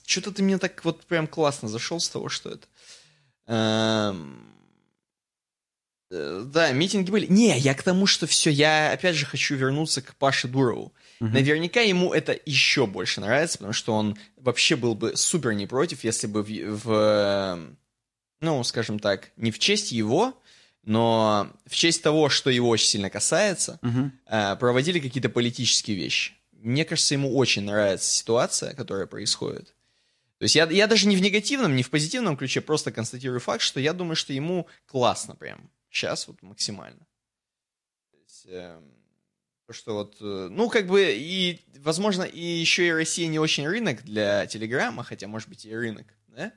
[0.08, 2.68] Что-то ты мне так вот прям классно зашел с того, что это.
[3.48, 4.48] Эм,
[6.12, 7.28] э, Да, митинги были.
[7.28, 10.94] Не, я к тому, что все, я опять же хочу вернуться к Паше Дурову.
[11.20, 11.34] Мгм.
[11.34, 16.04] Наверняка ему это еще больше нравится, потому что он вообще был бы супер не против,
[16.04, 17.76] если бы в, в, э,
[18.42, 20.38] ну, скажем так, не в честь его,
[20.84, 23.80] но в честь того, что его очень сильно касается,
[24.28, 26.34] э, проводили какие-то политические вещи.
[26.52, 29.76] Мне кажется, ему очень нравится ситуация, которая происходит.
[30.38, 33.62] То есть я, я даже не в негативном, не в позитивном ключе, просто констатирую факт,
[33.62, 35.70] что я думаю, что ему классно прям.
[35.90, 37.08] Сейчас вот максимально.
[38.12, 38.95] То есть, эм, то,
[39.74, 44.04] что вот, э, ну, как бы, и, возможно, и еще и Россия не очень рынок
[44.04, 46.52] для Телеграма, хотя, может быть, и рынок, да?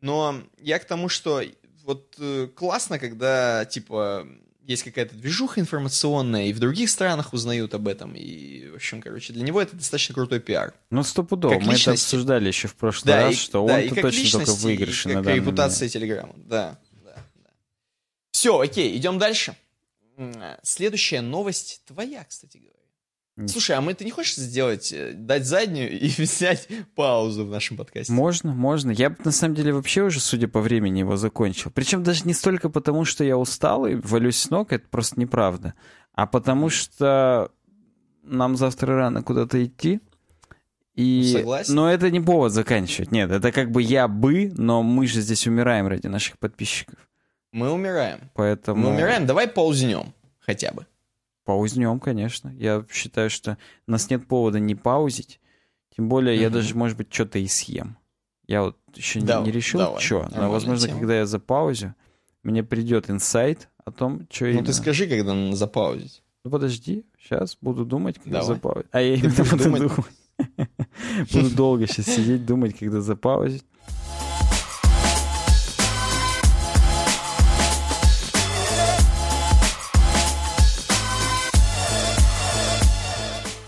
[0.00, 1.42] Но я к тому, что
[1.84, 4.26] вот э, классно, когда, типа,
[4.62, 9.32] есть какая-то движуха информационная, и в других странах узнают об этом, и, в общем, короче,
[9.32, 10.74] для него это достаточно крутой пиар.
[10.90, 11.52] Ну, стопудово.
[11.52, 12.04] Как Мы это личности.
[12.04, 14.38] обсуждали еще в прошлый Да, раз, и, что да, он и тут как точно только
[14.40, 16.34] личности, выигрыше и на как репутация Телеграма.
[16.36, 17.50] Да, да, да.
[18.32, 19.56] Все, окей, идем дальше.
[20.62, 22.76] Следующая новость твоя, кстати говоря.
[23.38, 23.48] М.
[23.48, 27.76] Слушай, а мы ты не хочешь сделать, э, дать заднюю и взять паузу в нашем
[27.76, 28.12] подкасте?
[28.12, 28.90] Можно, можно.
[28.90, 31.70] Я бы, на самом деле, вообще уже, судя по времени, его закончил.
[31.70, 35.74] Причем даже не столько потому, что я устал и валюсь с ног, это просто неправда,
[36.12, 37.52] а потому что
[38.22, 40.00] нам завтра рано куда-то идти.
[40.94, 41.32] И...
[41.34, 41.74] Ну, согласен.
[41.74, 43.12] Но это не повод заканчивать.
[43.12, 47.05] Нет, это как бы я бы, но мы же здесь умираем ради наших подписчиков.
[47.56, 48.20] Мы умираем.
[48.34, 48.82] Поэтому...
[48.82, 50.86] Мы умираем, давай паузнем хотя бы.
[51.46, 52.50] Паузнем, конечно.
[52.58, 53.56] Я считаю, что
[53.86, 55.40] у нас нет повода не паузить.
[55.96, 56.54] Тем более, я Мгм.
[56.54, 57.96] даже, может быть, что-то и съем.
[58.46, 60.02] Я вот еще не, Да- не решил, давай.
[60.02, 60.28] что.
[60.36, 60.98] Но, возможно, тема.
[60.98, 61.94] когда я запаузю,
[62.42, 64.66] мне придет инсайт о том, что Ну именно.
[64.66, 66.22] ты скажи, когда надо запаузить.
[66.44, 68.54] Ну, подожди, сейчас буду думать, когда Давай.
[68.54, 68.86] запаузить.
[68.92, 69.82] А я именно буду думать?
[69.82, 70.10] думать.
[71.32, 73.64] Буду долго сейчас сидеть, думать, когда запаузить.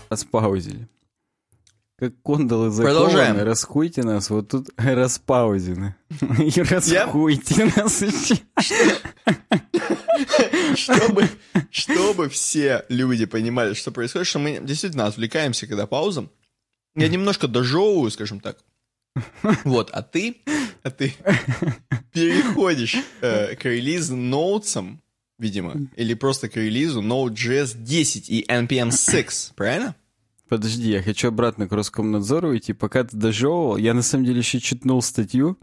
[0.09, 0.87] Распаузили.
[1.97, 3.43] Как кондолы закованы, Продолжаем.
[3.43, 5.95] расхуйте нас, вот тут распаузены.
[6.39, 8.01] И расхуйте нас
[10.75, 11.29] чтобы,
[11.71, 16.29] чтобы все люди понимали, что происходит, что мы действительно отвлекаемся, когда пауза.
[16.95, 18.57] Я немножко дожевываю, скажем так.
[19.63, 20.37] Вот, а ты,
[20.83, 21.13] а ты
[22.13, 25.01] переходишь э, к релизу ноутсам,
[25.39, 29.95] видимо, или просто к релизу Node.js 10 и NPM 6, правильно?
[30.49, 32.73] Подожди, я хочу обратно к Роскомнадзору идти.
[32.73, 35.59] Пока ты дожевывал, я на самом деле еще читнул статью,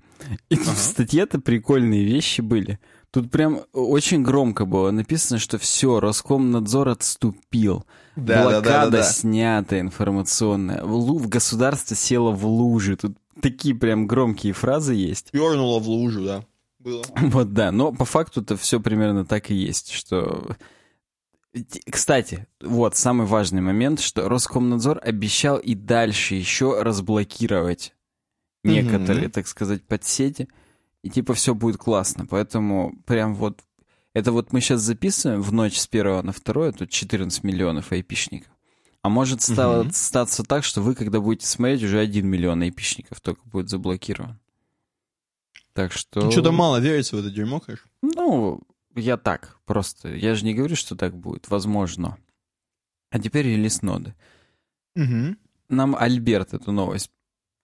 [0.49, 0.73] и ага.
[0.73, 2.79] в статье-то прикольные вещи были.
[3.11, 7.85] Тут прям очень громко было написано, что все, Роскомнадзор отступил.
[8.15, 9.03] Да, Блокада да, да, да, да.
[9.05, 10.85] снята информационная.
[10.85, 12.97] В, в государство село в лужи.
[12.97, 15.31] Тут такие прям громкие фразы есть.
[15.33, 16.45] Пернуло в лужу, да.
[16.87, 17.03] Было.
[17.17, 20.57] Вот да, но по факту это все примерно так и есть, что
[21.91, 27.95] кстати, вот самый важный момент, что Роскомнадзор обещал и дальше еще разблокировать
[28.63, 29.33] некоторые, mm-hmm.
[29.33, 30.49] так сказать, подсети,
[31.03, 32.27] и типа все будет классно.
[32.27, 33.61] Поэтому прям вот
[34.13, 38.53] это вот мы сейчас записываем в ночь с первого на второе, тут 14 миллионов айпишников.
[39.03, 39.93] А может стало, mm-hmm.
[39.93, 44.39] статься так, что вы, когда будете смотреть, уже 1 миллион айпишников только будет заблокирован.
[45.77, 46.31] Так что...
[46.31, 47.87] Что-то мало верится в это дерьмо, конечно.
[48.01, 48.63] Ну,
[48.95, 50.09] я так, просто.
[50.09, 51.51] Я же не говорю, что так будет.
[51.51, 52.17] Возможно.
[53.11, 54.15] А теперь релиз ноды.
[54.95, 55.37] Угу.
[55.69, 57.11] Нам Альберт эту новость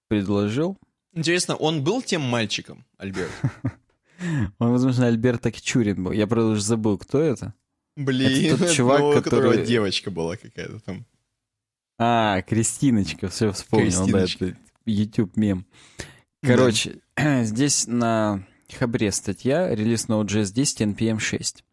[0.08, 0.76] предложил.
[1.14, 3.30] Интересно, он был тем мальчиком, Альберт?
[4.58, 6.12] Он, возможно, Альберт Акчурин был.
[6.12, 7.54] Я, правда, уже забыл, кто это.
[7.96, 9.66] Блин, это тот чувак, ну, который...
[9.66, 11.04] девочка была какая-то там.
[11.98, 14.56] А, Кристиночка, все вспомнил, да, это
[14.86, 15.66] YouTube мем.
[16.40, 17.00] Короче, да.
[17.42, 18.44] здесь на
[18.78, 21.64] Хабре статья, релиз Node.js 10 NPM 6.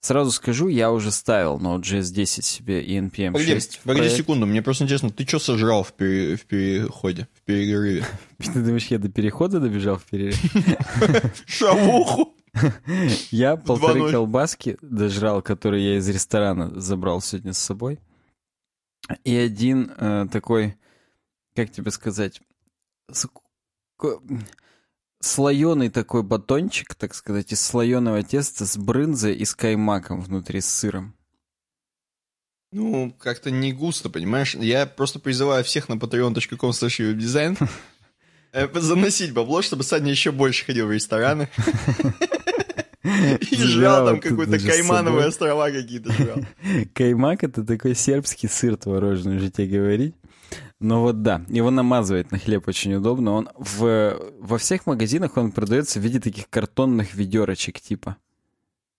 [0.00, 3.80] Сразу скажу, я уже ставил Node.js 10 себе и NPM погоди, 6.
[3.84, 8.04] Погоди секунду, мне просто интересно, ты что сожрал в, пере, в переходе, в перерыве?
[8.38, 10.38] Ты думаешь, я до перехода добежал в перерыве?
[11.46, 12.34] Шавуху!
[13.30, 18.00] Я полторы колбаски дожрал, которые я из ресторана забрал сегодня с собой.
[19.22, 20.76] И один э, такой,
[21.54, 22.40] как тебе сказать,
[25.20, 30.68] слоеный такой батончик, так сказать, из слоеного теста с брынзой и с каймаком внутри с
[30.68, 31.14] сыром.
[32.70, 34.54] Ну, как-то не густо, понимаешь?
[34.54, 37.56] Я просто призываю всех на patreon.com slash дизайн
[38.74, 41.48] заносить бабло, чтобы Саня еще больше ходил в рестораны.
[43.02, 46.38] И жрал там какой-то каймановые острова какие-то жрал.
[46.94, 50.14] Каймак— это такой сербский сыр творожный, уже тебе говорить.
[50.80, 53.32] Ну вот да, его намазывать на хлеб очень удобно.
[53.32, 58.16] Он в, во всех магазинах он продается в виде таких картонных ведерочек типа.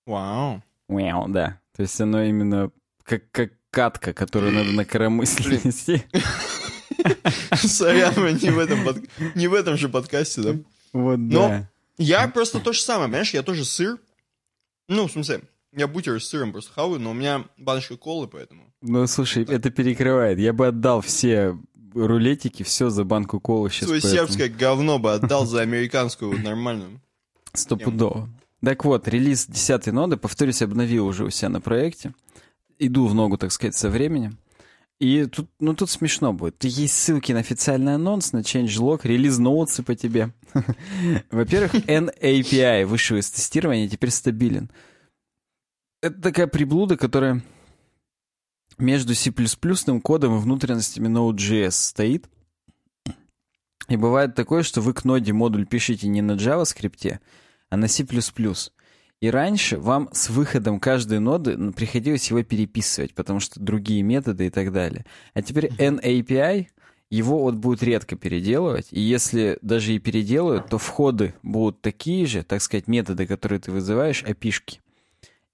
[0.06, 0.62] Вау.
[0.88, 1.60] Вау, да.
[1.76, 2.72] То есть оно именно
[3.04, 6.04] как, как катка, которую надо на коромысле нести.
[7.56, 8.98] Сорян, не в этом, под...
[9.36, 10.56] не в этом же подкасте, да?
[10.92, 11.70] Вот, Но да.
[11.98, 13.98] я просто то же самое, понимаешь, я тоже сыр.
[14.88, 15.42] Ну, в смысле,
[15.72, 18.74] я бутер с сыром просто хаваю, но у меня баночка колы, поэтому.
[18.82, 20.40] Ну, слушай, это перекрывает.
[20.40, 21.58] Я бы отдал все
[21.94, 23.88] рулетики, все за банку колы сейчас.
[23.88, 24.28] Свое поэтому...
[24.28, 27.02] сербское говно бы отдал за американскую вот нормальную.
[27.54, 28.30] Стопудово.
[28.64, 32.14] Так вот, релиз 10 ноды, повторюсь, обновил уже у себя на проекте.
[32.78, 34.38] Иду в ногу, так сказать, со временем.
[35.00, 36.62] И тут, ну тут смешно будет.
[36.66, 40.34] Есть ссылки на официальный анонс, на changelog, релиз ноутсы по тебе.
[41.32, 44.70] Во-первых, NAPI вышел из тестирования, теперь стабилен.
[46.02, 47.42] Это такая приблуда, которая
[48.82, 49.32] между C++
[50.02, 52.30] кодом и внутренностями Node.js стоит.
[53.88, 57.20] И бывает такое, что вы к ноде модуль пишете не на JavaScript,
[57.70, 58.06] а на C++.
[59.22, 64.50] И раньше вам с выходом каждой ноды приходилось его переписывать, потому что другие методы и
[64.50, 65.06] так далее.
[65.34, 66.68] А теперь NAPI,
[67.10, 72.44] его вот будут редко переделывать, и если даже и переделают, то входы будут такие же,
[72.44, 74.80] так сказать, методы, которые ты вызываешь, опишки.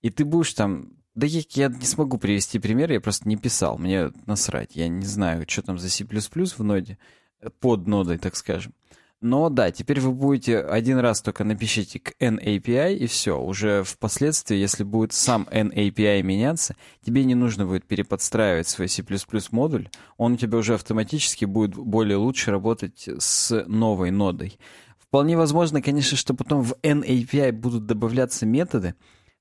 [0.01, 3.77] И ты будешь там да я, я не смогу привести пример, я просто не писал,
[3.77, 4.75] мне насрать.
[4.75, 6.97] Я не знаю, что там за C++ в ноде,
[7.39, 8.73] э, под нодой, так скажем.
[9.21, 13.41] Но да, теперь вы будете один раз только напишите к NAPI и все.
[13.41, 19.03] Уже впоследствии, если будет сам NAPI меняться, тебе не нужно будет переподстраивать свой C++
[19.51, 19.89] модуль.
[20.17, 24.59] Он у тебя уже автоматически будет более лучше работать с новой нодой.
[24.99, 28.95] Вполне возможно, конечно, что потом в NAPI будут добавляться методы,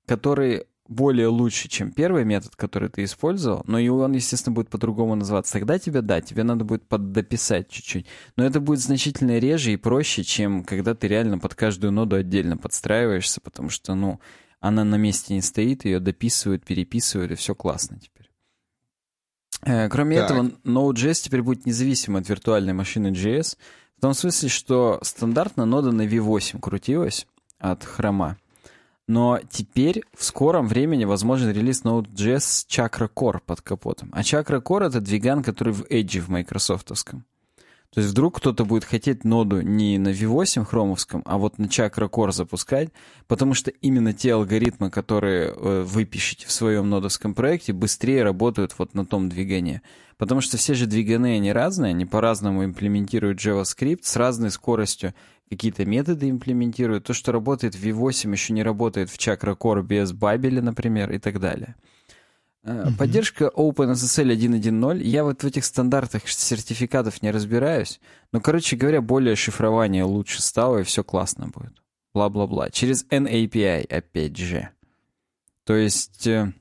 [0.06, 5.14] которые более лучше, чем первый метод, который ты использовал, но и он, естественно, будет по-другому
[5.14, 5.54] называться.
[5.54, 8.06] Тогда тебе, да, тебе надо будет поддописать чуть-чуть.
[8.36, 12.56] Но это будет значительно реже и проще, чем когда ты реально под каждую ноду отдельно
[12.56, 14.20] подстраиваешься, потому что, ну,
[14.60, 18.30] она на месте не стоит, ее дописывают, переписывают, и все классно теперь.
[19.62, 20.30] Э, кроме так.
[20.30, 23.56] этого, Node.js теперь будет независим от виртуальной машины JS,
[23.96, 27.26] в том смысле, что стандартно нода на V8 крутилась
[27.58, 28.36] от хрома,
[29.06, 34.10] Но теперь в скором времени возможен релиз Node.js с Chakra Core под капотом.
[34.12, 37.24] А Chakra Core— это двиган, который в Edge в майкрософтовском.
[37.94, 42.10] То есть вдруг кто-то будет хотеть ноду не на V8 хромовском, а вот на Chakra
[42.10, 42.88] Core запускать,
[43.28, 48.74] потому что именно те алгоритмы, которые э, вы пишете в своем нодовском проекте, быстрее работают
[48.78, 49.82] вот на том двигане.
[50.16, 55.14] Потому что все же двиганы, они разные, они по-разному имплементируют JavaScript с разной скоростью,
[55.50, 57.04] какие-то методы имплементируют.
[57.04, 61.18] То, что работает в V8, еще не работает в Chakra Core без Babel, например, и
[61.18, 61.76] так далее.
[62.64, 62.96] Uh-huh.
[62.96, 65.02] Поддержка OpenSSL 1.1.0.
[65.02, 68.00] Я вот в этих стандартах сертификатов не разбираюсь.
[68.32, 71.82] Но, короче говоря, более шифрование лучше стало, и все классно будет.
[72.14, 72.70] Бла-бла-бла.
[72.70, 74.70] Через NAPI, опять же.
[75.64, 76.52] То есть, э,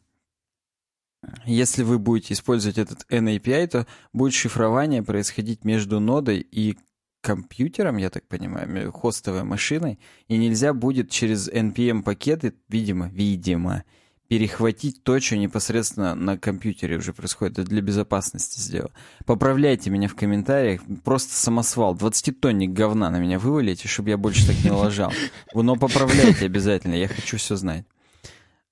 [1.46, 6.78] если вы будете использовать этот NAPI, то будет шифрование происходить между нодой и
[7.24, 9.98] компьютером, я так понимаю, хостовой машиной,
[10.28, 13.86] и нельзя будет через NPM-пакеты, видимо, видимо,
[14.28, 17.60] перехватить то, что непосредственно на компьютере уже происходит.
[17.60, 18.92] Это для безопасности сделал.
[19.26, 20.82] Поправляйте меня в комментариях.
[21.04, 21.96] Просто самосвал.
[21.96, 25.14] 20-тонник говна на меня вывалите, чтобы я больше так не лажал.
[25.54, 26.96] Но поправляйте обязательно.
[26.96, 27.86] Я хочу все знать.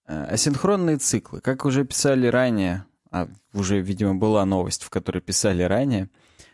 [0.08, 1.42] Э, асинхронные циклы.
[1.42, 6.10] Как уже писали ранее, а уже, видимо, была новость, в которой писали ранее,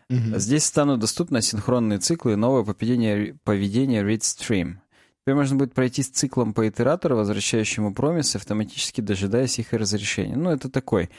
[0.09, 0.37] угу.
[0.37, 4.77] здесь станут доступны асинхронные циклы и новое поведение, поведение read-stream.
[5.21, 10.37] Теперь можно будет пройти с циклом по итератору, возвращающему промис, автоматически дожидаясь их разрешения.
[10.37, 11.09] Ну, это такой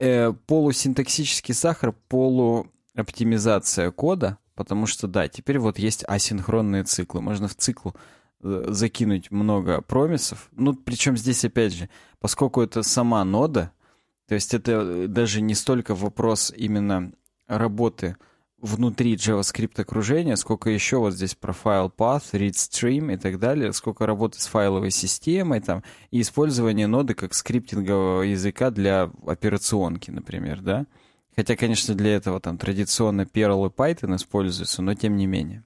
[0.00, 7.20] э, полусинтаксический сахар, полуоптимизация кода, потому что, да, теперь вот есть асинхронные циклы.
[7.20, 7.90] Можно в цикл
[8.42, 10.48] э, закинуть много промисов.
[10.50, 11.88] Ну, причем здесь, опять же,
[12.18, 13.70] поскольку это сама нода,
[14.26, 17.12] то есть это э, даже не столько вопрос именно
[17.46, 18.16] работы
[18.62, 23.72] внутри JavaScript окружения, сколько еще вот здесь про file path, read stream и так далее,
[23.72, 30.60] сколько работы с файловой системой там, и использование ноды как скриптингового языка для операционки, например,
[30.60, 30.86] да.
[31.34, 35.64] Хотя, конечно, для этого там традиционно Perl и Python используются, но тем не менее.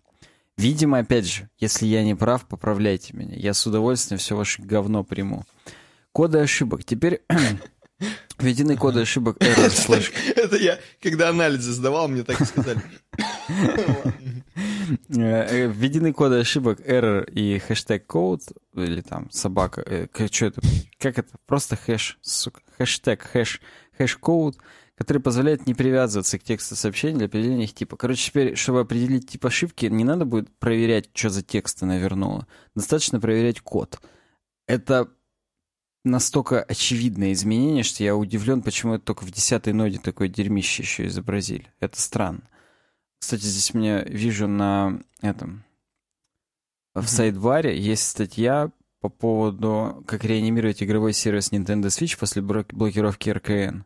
[0.56, 3.36] Видимо, опять же, если я не прав, поправляйте меня.
[3.36, 5.44] Я с удовольствием все ваше говно приму.
[6.12, 6.82] Коды ошибок.
[6.82, 7.20] Теперь
[8.38, 10.12] Введены коды ошибок error slash.
[10.36, 12.82] Это я, когда анализы сдавал, мне так и сказали.
[15.08, 18.42] Э, введены коды ошибок error и хэштег код,
[18.74, 20.60] или там собака, э, что это,
[20.98, 23.60] как это, просто хэш, сука, хэштег, хэш,
[23.98, 24.56] хэш-код,
[24.96, 27.96] который позволяет не привязываться к тексту сообщений для определения их типа.
[27.96, 32.46] Короче, теперь, чтобы определить тип ошибки, не надо будет проверять, что за текст она вернула.
[32.74, 34.00] Достаточно проверять код.
[34.66, 35.08] Это
[36.06, 41.06] настолько очевидное изменение, что я удивлен, почему это только в десятой ноде такое дерьмище еще
[41.06, 41.66] изобразили.
[41.80, 42.48] Это странно.
[43.18, 45.64] Кстати, здесь мне вижу на этом
[47.02, 48.70] в сайдбаре есть статья
[49.00, 53.82] по поводу, как реанимировать игровой сервис Nintendo Switch после блокировки РКН.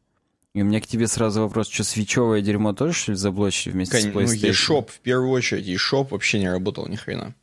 [0.55, 4.01] И у меня к тебе сразу вопрос, что свечевое дерьмо тоже, что ли, заблочили вместе
[4.01, 4.67] Кон- с ну, PlayStation?
[4.69, 7.35] Ну, eShop, в первую очередь, eShop вообще не работал ни хрена.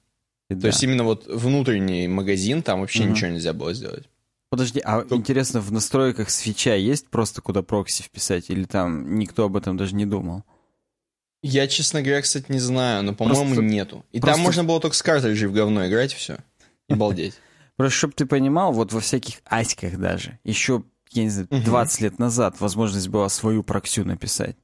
[0.49, 0.67] И То да.
[0.69, 3.11] есть именно вот внутренний магазин, там вообще угу.
[3.11, 4.05] ничего нельзя было сделать.
[4.49, 5.15] Подожди, а Только...
[5.15, 9.93] интересно, в настройках свеча есть просто куда прокси вписать, или там никто об этом даже
[9.95, 10.43] не думал?
[11.43, 13.63] Я, честно говоря, кстати, не знаю, но, по-моему, просто...
[13.63, 14.05] нету.
[14.11, 14.35] И просто...
[14.35, 16.37] там можно было только с картриджей в говно играть, и все.
[16.87, 17.35] И балдеть.
[17.75, 22.17] Просто, чтобы ты понимал, вот во всяких аськах даже, еще, я не знаю, 20 лет
[22.17, 24.57] назад возможность была свою проксю написать.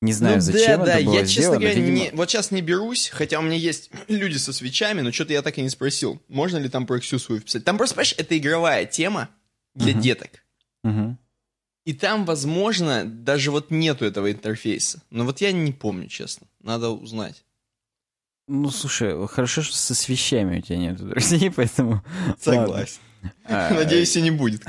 [0.00, 1.04] Не знаю, ну, зачем да, это да.
[1.04, 1.92] было я, честно говоря, видимо...
[1.92, 5.42] не, вот сейчас не берусь, хотя у меня есть люди со свечами, но что-то я
[5.42, 7.64] так и не спросил, можно ли там проксю свою вписать.
[7.64, 9.28] Там просто, понимаешь, это игровая тема
[9.74, 10.00] для uh-huh.
[10.00, 10.30] деток.
[10.86, 11.16] Uh-huh.
[11.84, 15.02] И там, возможно, даже вот нету этого интерфейса.
[15.10, 16.46] Но вот я не помню, честно.
[16.62, 17.44] Надо узнать.
[18.48, 22.02] Ну, слушай, хорошо, что со свечами у тебя нету друзей, поэтому...
[22.40, 23.00] Согласен.
[23.48, 24.62] Надеюсь, и не будет.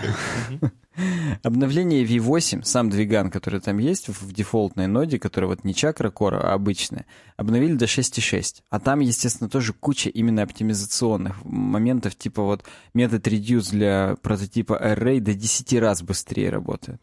[1.43, 6.39] Обновление V8, сам двиган, который там есть в дефолтной ноде, который вот не чакра кора,
[6.39, 7.05] а обычная,
[7.37, 8.61] обновили до 6.6.
[8.69, 12.63] А там, естественно, тоже куча именно оптимизационных моментов, типа вот
[12.93, 17.01] метод reduce для прототипа array до 10 раз быстрее работает.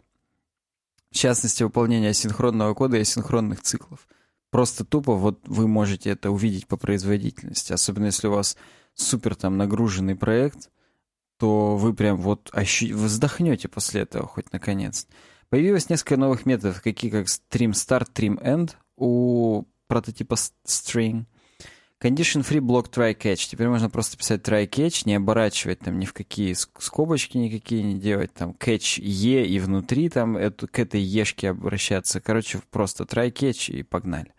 [1.11, 4.07] В частности, выполнение асинхронного кода и асинхронных циклов.
[4.51, 8.57] Просто тупо вот вы можете это увидеть по производительности, особенно если у вас
[8.95, 10.71] супер там нагруженный проект—
[11.39, 12.95] то вы прям вот ощу...
[12.97, 15.07] вздохнете после этого хоть наконец.
[15.49, 20.35] Появилось несколько новых методов, такие как stream start, stream end у прототипа
[20.67, 21.25] string.
[22.01, 23.49] Condition free block try catch.
[23.49, 27.99] Теперь можно просто писать try catch, не оборачивать там ни в какие скобочки никакие не
[27.99, 32.21] делать, там catch e и внутри там эту, к этой ешке обращаться.
[32.21, 34.33] Короче, просто try catch и погнали.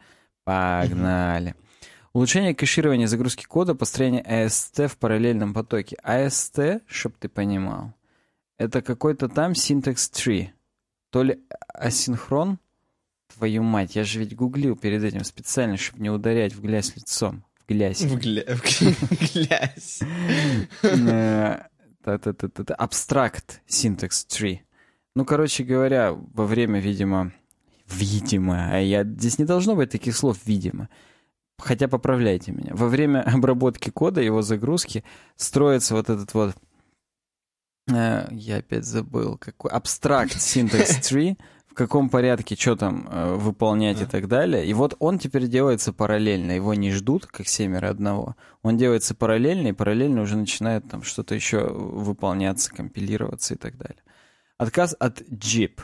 [0.46, 1.52] Погнали.
[1.52, 1.69] Mm-hmm.
[2.12, 5.96] Улучшение кэширования загрузки кода, построение AST в параллельном потоке.
[6.04, 7.94] AST, чтоб ты понимал,
[8.58, 10.50] это какой-то там syntax tree.
[11.12, 11.40] То ли
[11.74, 12.60] асинхрон,
[13.36, 17.44] твою мать, я же ведь гуглил перед этим специально, чтобы не ударять в грязь лицом.
[17.62, 18.02] В грязь.
[18.02, 20.02] В грязь.
[22.78, 24.60] Абстракт syntax tree.
[25.16, 27.34] Ну, короче говоря, во время, видимо,
[27.88, 30.90] видимо, а я здесь не должно быть таких слов, видимо,
[31.60, 35.04] хотя поправляйте меня, во время обработки кода, его загрузки,
[35.36, 36.56] строится вот этот вот,
[37.92, 41.38] э, я опять забыл, какой, абстракт syntax tree,
[41.68, 44.66] в каком порядке что там э, выполнять и так далее.
[44.66, 48.36] И вот он теперь делается параллельно, его не ждут, как семеро одного.
[48.64, 54.04] Он делается параллельно, и параллельно уже начинает там что-то еще выполняться, компилироваться и так далее.
[54.58, 55.80] Отказ от JIP.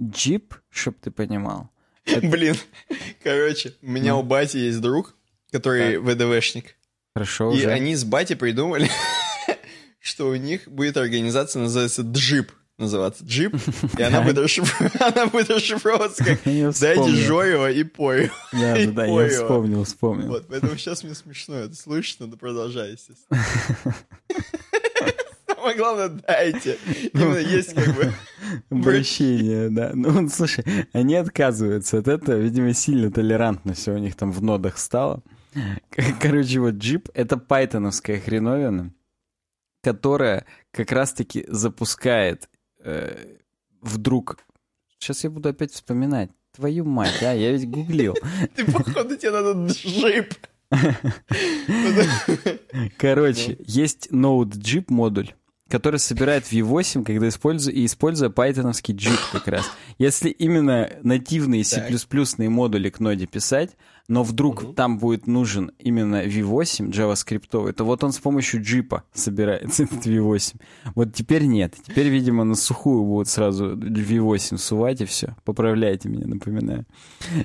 [0.00, 1.70] JIP, чтоб ты понимал,
[2.06, 2.56] Блин,
[3.22, 5.14] короче, у меня у бати есть друг,
[5.52, 6.76] который ВДВшник.
[7.14, 8.88] Хорошо, И они с бати придумали,
[10.00, 12.52] что у них будет организация, называется Джип.
[12.78, 13.54] Называться Джип,
[13.98, 14.38] и она будет,
[15.00, 17.10] она будет расшифровываться как «Дайте.
[17.10, 18.30] Жоева и пою».
[18.52, 20.28] Да, да, да, я вспомнил, вспомнил.
[20.28, 23.44] Вот, поэтому сейчас мне смешно это слышать, надо продолжать, естественно.
[25.46, 26.78] Самое главное, дайте.
[27.12, 28.10] Именно есть как бы...
[28.70, 29.92] Обращение, да.
[29.94, 34.78] Ну, слушай, они отказываются от этого, видимо, сильно толерантно все у них там в нодах
[34.78, 35.22] стало.
[36.20, 38.92] Короче, вот джип— это пайтоновская хреновина,
[39.82, 42.48] которая как раз-таки запускает
[42.82, 43.36] э,
[43.80, 44.38] вдруг...
[44.98, 46.30] Сейчас я буду опять вспоминать.
[46.52, 48.14] Твою мать, а, я ведь гуглил.
[48.54, 50.34] Ты, походу, тебе надо джип.
[52.98, 55.32] Короче, есть Node.jip модуль,
[55.70, 59.70] который собирает V8, когда используя, и используя пайтоновский JIP как раз.
[59.98, 61.82] Если именно нативные C++
[62.48, 63.70] модули к ноде писать,
[64.10, 69.82] но вдруг там будет нужен именно V8 JavaScript, то вот он с помощью JIP собирается,
[69.84, 70.56] этот V8.
[70.96, 71.76] Вот теперь нет.
[71.86, 75.36] Теперь, видимо, на сухую будут сразу V8 сувать и все.
[75.44, 76.86] Поправляйте меня, напоминаю.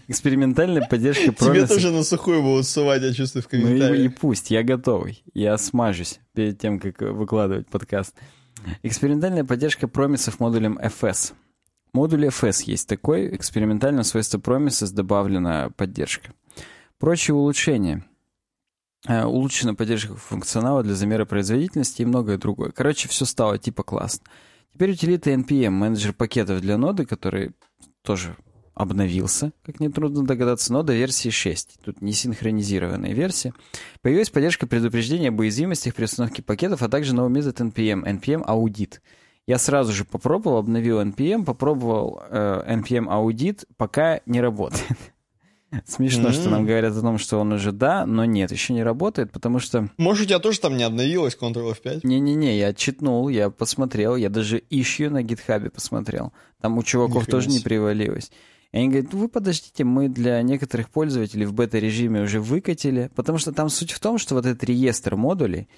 [0.08, 4.16] Экспериментальная поддержка Тебе тоже на сухую будут сувать, я чувствую, в Ну и, и комментариях.
[4.16, 5.24] пусть, я готовый.
[5.36, 8.16] Я смажусь перед тем, как выкладывать подкаст.
[8.82, 11.34] Экспериментальная поддержка промисов модулем FS.
[11.94, 16.32] Модуль FS есть такой, экспериментально в свойство промиса добавлена поддержка.
[17.00, 18.06] Прочие улучшения.
[19.08, 22.72] Э, Улучшена поддержка функционала для замера производительности и многое другое.
[22.72, 24.26] Короче, все стало типа классно.
[24.74, 27.52] Теперь утилита NPM, менеджер пакетов для ноды, который
[28.02, 28.36] тоже
[28.74, 31.80] обновился, как нетрудно догадаться, но до версии 6.
[31.84, 33.54] Тут не синхронизированная версия.
[34.02, 39.02] Появилась поддержка предупреждения об уязвимостях при установке пакетов, а также новый метод NPM, NPM аудит.
[39.48, 44.98] Я сразу же попробовал, обновил NPM, попробовал э, NPM аудит, пока не работает.
[45.86, 49.32] Смешно, что нам говорят о том, что он уже да, но нет, еще не работает,
[49.32, 49.90] потому что...
[49.98, 52.02] Может, у тебя тоже там не обновилось Ctrl F5?
[52.04, 56.34] Не-не-не, я читнул, я посмотрел, я даже ищу на гитхабе посмотрел.
[56.62, 58.32] Там у чуваков тоже не привалилось.
[58.72, 63.38] И они говорят, «Ну, вы подождите, мы для некоторых пользователей в бета-режиме уже выкатили, потому
[63.38, 65.70] что там суть в том, что вот этот реестр модулей,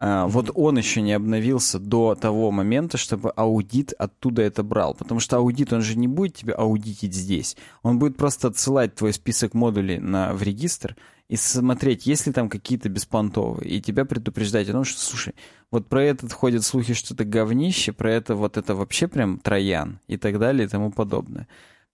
[0.00, 4.94] вот он еще не обновился до того момента, чтобы аудит оттуда это брал.
[4.94, 7.56] Потому что аудит, он же не будет тебе аудитить здесь.
[7.82, 10.96] Он будет просто отсылать твой список модулей на, в регистр
[11.28, 15.34] и смотреть, есть ли там какие-то беспонтовые, и тебя предупреждать о том, что, слушай,
[15.70, 20.00] вот про этот ходят слухи, что это говнище, про это вот это вообще прям троян
[20.06, 21.46] и так далее и тому подобное.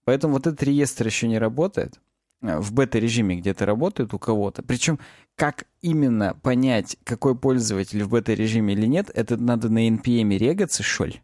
[0.05, 1.99] Поэтому вот этот реестр еще не работает.
[2.41, 4.61] Э, В бета-режиме где-то работает у кого-то.
[4.63, 4.99] Причем,
[5.35, 11.05] как именно понять, какой пользователь в бета-режиме или нет, это надо на NPM регаться, что
[11.05, 11.21] ли?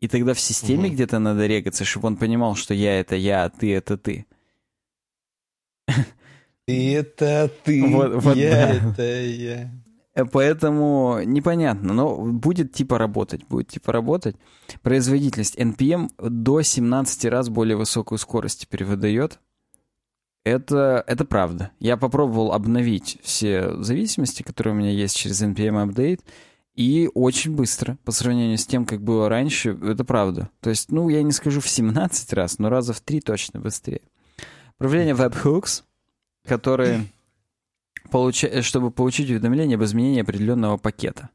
[0.00, 0.94] И тогда в системе Мгм.
[0.94, 4.26] где-то надо регаться, чтобы он понимал, что я это я, а ты это ты.
[6.66, 8.50] Это ты, Вот- вот я,
[8.80, 8.90] да.
[8.92, 9.70] это я.
[10.14, 14.36] Э, Поэтому непонятно, но будет типа работать, будет типа работать.
[14.82, 19.40] Производительность NPM до 17 раз более высокую скорость теперь выдает.
[20.44, 21.70] Это, это правда.
[21.80, 26.20] Я попробовал обновить все зависимости, которые у меня есть через NPM Update,
[26.74, 30.48] и очень быстро, по сравнению с тем, как было раньше, это правда.
[30.60, 34.00] То есть, ну, я не скажу в 17 раз, но раза в 3 точно быстрее.
[34.76, 35.82] Управление webhooks,
[36.46, 37.04] которые
[38.10, 41.28] получа- чтобы получить уведомление об изменении определенного пакета.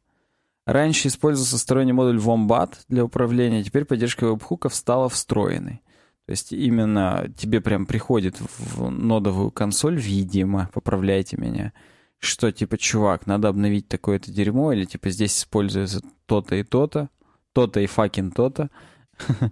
[0.66, 5.82] Раньше использовался сторонний модуль Wombat для управления, теперь поддержка веб-хуков стала встроенной.
[6.26, 11.72] То есть именно тебе прям приходит в нодовую консоль, видимо, поправляйте меня,
[12.18, 17.10] что типа, чувак, надо обновить такое-то дерьмо, или типа здесь используется то-то и то-то,
[17.54, 18.72] то-то и факин то-то.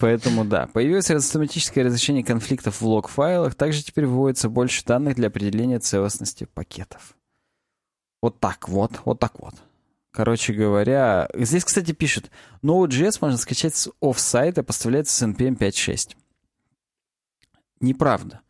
[0.00, 0.66] Поэтому да.
[0.72, 3.54] Появилось автоматическое разрешение конфликтов в лог-файлах.
[3.54, 7.14] Также теперь выводится больше данных для определения целостности пакетов.
[8.22, 9.54] Вот так вот, вот так вот.
[10.18, 12.32] Короче говоря, здесь, кстати, пишут,
[12.64, 16.16] Node.js можно скачать с офсайта, поставляется с NPM 5.6.
[17.78, 18.40] Неправда.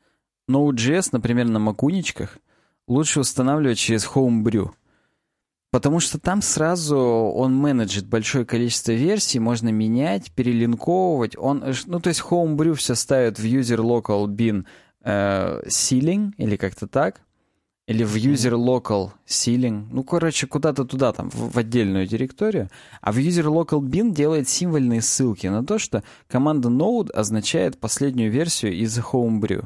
[0.49, 2.39] Node.js, например, на макуничках
[2.87, 4.71] лучше устанавливать через Homebrew.
[5.71, 11.37] Потому что там сразу он менеджит большое количество версий, можно менять, перелинковывать.
[11.37, 14.65] Он, ну, то есть Homebrew все ставит в user local bin
[15.03, 17.21] э, ceiling, или как-то так,
[17.89, 22.69] или в user local ceiling, ну, короче, куда-то туда, там, в, в отдельную директорию,
[23.01, 28.31] а в user local bin делает символьные ссылки на то, что команда node означает последнюю
[28.31, 29.65] версию из Homebrew.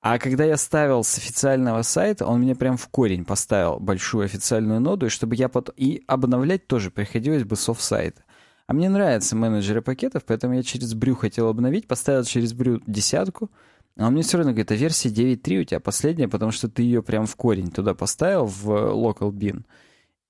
[0.00, 4.80] А когда я ставил с официального сайта, он мне прям в корень поставил большую официальную
[4.80, 5.76] ноду, и чтобы я потом...
[5.76, 8.24] И обновлять тоже приходилось бы с офсайта.
[8.66, 13.48] А мне нравятся менеджеры пакетов, поэтому я через брю хотел обновить, поставил через брю десятку,
[13.96, 16.82] а он мне все равно говорит, а версия 9.3 у тебя последняя, потому что ты
[16.82, 19.64] ее прям в корень туда поставил, в local bin.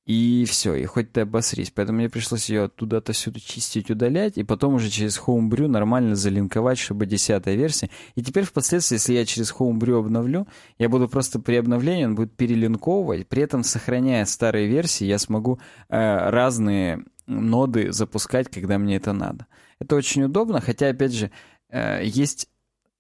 [0.05, 1.71] И все, и хоть ты обосрись.
[1.71, 6.79] Поэтому мне пришлось ее оттуда-то сюда чистить, удалять, и потом уже через Homebrew нормально залинковать,
[6.79, 7.89] чтобы десятая версия.
[8.17, 10.49] И теперь впоследствии, если я через Homebrew обновлю,
[10.79, 15.61] я буду просто при обновлении, он будет перелинковывать, при этом сохраняя старые версии, я смогу
[15.89, 19.47] э, разные ноды запускать, когда мне это надо.
[19.79, 21.31] Это очень удобно, хотя, опять же,
[21.69, 22.49] э, есть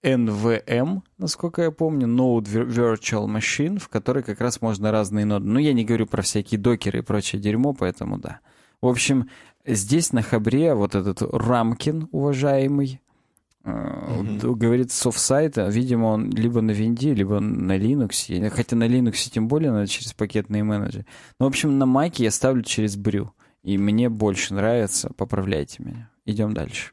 [0.02, 5.46] NVM, насколько я помню, Node Virtual Machine, в которой как раз можно разные ноды.
[5.46, 8.40] Ну, я не говорю про всякие докеры и прочее дерьмо, поэтому да.
[8.80, 9.28] В общем,
[9.64, 13.00] здесь на Хабре вот этот Рамкин, уважаемый,
[13.64, 14.54] mm-hmm.
[14.54, 19.46] говорит с офсайта, видимо, он либо на винде, либо на Linux, хотя на Linux тем
[19.46, 21.06] более надо через пакетные менеджеры.
[21.38, 26.10] Но, в общем, на Маке я ставлю через Брю, и мне больше нравится, поправляйте меня.
[26.24, 26.92] Идем дальше.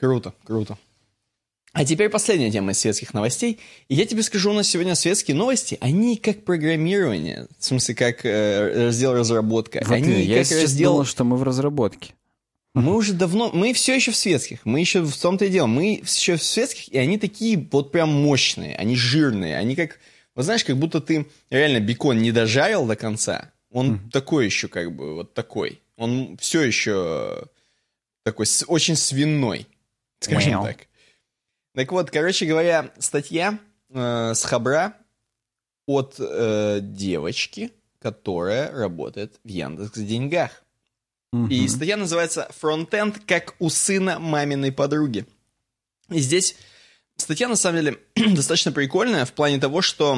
[0.00, 0.78] Круто, круто.
[1.72, 3.60] А теперь последняя тема из светских новостей.
[3.88, 8.24] И я тебе скажу, у нас сегодня светские новости, они как программирование, в смысле, как
[8.24, 9.80] э, раздел разработка.
[9.86, 10.92] Вот они я как сейчас раздел...
[10.92, 12.14] думал, что мы в разработке.
[12.74, 16.00] Мы уже давно, мы все еще в светских, мы еще в том-то и дело, мы
[16.02, 19.98] еще в светских, и они такие вот прям мощные, они жирные, они как,
[20.36, 24.10] вот знаешь, как будто ты реально бекон не дожарил до конца, он mm-hmm.
[24.12, 27.42] такой еще как бы, вот такой, он все еще
[28.22, 29.66] такой очень свиной
[30.20, 30.64] скажем Мяу.
[30.64, 30.86] так.
[31.74, 33.58] Так вот, короче говоря, статья
[33.90, 34.94] э, с Хабра
[35.86, 40.62] от э, девочки, которая работает в Яндекс Деньгах.
[41.32, 41.46] Угу.
[41.48, 45.26] И статья называется «Фронтенд как у сына маминой подруги».
[46.08, 46.56] И здесь
[47.16, 47.98] статья, на самом деле,
[48.34, 50.12] достаточно прикольная в плане того, что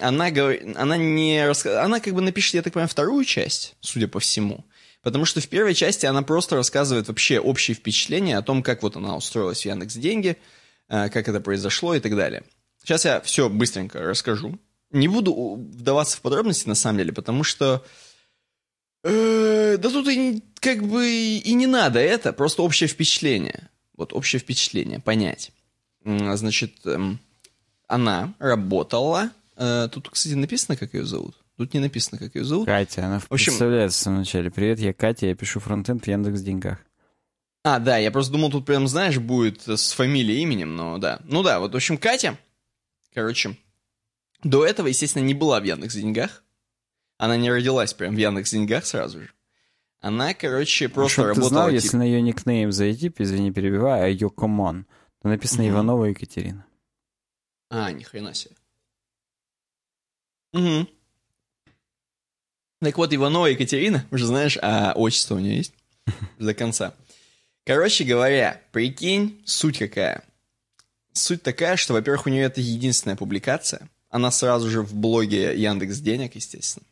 [0.00, 1.38] она, она не...
[1.64, 4.64] Она как бы напишет, я так понимаю, вторую часть, судя по всему.
[5.02, 8.96] Потому что в первой части она просто рассказывает вообще общие впечатления о том, как вот
[8.96, 10.36] она устроилась в Яндекс Деньги,
[10.88, 12.44] э, как это произошло и так далее.
[12.82, 14.58] Сейчас я все быстренько расскажу.
[14.90, 17.84] Не буду вдаваться в подробности, на самом деле, потому что...
[19.02, 23.68] Э, да тут и, как бы и не надо это, просто общее впечатление.
[23.96, 25.50] Вот общее впечатление, понять.
[26.04, 27.18] Значит, эм,
[27.88, 29.30] она работала...
[29.56, 31.36] Э, тут, кстати, написано, как ее зовут.
[31.56, 32.66] Тут не написано, как ее зовут.
[32.66, 33.46] Катя, она в общем...
[33.46, 34.50] представляется вначале.
[34.50, 36.78] Привет, я Катя, я пишу фронтенд в Яндекс Деньгах.
[37.64, 41.20] А, да, я просто думал, тут прям, знаешь, будет с фамилией, именем, но да.
[41.24, 42.38] Ну да, вот, в общем, Катя,
[43.14, 43.56] короче,
[44.42, 46.42] до этого, естественно, не была в Яндекс Деньгах.
[47.18, 49.30] Она не родилась прям в Яндекс Деньгах сразу же.
[50.00, 51.48] Она, короче, просто а работала...
[51.48, 51.74] ты знал, тип...
[51.74, 54.86] если на ее никнейм зайти, извини, перебиваю, а ее комон,
[55.20, 55.70] то написано угу.
[55.70, 56.66] Иванова Екатерина.
[57.70, 58.56] А, ни хрена себе.
[60.52, 60.88] Угу.
[62.82, 65.72] Так вот, Иванова Екатерина, уже знаешь, а отчество у нее есть
[66.40, 66.94] до конца.
[67.64, 70.24] Короче говоря, прикинь, суть какая.
[71.12, 73.88] Суть такая, что, во-первых, у нее это единственная публикация.
[74.10, 76.84] Она сразу же в блоге Яндекс Денег, естественно.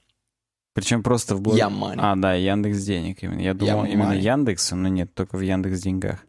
[0.75, 1.59] Причем просто в блоге...
[1.59, 2.01] Ямани.
[2.01, 3.25] А, да, Яндекс Денег.
[3.25, 3.41] Именно.
[3.41, 3.93] Я думал Ямани.
[3.93, 6.25] именно Яндекс, но нет, только в Яндекс Деньгах.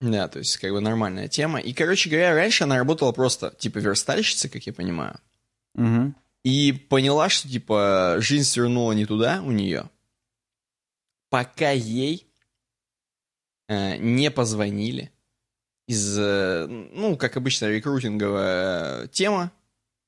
[0.00, 1.58] Да, то есть как бы нормальная тема.
[1.58, 5.18] И, короче говоря, раньше она работала просто типа верстальщица, как я понимаю.
[5.74, 6.14] Угу.
[6.46, 9.90] И поняла, что, типа, жизнь свернула не туда у нее,
[11.28, 12.24] пока ей
[13.66, 15.10] э, не позвонили
[15.88, 19.50] из, э, ну, как обычно, рекрутинговая тема,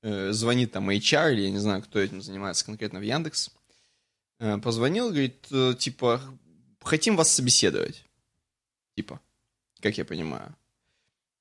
[0.03, 3.51] э, звонит там HR, или я не знаю, кто этим занимается конкретно в Яндекс,
[4.39, 6.21] э, позвонил, говорит, э, типа,
[6.85, 8.05] хотим вас собеседовать,
[8.95, 9.21] типа,
[9.81, 10.55] как я понимаю.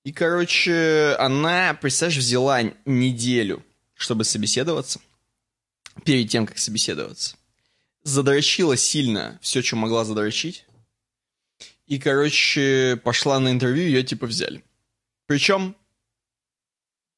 [0.03, 3.63] И, короче, она, представляешь, взяла неделю,
[3.97, 5.01] чтобы собеседоваться,
[6.05, 7.35] перед тем, как собеседоваться.
[8.03, 10.65] Задрочила сильно все, что могла задрочить.
[11.87, 14.63] И, короче, пошла на интервью, ее типа взяли.
[15.25, 15.75] Причем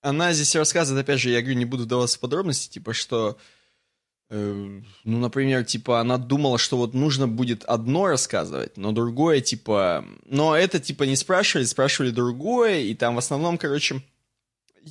[0.02, 3.38] она здесь рассказывает, опять же, я говорю, не буду вдаваться в подробности, типа, что,
[4.30, 10.06] э, ну, например, типа, она думала, что вот нужно будет одно рассказывать, но другое, типа,
[10.26, 14.02] но это, типа, не спрашивали, спрашивали другое, и там в основном, короче,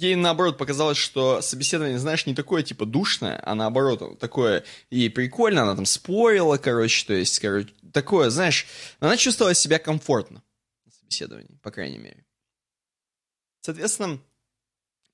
[0.03, 5.63] ей, наоборот, показалось, что собеседование, знаешь, не такое, типа, душное, а наоборот, такое, и прикольно,
[5.63, 8.67] она там спорила, короче, то есть, короче, такое, знаешь,
[9.01, 10.43] она чувствовала себя комфортно
[10.87, 12.25] на собеседовании, по крайней мере.
[13.61, 14.21] Соответственно,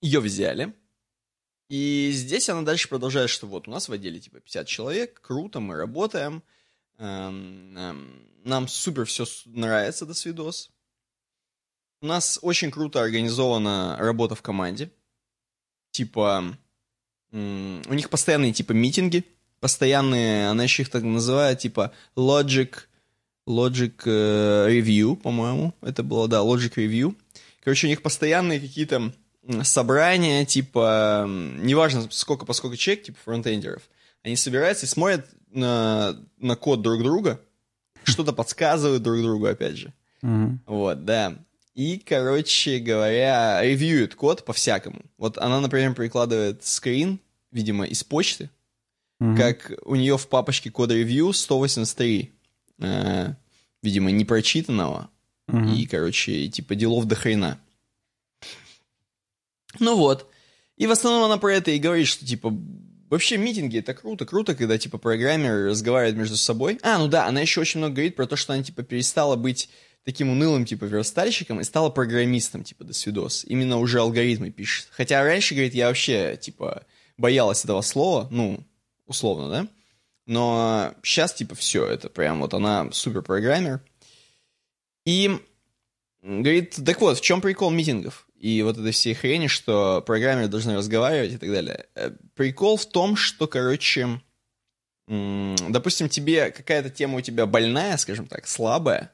[0.00, 0.74] ее взяли.
[1.68, 5.60] И здесь она дальше продолжает, что вот у нас в отделе типа 50 человек, круто,
[5.60, 6.42] мы работаем,
[6.98, 10.70] эм, эм, нам супер все нравится до свидос.
[12.04, 14.90] У нас очень круто организована работа в команде.
[15.90, 16.54] Типа,
[17.32, 17.36] у
[17.94, 19.24] них постоянные типа митинги,
[19.58, 22.74] постоянные, она еще их так называет, типа Logic,
[23.48, 27.16] Logic э, Review, по-моему, это было, да, Logic Review.
[27.62, 29.14] Короче, у них постоянные какие-то
[29.62, 33.80] собрания, типа, неважно сколько, поскольку человек, типа фронтендеров,
[34.22, 37.40] они собираются и смотрят на, на код друг друга,
[38.02, 39.94] что-то подсказывают друг другу, опять же.
[40.20, 40.60] Мгм.
[40.66, 41.38] Вот, да.
[41.74, 45.02] И, короче говоря, ревьюет код по-всякому.
[45.18, 47.18] Вот она, например, прикладывает скрин,
[47.50, 48.50] видимо, из почты,
[49.18, 49.36] Мгм.
[49.36, 52.32] как у нее в папочке кода ревью 183,
[52.80, 53.34] э,
[53.82, 55.10] видимо, непрочитанного,
[55.48, 55.74] Мгм.
[55.74, 57.58] и, короче, типа делов до хрена.
[59.80, 60.30] Ну вот.
[60.76, 62.52] И в основном она про это и говорит, что, типа,
[63.10, 66.78] вообще митинги это круто, круто, когда, типа, программеры разговаривают между собой.
[66.82, 69.68] А, ну да, она еще очень много говорит про то, что она, типа, перестала быть
[70.04, 73.44] таким унылым, типа, верстальщиком и стала программистом, типа, до свидос.
[73.44, 74.88] Именно уже алгоритмы пишет.
[74.92, 76.84] Хотя раньше, говорит, я вообще, типа,
[77.16, 78.60] боялась этого слова, ну,
[79.06, 79.68] условно, да?
[80.26, 83.80] Но сейчас, типа, все, это прям вот она супер программер.
[85.06, 85.38] И
[86.22, 88.26] говорит, так вот, в чем прикол митингов?
[88.38, 91.86] И вот этой всей хрени, что программеры должны разговаривать и так далее.
[91.94, 94.20] Э, Прикол в том, что, короче,
[95.06, 99.12] допустим, тебе какая-то тема у тебя больная, скажем так, слабая,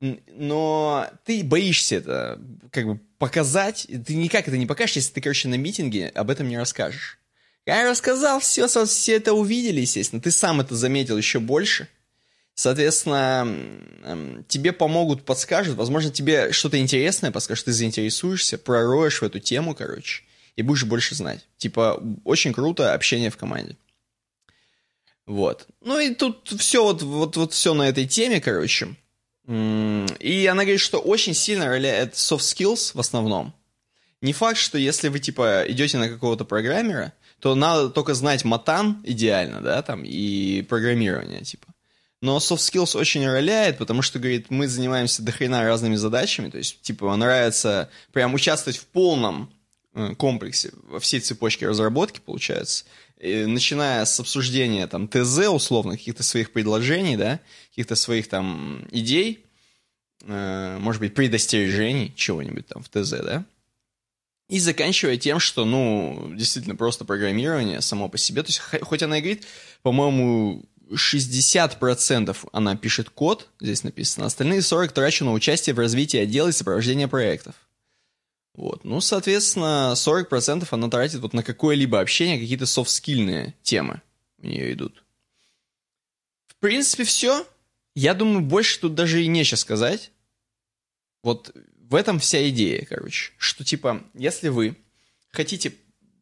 [0.00, 2.40] но ты боишься это
[2.72, 6.48] как бы показать, ты никак это не покажешь, если ты, короче, на митинге об этом
[6.48, 7.18] не расскажешь.
[7.66, 10.22] Я рассказал, все, все это увидели, естественно.
[10.22, 11.88] Ты сам это заметил еще больше.
[12.54, 15.76] Соответственно, тебе помогут, подскажут.
[15.76, 20.24] Возможно, тебе что-то интересное подскажут, ты заинтересуешься, пророешь в эту тему, короче,
[20.56, 21.46] и будешь больше знать.
[21.58, 23.76] Типа, очень круто общение в команде.
[25.26, 25.68] Вот.
[25.80, 28.96] Ну и тут все вот, вот, вот все на этой теме, короче.
[29.50, 33.52] И она говорит, что очень сильно роляет soft skills в основном.
[34.20, 39.00] Не факт, что если вы, типа, идете на какого-то программера, то надо только знать матан
[39.02, 41.66] идеально, да, там, и программирование, типа.
[42.20, 46.82] Но soft skills очень роляет, потому что, говорит, мы занимаемся дохрена разными задачами, то есть,
[46.82, 49.50] типа, нравится прям участвовать в полном
[49.94, 52.84] э, комплексе, во всей цепочке разработки, получается,
[53.20, 57.40] начиная с обсуждения, там, ТЗ, условно, каких-то своих предложений, да,
[57.70, 59.44] каких-то своих, там, идей,
[60.22, 63.44] э, может быть, предостережений чего-нибудь там в ТЗ, да,
[64.48, 68.42] и заканчивая тем, что, ну, действительно, просто программирование само по себе.
[68.42, 69.46] То есть, хо- хоть она и говорит,
[69.82, 76.48] по-моему, 60% она пишет код, здесь написано, остальные 40 трачу на участие в развитии отдела
[76.48, 77.54] и сопровождение проектов.
[78.54, 78.84] Вот.
[78.84, 84.02] Ну, соответственно, 40% она тратит вот на какое-либо общение, какие-то софт-скильные темы
[84.38, 85.04] у нее идут.
[86.48, 87.46] В принципе, все.
[87.94, 90.12] Я думаю, больше тут даже и нечего сказать.
[91.22, 91.54] Вот
[91.88, 93.32] в этом вся идея, короче.
[93.36, 94.76] Что, типа, если вы
[95.30, 95.74] хотите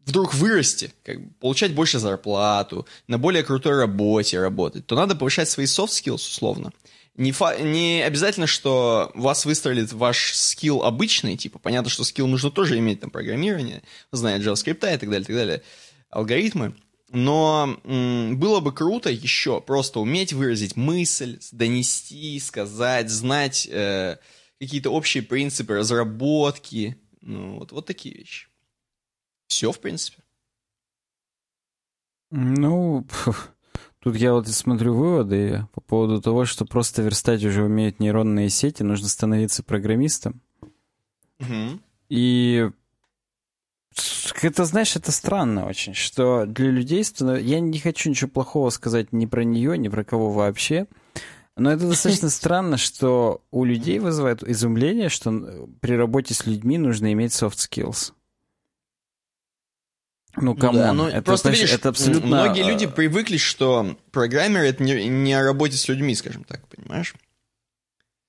[0.05, 5.49] вдруг вырасти, как бы, получать больше зарплату, на более крутой работе работать, то надо повышать
[5.49, 6.73] свои soft skills, условно.
[7.19, 12.51] Не, фа- не обязательно, что вас выстрелит ваш скилл обычный, типа, понятно, что скилл нужно
[12.53, 13.83] тоже иметь, там, программирование,
[14.13, 15.63] знать JavaScript и так далее, так далее,
[16.11, 16.77] алгоритмы,
[17.11, 24.19] но м, было бы круто еще просто уметь выразить мысль, донести, сказать, знать э,
[24.61, 28.47] какие-то общие принципы разработки, ну, вот, вот такие вещи.
[29.49, 30.23] Все, в принципе.
[32.31, 33.51] Ну, пф,
[34.09, 38.83] тут я вот смотрю выводы по поводу того, что просто верстать уже умеют нейронные сети,
[38.83, 40.41] нужно становиться программистом.
[41.39, 41.81] Мгм.
[42.09, 42.71] И
[44.41, 47.03] это, знаешь, это странно очень, что для людей...
[47.05, 50.87] станов- Я не хочу ничего плохого сказать ни про нее, ни про кого вообще.
[51.57, 57.13] Но это достаточно странно, что у людей вызывает изумление, что при работе с людьми нужно
[57.13, 58.13] иметь soft skills.
[60.43, 60.79] Ну, кому?
[60.79, 62.27] Да, ну, это, просто значит, видишь, это абсолютно...
[62.27, 66.67] многие э, люди привыкли, что программер это не, не о работе с людьми, скажем так,
[66.69, 67.15] понимаешь?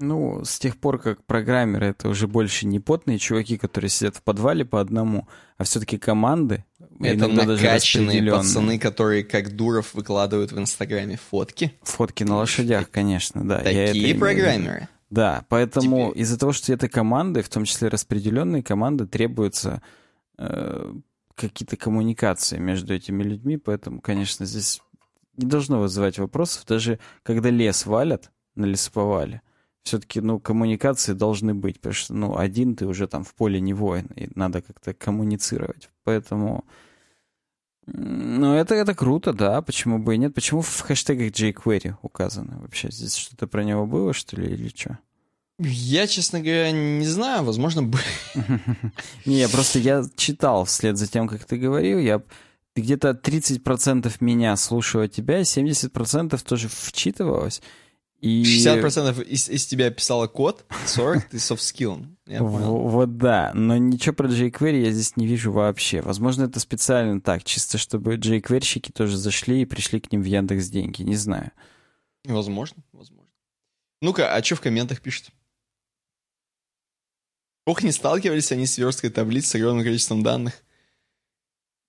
[0.02, 4.22] Ну, с тех пор, как программеры это уже больше не потные чуваки, которые сидят в
[4.24, 5.28] подвале по одному,
[5.58, 6.64] а все-таки команды,
[7.02, 8.32] Это даже накачанные распределенные.
[8.32, 11.74] пацаны, которые как дуров выкладывают в Инстаграме фотки.
[11.84, 13.60] Фотки на лошадях, конечно, да.
[13.60, 14.20] это Такие виду.
[14.20, 14.88] программеры.
[15.10, 19.82] Да, поэтому Теперь- из-за того, что это команды, в том числе распределенные команды, требуются
[20.38, 20.94] э,
[21.48, 24.82] какие-то коммуникации между этими людьми, поэтому, конечно, здесь
[25.38, 29.42] не должно вызывать вопросов, даже когда лес валят на лесоповале,
[29.84, 33.74] все-таки, ну, коммуникации должны быть, потому что, ну, один ты уже там в поле не
[33.74, 35.90] воин, и надо как-то коммуницировать.
[36.04, 36.66] Поэтому,
[37.86, 40.36] ну, это, это круто, да, почему бы и нет.
[40.36, 42.92] Почему в хэштегах jQuery указано вообще?
[42.92, 45.00] Здесь что-то про него было, что ли, или что?
[45.60, 48.00] Я, честно говоря, не знаю, возможно, бы...
[49.26, 52.22] Не, я просто я читал вслед за тем, как ты говорил, я
[52.76, 57.62] где-то 30% меня слушала тебя, 70% тоже вчитывалось.
[58.22, 62.06] И 60% из, из тебя писала код, 40% ты soft skill.
[62.26, 66.02] Вот да, но ничего про jQuery я здесь не вижу вообще.
[66.02, 70.68] Возможно, это специально так, чисто чтобы jQuery-щики тоже зашли и пришли к ним в Яндекс
[70.70, 71.52] деньги, не знаю.
[72.26, 73.28] Возможно, возможно.
[74.02, 75.32] Ну-ка, а что в комментах пишут?
[77.70, 80.64] Ох, не сталкивались они с версткой таблиц с огромным количеством данных.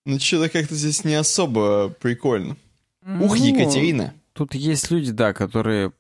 [0.05, 2.59] Ну, что-то как-то здесь не особо прикольно.
[3.01, 4.13] Ух, Ну, Екатерина.
[4.35, 5.95] Тут есть люди, да, которые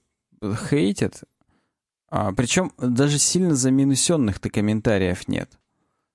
[0.68, 1.22] хейтят,
[2.10, 5.50] а, причем даже сильно заминусенных-то комментариев нет.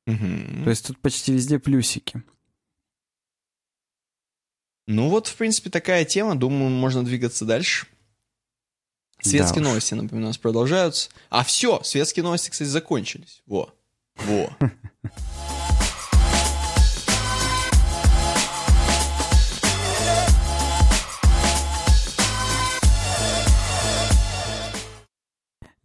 [0.05, 0.63] Мгм.
[0.63, 2.21] То есть тут почти везде плюсики.
[4.85, 6.35] Ну вот, в принципе, такая тема.
[6.35, 7.87] Думаю, можно двигаться дальше.
[9.21, 11.09] Светские Да новости, напоминаю, у нас продолжаются.
[11.29, 13.41] А все, светские новости, кстати, закончились.
[13.47, 13.73] Во.
[14.17, 14.49] Во.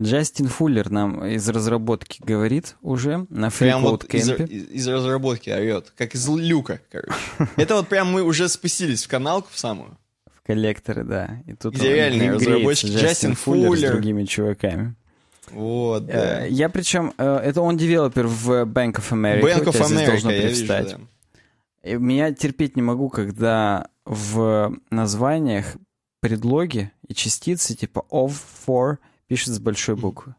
[0.02, 5.92] Джастин Фуллер нам из разработки говорит уже на Прям вот из- из разработки орет.
[5.96, 7.12] Как из люка, короче.
[7.56, 9.98] Это вот прям мы уже спустились в каналку в самую.
[10.54, 11.38] Коллекторы, да.
[11.46, 12.86] И тут греется, разработчики.
[12.88, 13.88] Джастин Джастин Фуллер, Фуллер.
[13.88, 14.94] с другими чуваками.
[15.50, 16.46] Вот, да.
[16.46, 17.12] Э, Я причем...
[17.18, 19.42] э, Это он девелопер в Bank of America.
[19.42, 20.86] Bank of America, должно я вижу, да.
[21.82, 25.76] И меня терпеть не могу, когда в названиях
[26.20, 28.34] предлоги и частицы типа of,
[28.66, 30.34] for пишут с большой буквы.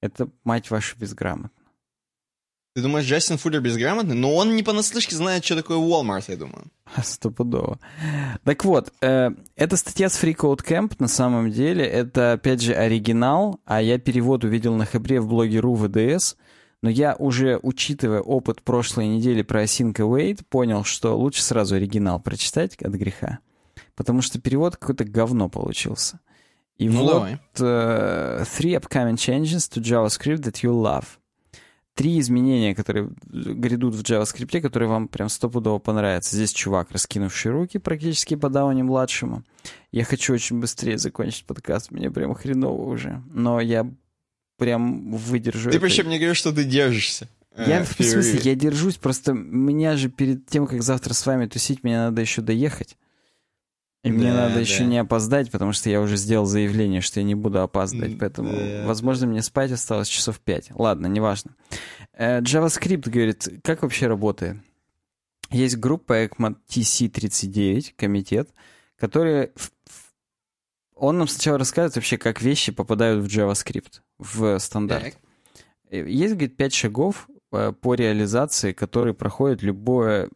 [0.00, 1.50] Это, мать вашу, безграмотно.
[2.74, 4.14] Ты думаешь, Джастин Фуллер безграмотный?
[4.14, 6.66] Но он не понаслышке знает, что такое Walmart, я думаю.
[7.02, 7.80] Стопудово.
[8.44, 12.72] Так вот, э, эта статья с Free Code Camp на самом деле, это, опять же,
[12.74, 16.36] оригинал, а я перевод увидел на хабре в блоге РУ ВДС,
[16.80, 22.20] но я уже, учитывая опыт прошлой недели про Async Await, понял, что лучше сразу оригинал
[22.20, 23.40] прочитать от греха,
[23.96, 26.20] потому что перевод какое-то говно получился.
[26.78, 27.38] И Ну, вот давай.
[27.58, 31.04] э, three upcoming changes to JavaScript that you love.
[31.94, 36.36] Три изменения, которые грядут в JavaScript, которые вам прям стопудово понравятся.
[36.36, 39.42] Здесь чувак, раскинувший руки практически по Дауни младшему.
[39.92, 43.22] Я хочу очень быстрее закончить подкаст, мне прям хреново уже.
[43.32, 43.90] Но я
[44.56, 45.86] прям выдержу Ты это.
[45.86, 47.28] причем мне говоришь, что ты держишься.
[47.54, 51.26] э, Я, в в смысле, я держусь, просто меня же перед тем, как завтра с
[51.26, 52.96] вами тусить, мне надо еще доехать.
[54.02, 54.60] И мне Да, надо да.
[54.60, 58.18] еще не опоздать, потому что я уже сделал заявление, что я не буду опаздывать.
[58.18, 60.70] Поэтому, да, возможно, мне спать осталось часов пять.
[60.74, 61.54] Ладно, неважно.
[62.14, 64.56] Э, JavaScript говорит, как вообще работает?
[65.50, 68.50] Есть группа ECMA TC39, комитет,
[68.98, 69.50] который...
[70.94, 75.04] Он нам сначала рассказывает вообще, как вещи попадают в JavaScript, в стандарт.
[75.04, 75.14] Так.
[75.90, 80.30] Э, Есть, говорит, пять шагов э, по реализации, которые проходит любое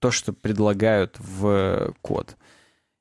[0.00, 2.36] то, что предлагают в код.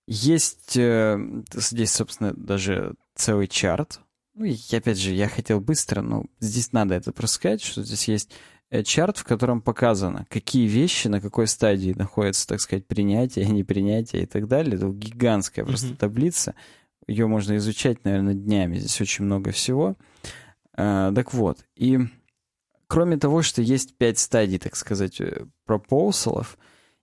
[0.07, 1.17] Есть э,
[1.53, 4.01] здесь, собственно, даже целый чарт.
[4.35, 8.07] Ну, и опять же, я хотел быстро, но здесь надо это просто сказать, что здесь
[8.07, 8.31] есть
[8.69, 14.23] э, чарт, в котором показано, какие вещи на какой стадии находятся, так сказать, принятие, непринятие
[14.23, 14.75] и так далее.
[14.75, 15.97] Это гигантская просто Мгм.
[15.97, 16.55] таблица.
[17.07, 18.77] Ее можно изучать, наверное, днями.
[18.77, 19.95] Здесь очень много всего.
[20.73, 21.99] А, так вот, и
[22.87, 26.57] кроме того, что есть пять стадий, так сказать, э, пропоусалов,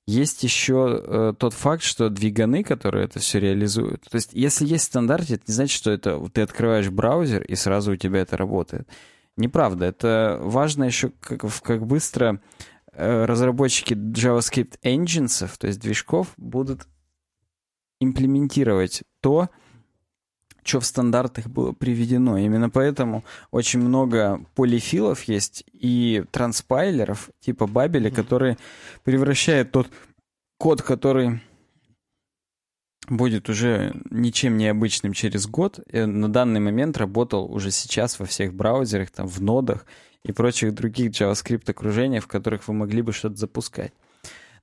[0.07, 4.03] есть еще э, тот факт, что двиганы, которые это все реализуют.
[4.03, 7.57] То есть, если есть в стандарте, это не значит, что это ты открываешь браузер и
[7.57, 8.89] сразу у тебя это работает.
[9.37, 9.85] Неправда.
[9.85, 12.41] Это важно еще, как, как быстро
[12.93, 16.87] э, разработчики JavaScript engines, то есть движков, будут
[18.01, 19.51] имплементировать то,
[20.67, 22.37] что в стандартах было приведено.
[22.37, 28.59] Именно поэтому очень много полифилов есть и транспайлеров типа Бабеля, которые
[29.05, 29.89] превращают тот
[30.59, 31.41] код, который
[33.09, 35.81] будет уже ничем необычным через год.
[35.91, 39.87] И на данный момент работал уже сейчас во всех браузерах, там, в нодах
[40.25, 43.93] и прочих других JavaScript окружениях, в которых вы могли бы что-то запускать.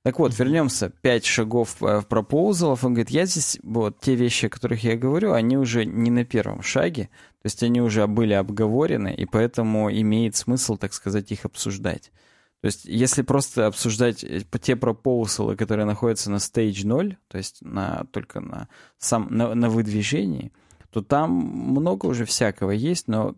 [0.04, 0.90] Так вот, вернемся.
[1.00, 2.84] Пять шагов э, в пропоузалов.
[2.84, 6.26] Он говорит, я здесь, вот, те вещи, о которых я говорю, они уже не на
[6.26, 7.04] первом шаге.
[7.40, 12.12] То есть они уже были обговорены, и поэтому имеет смысл, так сказать, их обсуждать.
[12.60, 17.62] То есть если просто обсуждать э, те пропоусалы, которые находятся на stage 0, то есть
[17.62, 18.68] на, только на,
[18.98, 20.52] сам, на, на выдвижении,
[20.90, 23.36] то там много уже всякого есть, но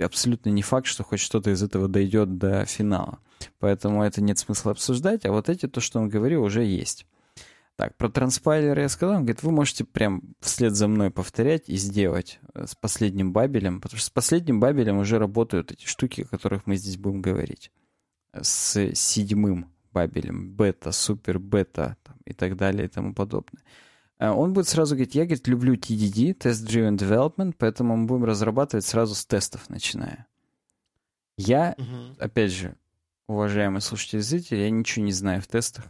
[0.00, 3.20] абсолютно не факт, что хоть что-то из этого дойдет до финала.
[3.58, 7.06] Поэтому это нет смысла обсуждать, а вот эти, то, что он говорил, уже есть.
[7.78, 9.14] Так, про транспайлеры я сказал.
[9.14, 13.80] Он говорит, вы можете прям вслед за мной повторять и сделать э, с последним бабелем,
[13.80, 17.70] потому что с последним бабелем уже работают эти штуки, о которых мы здесь будем говорить.
[18.34, 23.62] С седьмым бабелем, бета, супер бета там, и так далее и тому подобное.
[24.18, 28.24] Э, он будет сразу говорить, я, говорит, люблю TDD, Test Driven Development, поэтому мы будем
[28.24, 30.26] разрабатывать сразу с тестов, начиная.
[31.36, 32.16] Я, угу.
[32.18, 32.74] опять же,
[33.28, 35.84] уважаемые слушатели и зрители, я ничего не знаю в тестах.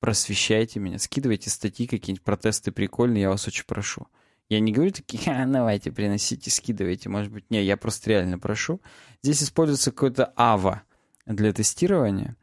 [0.00, 4.08] Просвещайте меня, скидывайте статьи какие-нибудь про тесты прикольные, я вас очень прошу.
[4.48, 7.50] Я не говорю такие, а, давайте, приносите, скидывайте, может быть.
[7.50, 8.80] Не, я просто реально прошу.
[9.22, 10.80] Здесь используется какой-то AVA
[11.26, 12.36] для тестирования.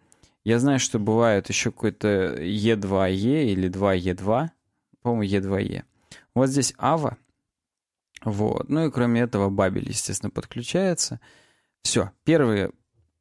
[0.43, 4.49] Я знаю, что бывает еще какой-то E2E или 2E2,
[5.01, 5.84] по-моему, E2E.
[6.35, 7.15] Вот здесь AVA.
[8.23, 8.69] Вот.
[8.69, 11.19] Ну и кроме этого Бабель, естественно, подключается.
[11.81, 12.11] Все.
[12.23, 12.72] Первые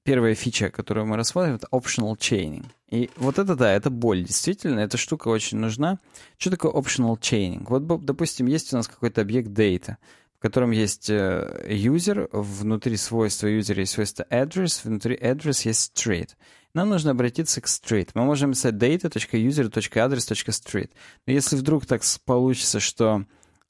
[0.04, 2.66] первая фича, которую мы рассмотрим, это optional chaining.
[2.90, 5.98] И вот это, да, это боль, действительно, эта штука очень нужна.
[6.38, 7.64] Что такое optional chaining?
[7.68, 9.96] Вот, допустим, есть у нас какой-то объект data,
[10.38, 16.30] в котором есть э, user, внутри свойства user есть свойство address, внутри address есть street.
[16.74, 18.10] Нам нужно обратиться к street.
[18.14, 20.90] Мы можем писать data.user.address.street.
[21.26, 23.24] Но если вдруг так получится, что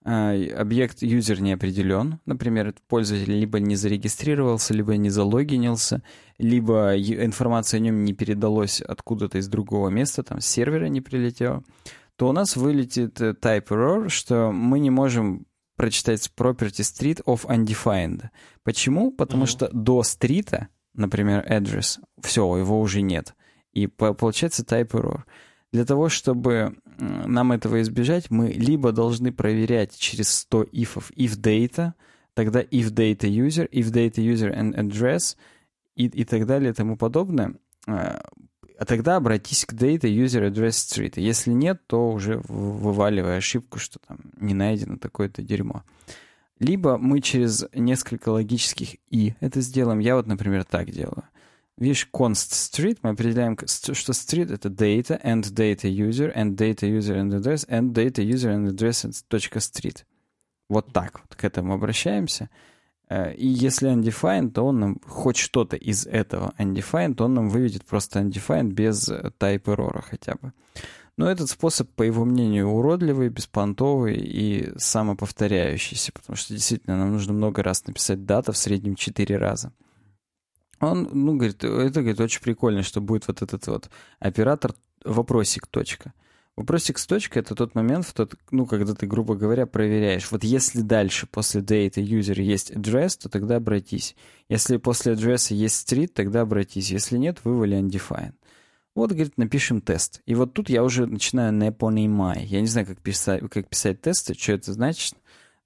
[0.04, 2.20] объект юзер не определен.
[2.26, 6.02] Например, пользователь либо не зарегистрировался, либо не залогинился,
[6.38, 11.64] либо информация о нем не передалась откуда-то из другого места, там с сервера не прилетела,
[12.16, 17.46] то у нас вылетит э, type error, что мы не можем прочитать property street of
[17.46, 18.28] undefined.
[18.62, 19.10] Почему?
[19.10, 19.46] Потому mm-hmm.
[19.46, 23.34] что до стрита, например, address, все, его уже нет.
[23.72, 25.22] И получается type error.
[25.72, 31.92] Для того, чтобы нам этого избежать, мы либо должны проверять через 100 ифов if data,
[32.34, 35.36] тогда if data user, if data user and address
[35.96, 37.54] и, и так далее и тому подобное.
[37.86, 38.22] А,
[38.78, 41.14] а тогда обратись к data user address street.
[41.16, 45.84] Если нет, то уже вываливай ошибку, что там не найдено такое-то дерьмо.
[46.58, 49.98] Либо мы через несколько логических и это сделаем.
[49.98, 51.24] Я вот, например, так делаю.
[51.76, 57.16] Видишь, const street, мы определяем, что street это data and data user and data user
[57.16, 60.04] and address and data user and address .street.
[60.68, 62.48] Вот так вот к этому обращаемся.
[63.08, 67.48] Э, и если undefined, то он нам хоть что-то из этого undefined, то он нам
[67.48, 70.52] выведет просто undefined без type error хотя бы.
[71.16, 77.32] Но этот способ, по его мнению, уродливый, беспонтовый и самоповторяющийся, потому что действительно нам нужно
[77.32, 79.72] много раз написать дата, в среднем 4 раза.
[80.92, 84.74] Он, ну, говорит, это, говорит, очень прикольно, что будет вот этот вот оператор
[85.04, 86.12] вопросик точка.
[86.56, 90.30] Вопросик с точкой— это тот момент, в тот, ну, когда ты, грубо говоря, проверяешь.
[90.30, 94.14] Вот если дальше после data user есть address, то тогда обратись.
[94.48, 96.90] Если после address есть street, тогда обратись.
[96.90, 98.34] Если нет, вывали undefined.
[98.94, 100.22] Вот, говорит, напишем тест.
[100.26, 102.48] И вот тут я уже начинаю не понимать.
[102.48, 105.14] Я не знаю, как писать, как писать тесты, что это значит.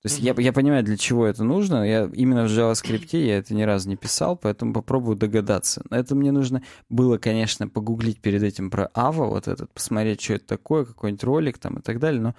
[0.03, 0.35] То есть mm-hmm.
[0.39, 1.83] я, я понимаю, для чего это нужно.
[1.83, 5.83] Я именно в JavaScript я это ни разу не писал, поэтому попробую догадаться.
[5.91, 10.47] Это мне нужно было, конечно, погуглить перед этим про Ava, вот этот, посмотреть, что это
[10.47, 12.35] такое, какой-нибудь ролик там и так далее, но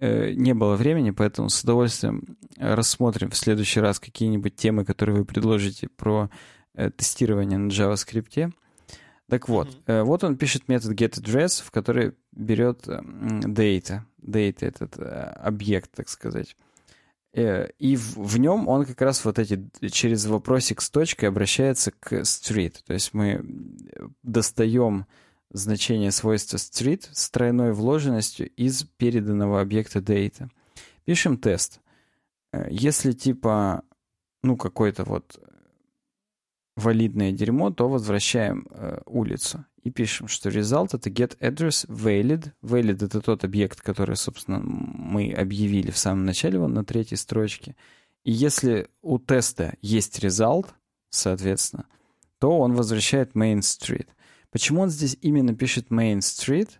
[0.00, 5.24] э, не было времени, поэтому с удовольствием рассмотрим в следующий раз какие-нибудь темы, которые вы
[5.24, 6.30] предложите про
[6.74, 8.52] э, тестирование на JavaScript.
[9.28, 9.82] Так вот, mm-hmm.
[9.86, 15.92] э, вот он пишет метод getAddress, в который берет э, data, data этот э, объект,
[15.94, 16.56] так сказать.
[17.34, 21.90] Э, и в, в нем он как раз вот эти через вопросик с точкой обращается
[21.90, 22.76] к street.
[22.86, 23.44] То есть мы
[24.22, 25.06] достаем
[25.50, 30.48] значение свойства street с тройной вложенностью из переданного объекта data.
[31.04, 31.80] Пишем тест.
[32.52, 33.82] Э, если типа,
[34.44, 35.40] ну, какой-то вот
[36.76, 39.64] валидное дерьмо, то возвращаем э, улицу.
[39.84, 42.52] И пишем, что result— это get address valid.
[42.62, 47.76] Valid— это тот объект, который, собственно, мы объявили в самом начале, вон на третьей строчке.
[48.24, 50.68] И если у теста есть result,
[51.10, 51.86] соответственно,
[52.40, 54.08] то он возвращает main street.
[54.50, 56.70] Почему он здесь именно пишет main street?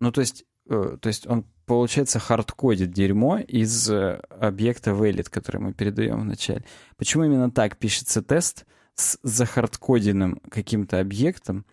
[0.00, 5.60] Ну, то есть, э, то есть он, получается, хардкодит дерьмо из э, объекта valid, который
[5.60, 6.64] мы передаем в начале.
[6.96, 8.66] Почему именно так пишется тест
[8.96, 11.64] с захардкоденным каким-то объектом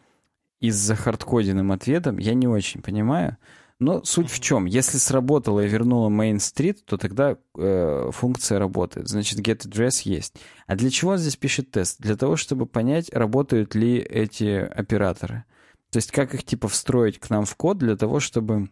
[0.65, 3.37] и с захардкоденным ответом, я не очень понимаю.
[3.77, 4.65] Но суть в чем?
[4.65, 9.09] Если сработало и вернуло main street, то тогда э, функция работает.
[9.09, 10.37] Значит, get address есть.
[10.65, 11.99] А для чего он здесь пишет тест?
[11.99, 15.43] Для того, чтобы понять, работают ли эти операторы.
[15.91, 18.69] То есть как их типа встроить к нам в код для того, чтобы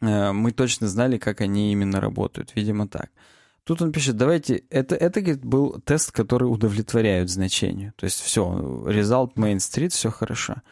[0.00, 2.52] э, мы точно знали, как они именно работают.
[2.56, 3.10] Видимо, так.
[3.62, 7.92] Тут он пишет, давайте, это, это говорит, был тест, который удовлетворяет значению.
[7.96, 8.42] То есть все,
[8.86, 10.62] result main street, все хорошо.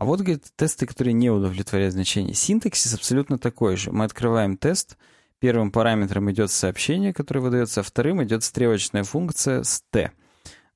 [0.00, 2.32] А вот, говорит, тесты, которые не удовлетворяют значение.
[2.32, 3.92] Синтаксис абсолютно такой же.
[3.92, 4.96] Мы открываем тест,
[5.40, 10.10] первым параметром идет сообщение, которое выдается, а вторым идет стрелочная функция с t.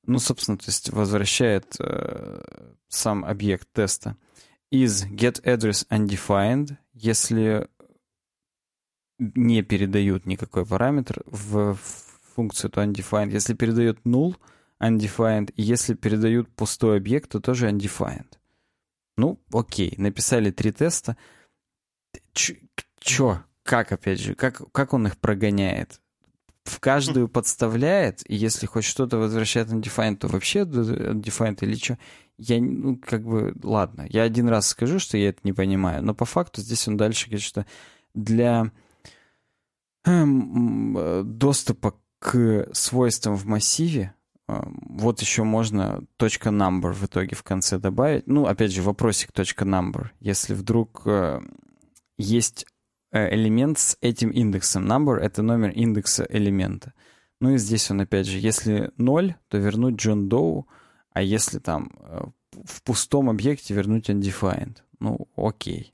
[0.04, 2.42] Ну, собственно, то есть возвращает э,
[2.88, 4.18] сам объект теста.
[4.70, 7.66] Из getAddress undefined, если
[9.18, 11.78] не передают никакой параметр в
[12.34, 13.30] функцию, то undefined.
[13.30, 14.36] Если передают null,
[14.82, 15.50] undefined.
[15.56, 18.26] И если передают пустой объект, то тоже undefined.
[19.16, 21.16] Ну, окей, написали три теста.
[22.32, 23.42] Чё?
[23.62, 26.00] Как, опять же, как, как он их прогоняет?
[26.64, 31.98] В каждую подставляет, и если хоть что-то возвращает undefined, то вообще undefined или что?
[32.38, 36.14] Я, ну, как бы, ладно, я один раз скажу, что я это не понимаю, но
[36.14, 37.66] по факту здесь он дальше говорит, что
[38.14, 38.72] для
[40.04, 44.14] эм, доступа к свойствам в массиве
[44.46, 48.26] вот еще можно точка .number в итоге в конце добавить.
[48.26, 50.08] Ну, опять же, вопросик точка .number.
[50.20, 51.40] Если вдруг э,
[52.18, 52.66] есть
[53.10, 54.86] э, элемент с этим индексом.
[54.90, 56.92] Number— это номер индекса элемента.
[57.40, 60.64] Ну и здесь он, опять же, если 0, то вернуть John Doe,
[61.12, 62.24] а если там э,
[62.64, 64.78] в пустом объекте вернуть undefined.
[65.00, 65.93] Ну, окей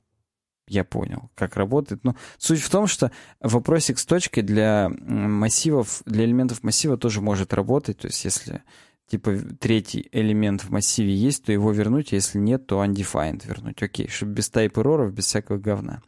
[0.71, 2.03] я понял, как работает.
[2.03, 7.53] Но суть в том, что вопросик с точкой для массивов, для элементов массива тоже может
[7.53, 7.99] работать.
[7.99, 8.63] То есть если
[9.07, 13.83] типа третий элемент в массиве есть, то его вернуть, а если нет, то undefined вернуть.
[13.83, 16.01] Окей, чтобы без type error, без всякого говна.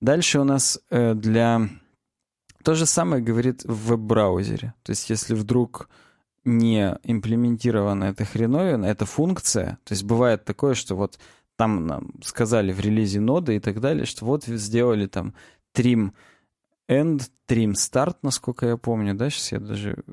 [0.00, 1.68] Дальше у нас э, для...
[2.62, 4.74] То же самое говорит в веб-браузере.
[4.82, 5.88] То есть если вдруг
[6.44, 11.18] не имплементирована эта хреновина, эта функция, то есть бывает такое, что вот
[11.56, 15.34] там нам сказали в релизе ноды и так далее, что вот сделали там
[15.74, 16.12] trim
[16.88, 20.12] end, trim start, насколько я помню, да, сейчас я даже э,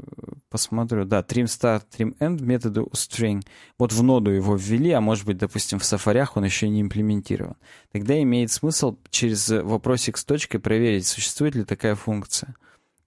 [0.50, 3.42] посмотрю, да, trim start, trim end методы у string.
[3.78, 7.56] Вот в ноду его ввели, а может быть, допустим, в сафарях он еще не имплементирован.
[7.92, 12.56] Тогда имеет смысл через вопросик с точкой проверить, существует ли такая функция.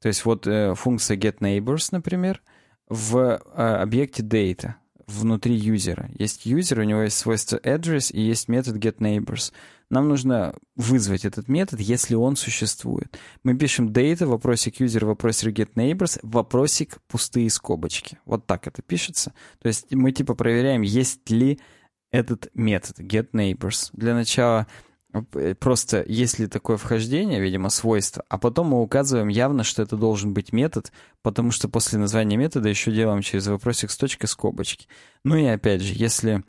[0.00, 2.42] То есть вот э, функция getNeighbors, например,
[2.88, 4.74] в э, объекте data
[5.06, 6.10] внутри юзера.
[6.18, 9.52] Есть юзер, у него есть свойство address и есть метод getNeighbors.
[9.88, 13.16] Нам нужно вызвать этот метод, если он существует.
[13.44, 18.18] Мы пишем data, вопросик user, вопросик getNeighbors, вопросик пустые скобочки.
[18.24, 19.32] Вот так это пишется.
[19.60, 21.60] То есть мы типа проверяем, есть ли
[22.10, 23.90] этот метод getNeighbors.
[23.92, 24.66] Для начала
[25.58, 30.34] просто есть ли такое вхождение, видимо, свойство, а потом мы указываем явно, что это должен
[30.34, 34.88] быть метод, потому что после названия метода еще делаем через вопросик с точкой скобочки.
[35.24, 36.44] Ну и опять же, если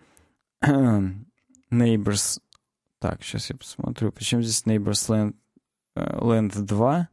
[1.72, 2.40] neighbors...
[3.00, 5.36] Так, сейчас я посмотрю, почему здесь neighbors land,
[5.96, 7.10] uh, land 2?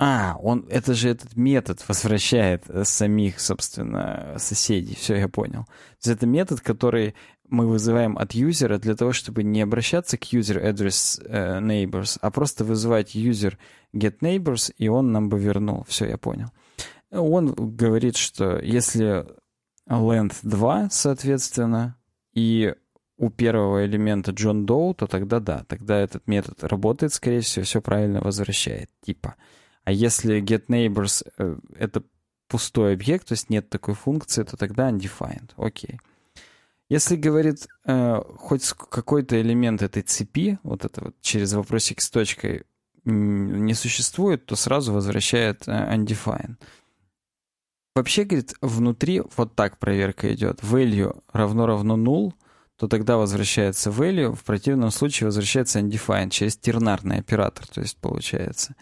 [0.00, 4.94] А, он, это же этот метод возвращает э, самих, собственно, соседей.
[4.94, 5.64] Все, я понял.
[5.64, 7.16] То есть это метод, который
[7.48, 12.30] мы вызываем от юзера для того, чтобы не обращаться к user address uh, neighbors, а
[12.30, 13.56] просто вызывать user
[13.94, 15.84] get neighbors, и он нам бы вернул.
[15.88, 16.48] Все, я понял.
[17.10, 19.26] Он говорит, что если
[19.88, 21.96] length 2, соответственно,
[22.34, 22.74] и
[23.16, 27.80] у первого элемента John Doe, то тогда да, тогда этот метод работает, скорее всего, все
[27.80, 29.34] правильно возвращает, типа.
[29.84, 32.04] А если getNeighbors э,— это
[32.46, 35.50] пустой объект, то есть нет такой функции, то тогда undefined.
[35.56, 35.98] Окей.
[36.88, 42.64] Если говорит э, хоть какой-то элемент этой цепи, вот это вот через вопросик с точкой
[43.04, 46.56] не существует, то сразу возвращает э, undefined.
[47.94, 50.60] Вообще, говорит, внутри вот так проверка идет.
[50.60, 52.32] Value равно равно null,
[52.76, 58.76] то тогда возвращается value, в противном случае возвращается undefined через тернарный оператор, то есть получается.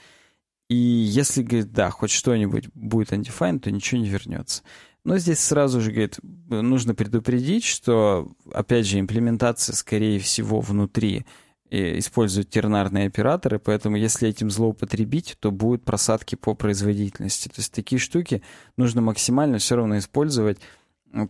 [0.68, 4.62] И если, говорит, да, хоть что-нибудь будет undefined, то ничего не вернется.
[5.06, 6.18] Но здесь сразу же, говорит,
[6.48, 11.24] нужно предупредить, что, опять же, имплементация, скорее всего, внутри
[11.70, 17.46] используют тернарные операторы, поэтому если этим злоупотребить, то будут просадки по производительности.
[17.46, 18.42] То есть такие штуки
[18.76, 20.58] нужно максимально все равно использовать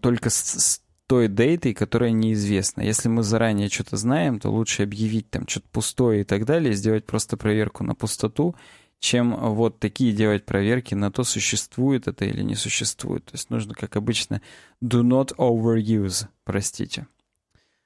[0.00, 2.80] только с, с той дейтой, которая неизвестна.
[2.80, 7.04] Если мы заранее что-то знаем, то лучше объявить там что-то пустое и так далее, сделать
[7.04, 8.56] просто проверку на пустоту,
[8.98, 13.24] чем вот такие делать проверки на то, существует это или не существует.
[13.26, 14.40] То есть нужно, как обычно,
[14.82, 17.06] do not overuse, простите.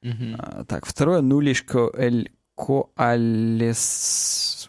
[0.03, 0.37] Mm-hmm.
[0.39, 3.89] А, так, второе, нулишко эль коалес...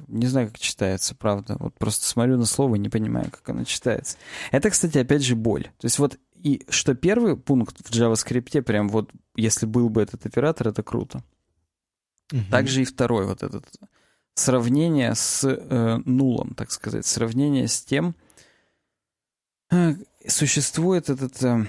[0.08, 1.58] Не знаю, как читается, правда.
[1.60, 4.18] Вот просто смотрю на слово и не понимаю, как оно читается.
[4.52, 5.64] Это, кстати, опять же боль.
[5.64, 10.26] То есть вот и что первый пункт в JavaScript, прям вот, если был бы этот
[10.26, 11.24] оператор, это круто.
[12.32, 12.46] Угу.
[12.50, 13.66] Также и второй вот этот
[14.36, 18.16] сравнение с э, нулом, так сказать, сравнение с тем,
[19.72, 19.96] э,
[20.28, 21.66] существует этот, э,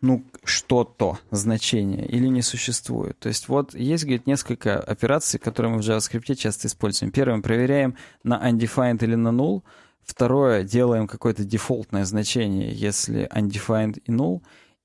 [0.00, 3.18] ну, что-то значение или не существует.
[3.18, 7.12] То есть вот есть, говорит, несколько операций, которые мы в JavaScript часто используем.
[7.12, 9.62] Первым проверяем на undefined или на null,
[10.04, 14.42] Второе, делаем какое-то дефолтное значение, если undefined и null.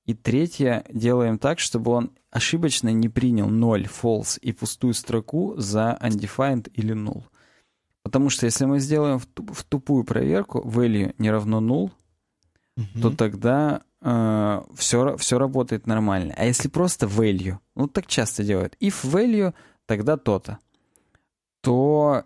[0.08, 5.98] И третье, делаем так, чтобы он ошибочно не принял 0, false и пустую строку за
[6.00, 7.24] undefined или null.
[8.02, 11.90] Потому что если мы сделаем в тупую проверку value не равно null,
[12.78, 13.02] mm-hmm.
[13.02, 16.32] то тогда э, все, все работает нормально.
[16.38, 19.52] А если просто value, ну так часто делают, if value,
[19.84, 20.58] тогда то-то,
[21.60, 22.24] то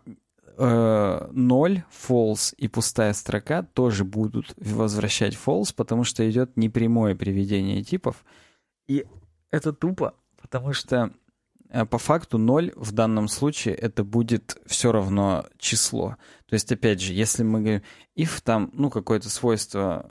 [0.59, 7.83] 0, э, false и пустая строка тоже будут возвращать false, потому что идет непрямое приведение
[7.83, 8.25] типов.
[8.87, 9.07] И
[9.51, 11.13] это тупо, потому что
[11.69, 16.17] э, по факту 0 в данном случае это будет все равно число.
[16.47, 17.83] То есть, опять же, если мы говорим
[18.17, 20.11] if там, ну, какое-то свойство,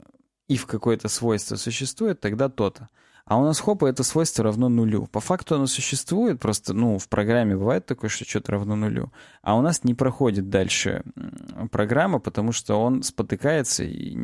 [0.50, 2.88] if какое-то свойство существует, тогда то-то.
[3.32, 5.06] А у нас хопа это свойство равно нулю.
[5.06, 9.10] По факту оно существует, просто, ну, в программе бывает такое, что что-то равно нулю.
[9.40, 11.02] А у нас не проходит дальше
[11.70, 14.14] программа, потому что он спотыкается и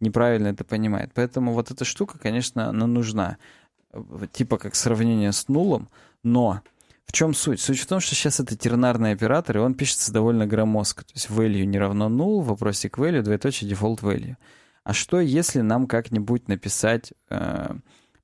[0.00, 1.12] неправильно это понимает.
[1.14, 3.36] Поэтому вот эта штука, конечно, она нужна.
[4.32, 5.88] Типа как сравнение с нулом,
[6.24, 6.62] но
[7.04, 7.60] в чем суть?
[7.60, 11.04] Суть в том, что сейчас это тернарный оператор, и он пишется довольно громоздко.
[11.04, 14.34] То есть value не равно null, вопросик value, двоеточие default value.
[14.82, 17.76] А что, если нам как-нибудь написать э,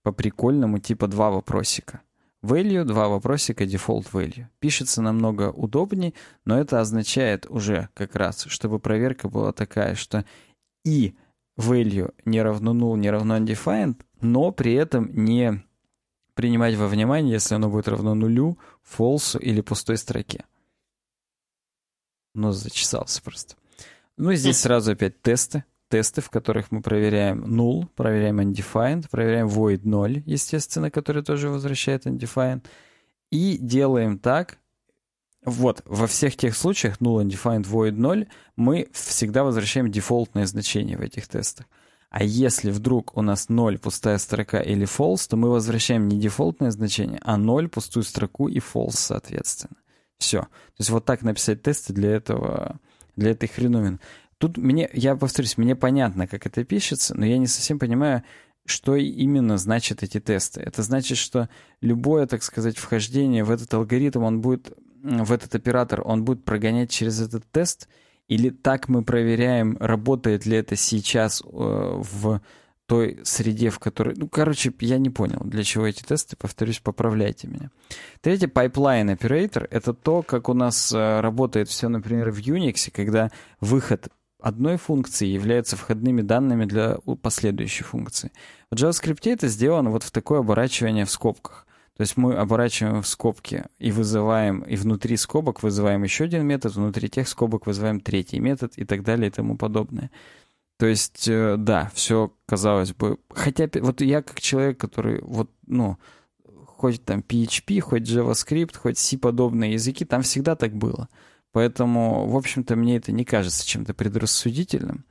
[0.03, 2.03] по-прикольному, типа два вопросика.
[2.43, 4.47] Value, два вопросика, default value.
[4.59, 6.12] Пишется намного удобнее,
[6.45, 10.24] но это означает уже как раз, чтобы проверка была такая, что
[10.85, 11.15] и
[11.57, 15.62] value не равно null, не равно undefined, но при этом не
[16.35, 20.45] принимать во внимание, если оно будет равно нулю, false или пустой строке.
[22.35, 23.57] Ну, зачесался просто.
[24.16, 29.82] Ну, здесь сразу опять тесты тесты, в которых мы проверяем null, проверяем undefined, проверяем void
[29.85, 32.64] 0, естественно, который тоже возвращает undefined,
[33.31, 34.56] и делаем так,
[35.44, 41.02] вот, во всех тех случаях null, undefined, void 0 мы всегда возвращаем дефолтное значение в
[41.02, 41.66] этих тестах.
[42.09, 46.70] А если вдруг у нас 0 пустая строка или false, то мы возвращаем не дефолтное
[46.70, 49.77] значение, а 0 пустую строку и false, соответственно.
[50.16, 50.40] Все.
[50.40, 52.78] То есть вот так написать тесты для этого,
[53.16, 53.98] для этой хреновины.
[54.43, 58.24] Тут мне, я повторюсь, мне понятно, как это пишется, но я не совсем понимаю,
[58.66, 60.60] что именно значат эти тесты.
[60.60, 61.48] Это значит, что
[61.81, 66.90] любое, так сказать, вхождение в этот алгоритм, он будет, в этот оператор, он будет прогонять
[66.90, 67.89] через этот тест,
[68.27, 72.40] или так мы проверяем, работает ли это сейчас э, в
[72.86, 74.16] той среде, в которой...
[74.16, 77.70] Ну, короче, я не понял, для чего эти тесты, повторюсь, поправляйте меня.
[78.20, 83.31] Третий pipeline operator— это то, как у нас э, работает все, например, в Unix, когда
[83.60, 84.09] выход
[84.43, 88.32] одной функции являются входными данными для последующей функции.
[88.70, 91.66] В JavaScript это сделано вот в такое оборачивание в скобках.
[91.97, 96.74] То есть мы оборачиваем в скобки и вызываем, и внутри скобок вызываем еще один метод,
[96.74, 100.10] внутри тех скобок вызываем третий метод и так далее и тому подобное.
[100.78, 103.19] То есть, э, да, все казалось бы.
[103.31, 105.98] Хотя, вот я как человек, который вот, ну,
[106.66, 111.09] хоть там PHP, хоть JavaScript, хоть C-подобные языки, там всегда так было.
[111.53, 115.05] Поэтому, в общем-то, мне это не кажется чем-то предрассудительным.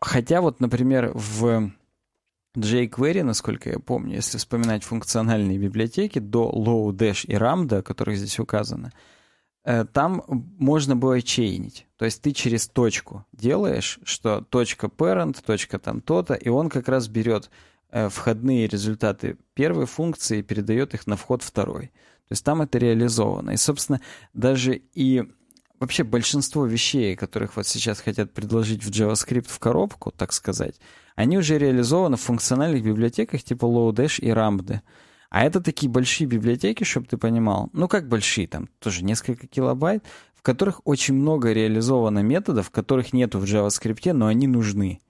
[0.00, 1.72] Хотя вот, например, в
[2.56, 8.38] jQuery, насколько я помню, если вспоминать функциональные библиотеки до Low, Dash и Ramda, которые здесь
[8.38, 8.92] указаны,
[9.64, 11.86] э, там можно было чейнить.
[11.96, 16.88] То есть ты через точку делаешь, что точка parent, точка там то-то, и он как
[16.88, 17.50] раз берет
[17.90, 21.88] э, входные результаты первой функции и передает их на вход второй.
[22.28, 23.50] То есть там это реализовано.
[23.50, 24.00] И, собственно,
[24.32, 25.24] даже и
[25.80, 30.78] вообще большинство вещей, которых вот сейчас хотят предложить в JavaScript в коробку, так сказать,
[31.16, 34.80] они уже реализованы в функциональных библиотеках типа Lodash и Ramde.
[35.30, 37.70] А это такие большие библиотеки, чтобы ты понимал.
[37.72, 40.04] Ну, как большие, там тоже несколько килобайт,
[40.34, 45.00] в которых очень много реализовано методов, которых нету в JavaScript, но они нужны.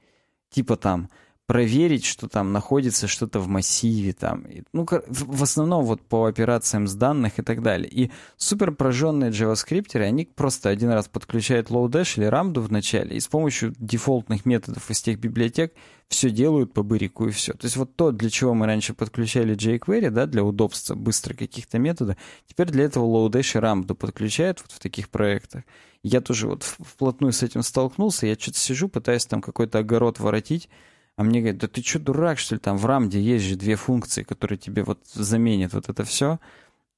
[0.50, 1.08] Типа там
[1.50, 6.94] проверить, что там находится что-то в массиве, там, ну, в основном вот по операциям с
[6.94, 7.90] данных и так далее.
[7.90, 13.20] И супер прожженные JavaScript, они просто один раз подключают Lodash или Ramdu в начале, и
[13.20, 15.74] с помощью дефолтных методов из тех библиотек
[16.06, 17.52] все делают по бырику и все.
[17.54, 21.80] То есть вот то, для чего мы раньше подключали jQuery, да, для удобства быстро каких-то
[21.80, 22.16] методов,
[22.46, 25.64] теперь для этого Lodash и Ramdu подключают вот в таких проектах.
[26.04, 30.68] Я тоже вот вплотную с этим столкнулся, я что-то сижу, пытаюсь там какой-то огород воротить,
[31.16, 33.76] а мне говорят, да ты что, дурак, что ли, там в рамде есть же две
[33.76, 36.38] функции, которые тебе вот заменят вот это все.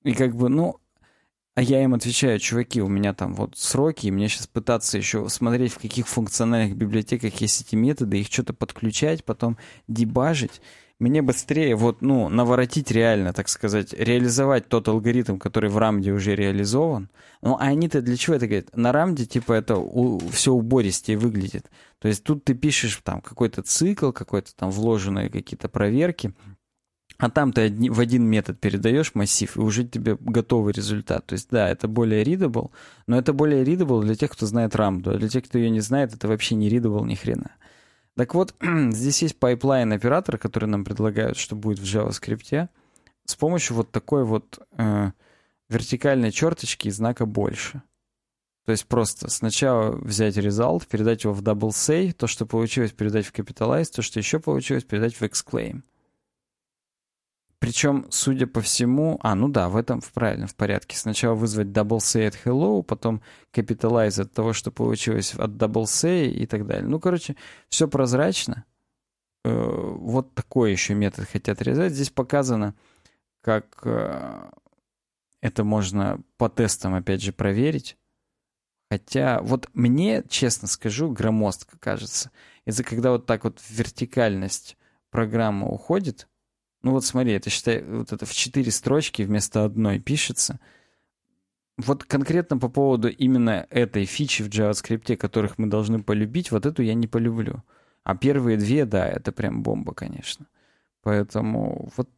[0.04, 0.80] И как бы, ну,
[1.54, 5.28] а я им отвечаю, чуваки, у меня там вот сроки, и мне сейчас пытаться еще
[5.28, 10.62] смотреть, в каких функциональных библиотеках есть эти методы, их что-то подключать, потом дебажить
[11.02, 16.36] мне быстрее вот, ну, наворотить реально, так сказать, реализовать тот алгоритм, который в рамде уже
[16.36, 17.10] реализован.
[17.42, 18.76] Ну, а они-то для чего это говорят?
[18.76, 21.70] На рамде, типа, это у, все убористее выглядит.
[21.98, 26.34] То есть тут ты пишешь там какой-то цикл, какой-то там вложенные какие-то проверки,
[27.18, 31.26] а там ты в один метод передаешь массив, и уже тебе готовый результат.
[31.26, 32.70] То есть, да, это более readable,
[33.08, 35.80] но это более readable для тех, кто знает рамду, а для тех, кто ее не
[35.80, 37.50] знает, это вообще не readable ни хрена.
[38.16, 38.54] Так вот,
[38.90, 42.68] здесь есть pipeline оператор, который нам предлагают, что будет в JavaScript,
[43.24, 45.12] с помощью вот такой вот э,
[45.68, 47.82] вертикальной черточки и знака больше.
[48.64, 53.26] То есть просто сначала взять result, передать его в double say, то, что получилось, передать
[53.26, 55.82] в capitalize, то, что еще получилось, передать в exclaim.
[57.62, 59.20] Причем, судя по всему...
[59.22, 60.96] А, ну да, в этом в правильном в порядке.
[60.96, 63.22] Сначала вызвать double say at hello, потом
[63.52, 66.88] capitalize от того, что получилось от double say и так далее.
[66.88, 67.36] Ну, короче,
[67.68, 68.64] все прозрачно.
[69.44, 71.92] Э, вот такой еще метод хотят реализовать.
[71.92, 72.74] Здесь показано,
[73.42, 74.50] как э,
[75.40, 77.96] это можно по тестам, опять же, проверить.
[78.90, 82.32] Хотя, вот мне, честно скажу, громоздко кажется.
[82.64, 84.76] Из-за когда вот так вот вертикальность
[85.12, 86.26] программы уходит,
[86.82, 90.60] ну вот смотри, это считай, вот это в четыре строчки вместо одной пишется.
[91.78, 96.82] Вот конкретно по поводу именно этой фичи в JavaScript, которых мы должны полюбить, вот эту
[96.82, 97.62] я не полюблю.
[98.04, 100.46] А первые две, да, это прям бомба, конечно.
[101.02, 102.08] Поэтому вот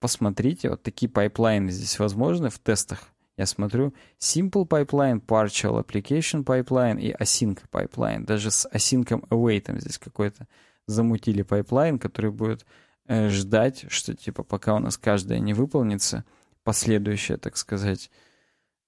[0.00, 3.08] посмотрите, вот такие pipeline ы здесь возможны в тестах.
[3.36, 8.24] Я смотрю Simple Pipeline, Partial Application Pipeline и Async Pipeline.
[8.24, 10.46] Даже с async await здесь какой-то
[10.86, 12.64] замутили pipeline, который будет
[13.08, 16.24] ждать, что типа пока у нас каждая не выполнится,
[16.64, 18.10] последующее, так сказать,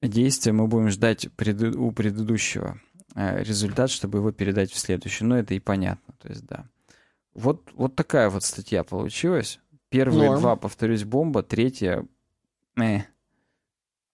[0.02, 1.62] действие, мы будем ждать пред...
[1.76, 2.80] у предыдущего
[3.14, 5.24] э, результат, чтобы его передать в следующий.
[5.24, 6.68] Но это и понятно, то есть да.
[7.34, 9.60] Вот, вот такая вот статья получилась.
[9.90, 10.40] Первые Норм.
[10.40, 12.04] два, повторюсь, бомба, третья...
[12.80, 13.00] Э.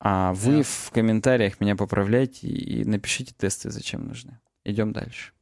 [0.01, 0.63] А вы yeah.
[0.63, 4.39] в комментариях меня поправляйте и напишите тесты, зачем нужны.
[4.65, 5.33] Идем дальше.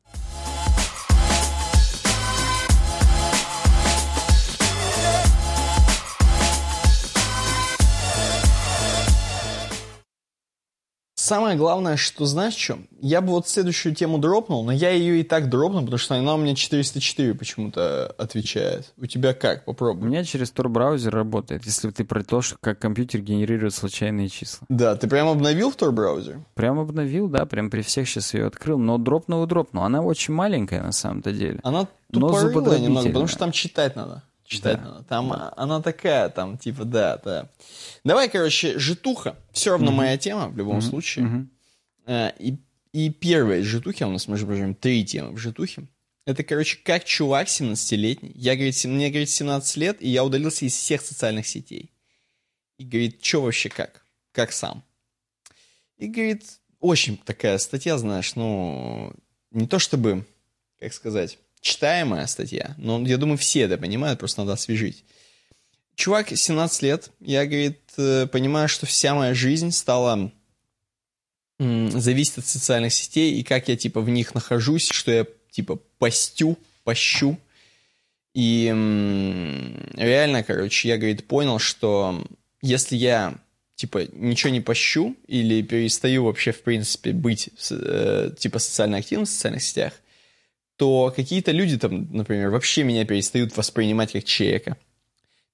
[11.23, 12.79] Самое главное, что знаешь что?
[13.01, 16.35] Я бы вот следующую тему дропнул, но я ее и так дропнул, потому что она
[16.35, 18.93] у меня 404 почему-то отвечает.
[18.97, 19.65] У тебя как?
[19.65, 20.09] Попробуй.
[20.09, 24.31] У меня через Tor браузер работает, если ты про то, что как компьютер генерирует случайные
[24.31, 24.67] числа.
[24.69, 26.41] Да, ты прям обновил в Tor браузер?
[26.55, 29.85] Прям обновил, да, прям при всех сейчас ее открыл, но дропнул и дропнул.
[29.85, 31.61] Она очень маленькая на самом-то деле.
[31.63, 34.85] Она тупорылая немного, потому что там читать надо читать да.
[34.85, 35.05] надо.
[35.05, 35.53] Там да.
[35.57, 37.49] она такая, там, типа, да, да.
[38.05, 39.37] Давай, короче, житуха.
[39.53, 39.95] Все равно mm-hmm.
[39.95, 40.81] моя тема в любом mm-hmm.
[40.83, 41.49] случае.
[42.07, 42.35] Mm-hmm.
[42.39, 42.59] И,
[42.93, 45.87] и первая из житухи, а у нас, между прочим, три темы в житухе.
[46.25, 48.33] Это, короче, как чувак 17-летний.
[48.35, 51.91] Я, говорит, мне, говорит, 17 лет, и я удалился из всех социальных сетей.
[52.79, 54.05] И говорит, что вообще как?
[54.33, 54.85] Как сам?
[55.99, 56.45] И говорит,
[56.81, 59.13] очень такая статья, знаешь, ну,
[59.51, 60.25] не то чтобы,
[60.79, 65.05] как сказать, читаемая статья, но я думаю, все это понимают, просто надо освежить.
[65.95, 70.31] Чувак, 17 лет, я, говорит, э, понимаю, что вся моя жизнь стала
[71.59, 76.59] зависит от социальных сетей и как я, типа, в них нахожусь, что я, типа, постю,
[76.83, 77.39] пощу.
[78.35, 82.27] И реально, короче, я, говорит, понял, что
[82.63, 83.35] если я,
[83.77, 89.29] типа, ничего не пощу или перестаю вообще, в принципе, быть, э, типа, социально активным в
[89.29, 89.93] социальных сетях,
[90.83, 94.77] то какие-то люди там, например, вообще меня перестают воспринимать как человека,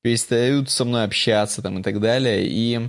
[0.00, 2.88] перестают со мной общаться там и так далее, и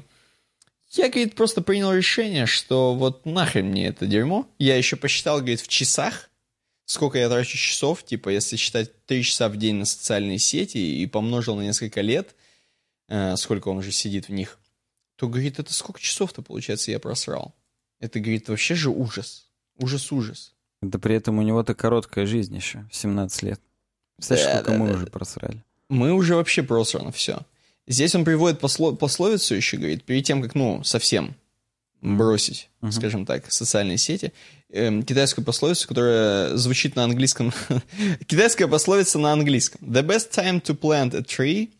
[0.91, 4.48] я, говорит, просто принял решение, что вот нахрен мне это дерьмо.
[4.57, 6.30] Я еще посчитал, говорит, в часах,
[6.86, 11.06] сколько я трачу часов, типа, если считать 3 часа в день на социальные сети и
[11.07, 12.36] помножил на несколько лет,
[13.10, 14.60] э, сколько он уже сидит в них,
[15.18, 17.53] то, говорит, это сколько часов-то, получается, я просрал.
[17.99, 19.49] Это, говорит, вообще же ужас.
[19.78, 20.53] Ужас-ужас.
[20.82, 23.60] Это при этом у него-то короткая жизнь еще, 17 лет.
[24.18, 25.12] Представляешь, Да, сколько да, мы да, уже да.
[25.12, 25.64] просрали.
[25.90, 27.40] Мы уже вообще просрано все.
[27.88, 31.36] Здесь он приводит посло- пословицу еще, говорит, перед тем, как, ну, совсем
[32.02, 32.92] бросить, Мгм.
[32.92, 34.32] скажем так, социальные сети,
[34.72, 37.52] эм, китайскую пословицу, которая звучит на английском.
[38.28, 39.82] Китайская пословица на английском.
[39.90, 41.72] The best time to plant a tree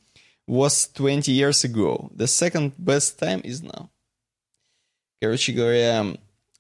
[0.48, 2.10] was 20 years ago.
[2.16, 3.88] The second best time is now.
[5.22, 6.18] Короче говоря,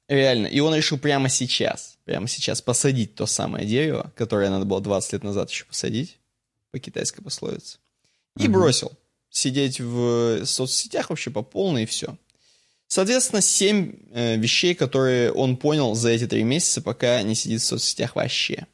[0.09, 0.47] реально.
[0.47, 5.13] И он решил прямо сейчас, прямо сейчас посадить то самое дерево, которое надо было 20
[5.13, 6.17] лет назад еще посадить,
[6.71, 7.77] по китайской пословице.
[8.37, 8.53] И Мгм.
[8.53, 8.91] бросил
[9.29, 12.17] сидеть в соцсетях вообще по полной и все.
[12.87, 17.65] Соответственно, семь э, вещей, которые он понял за эти три месяца, пока не сидит в
[17.65, 18.65] соцсетях вообще.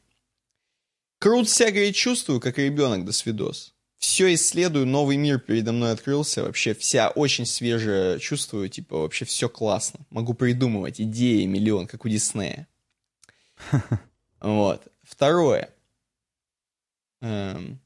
[1.18, 3.74] Крут себя, говорит, чувствую, как ребенок до свидос.
[4.06, 6.44] Все исследую, новый мир передо мной открылся.
[6.44, 9.98] Вообще вся очень свежая чувствую, типа вообще все классно.
[10.10, 12.68] Могу придумывать идеи миллион, как у Диснея.
[14.40, 14.86] Вот.
[15.02, 15.70] Второе.
[17.20, 17.80] Эм,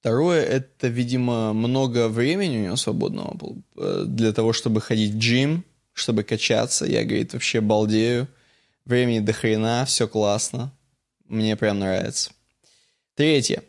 [0.00, 5.18] Второе, это, видимо, много времени у него свободного было, э, для того, чтобы ходить в
[5.18, 6.86] джим, чтобы качаться.
[6.86, 8.26] Я, говорит, вообще балдею.
[8.84, 10.72] Времени до хрена, все классно.
[11.28, 12.32] Мне прям нравится.
[13.14, 13.62] Третье.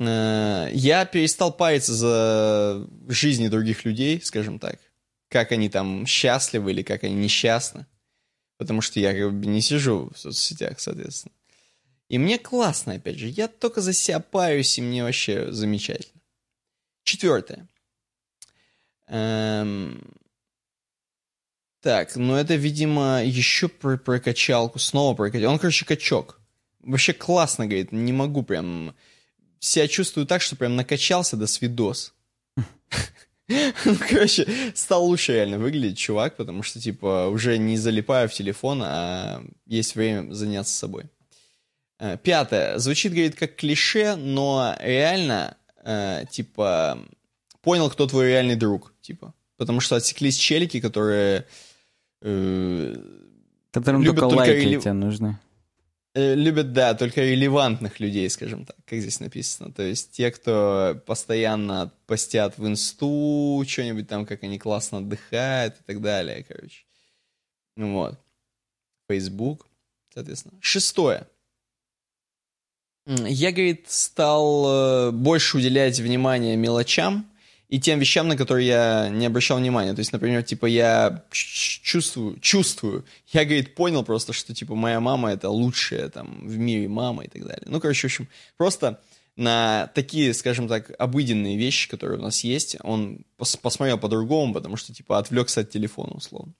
[0.00, 4.78] Э, Я перестал париться за жизни других людей, скажем так.
[5.28, 7.86] Как они там счастливы или как они несчастны.
[8.56, 11.34] Потому что я как бы не сижу в соцсетях, соответственно.
[12.08, 13.28] И мне классно, опять же.
[13.28, 16.20] Я только за себя парюсь, и мне вообще замечательно.
[17.02, 17.68] Четвертое.
[19.08, 20.00] Эм,
[21.80, 24.78] Так, ну это, видимо, еще про, про качалку.
[24.78, 25.52] Снова про качалку.
[25.52, 26.40] Он, короче, качок.
[26.80, 27.92] Вообще классно, говорит.
[27.92, 28.94] Не могу прям...
[29.64, 32.12] Себя чувствую так, что прям накачался до свидос.
[33.84, 38.80] Ну, Короче, стал лучше реально выглядеть чувак, потому что, типа, уже не залипаю в телефон,
[38.82, 41.04] а есть время заняться собой.
[41.98, 42.78] Э, Пятое.
[42.78, 46.98] Звучит, говорит, как клише, но реально, э, типа,
[47.60, 49.34] понял, кто твой реальный друг, типа.
[49.58, 51.44] Потому что отсеклись челики, которые
[52.22, 52.96] э,
[53.72, 55.38] Которым только лайки тебе нужны.
[56.14, 59.72] Э, любят, да, только релевантных людей, скажем так, как здесь написано.
[59.72, 65.82] То есть те, кто постоянно постят в инсту, что-нибудь там, как они классно отдыхают и
[65.84, 66.84] так далее, короче.
[67.76, 68.18] Ну вот.
[69.08, 69.66] Facebook,
[70.12, 70.54] соответственно.
[70.60, 71.26] Шестое.
[73.06, 77.30] Я, говорит, стал э, больше уделять внимание мелочам
[77.74, 79.94] и тем вещам, на которые я не обращал внимания.
[79.94, 83.04] То есть, например, типа, я чувствую, чувствую.
[83.32, 87.28] Я, говорит, понял просто, что, типа, моя мама это лучшая там в мире мама и
[87.28, 87.64] так далее.
[87.66, 89.00] Ну, короче, в общем, просто
[89.34, 94.76] на такие, скажем так, обыденные вещи, которые у нас есть, он пос- посмотрел по-другому, потому
[94.76, 96.54] что, типа, отвлекся от телефона, условно.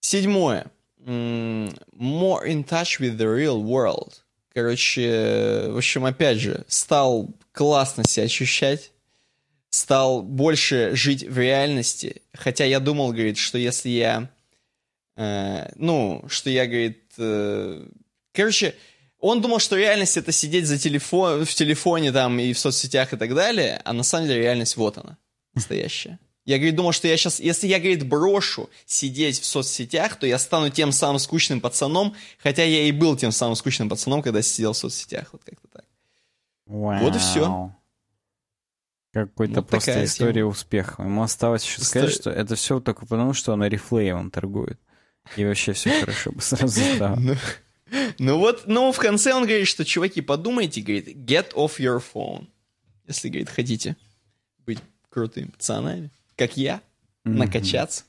[0.00, 0.66] Седьмое.
[1.06, 4.14] More in touch with the real world.
[4.52, 8.90] Короче, в общем, опять же, стал классно себя ощущать,
[9.70, 12.22] стал больше жить в реальности.
[12.32, 14.30] Хотя я думал, говорит, что если я,
[15.16, 17.86] э, ну, что я, говорит, э,
[18.32, 18.74] короче,
[19.20, 23.16] он думал, что реальность это сидеть за телефон, в телефоне там и в соцсетях и
[23.16, 25.18] так далее, а на самом деле реальность вот она,
[25.54, 26.18] настоящая.
[26.44, 30.38] Я, говорит, думал, что я сейчас, если я, говорит, брошу сидеть в соцсетях, то я
[30.38, 34.72] стану тем самым скучным пацаном, хотя я и был тем самым скучным пацаном, когда сидел
[34.72, 35.84] в соцсетях, вот как-то так.
[36.64, 37.74] Вот и всё.
[39.26, 40.48] Какой-то Вот просто такая история тема.
[40.50, 41.02] успеха.
[41.02, 44.78] Ему осталось еще История- сказать, что это все только потому, что он Oriflame торгует.
[45.36, 47.16] И вообще все хорошо бы сразу стало.
[47.16, 47.34] Ну,
[48.18, 52.48] ну вот, ну в конце он говорит, что, чуваки, подумайте, говорит, get off your phone.
[53.06, 53.96] Если, говорит, хотите
[54.66, 54.78] быть
[55.10, 56.80] крутыми пацанами, как я,
[57.24, 58.04] накачаться.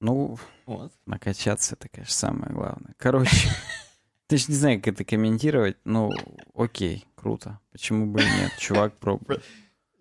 [0.00, 0.92] Ну, Вот.
[1.06, 2.94] накачаться, это, конечно, самое главное.
[2.96, 3.48] Короче,
[4.26, 5.76] ты же не знаю, как это комментировать.
[5.84, 6.10] Ну,
[6.54, 7.58] окей, круто.
[7.70, 8.52] Почему бы и нет?
[8.58, 9.44] Чувак пробует.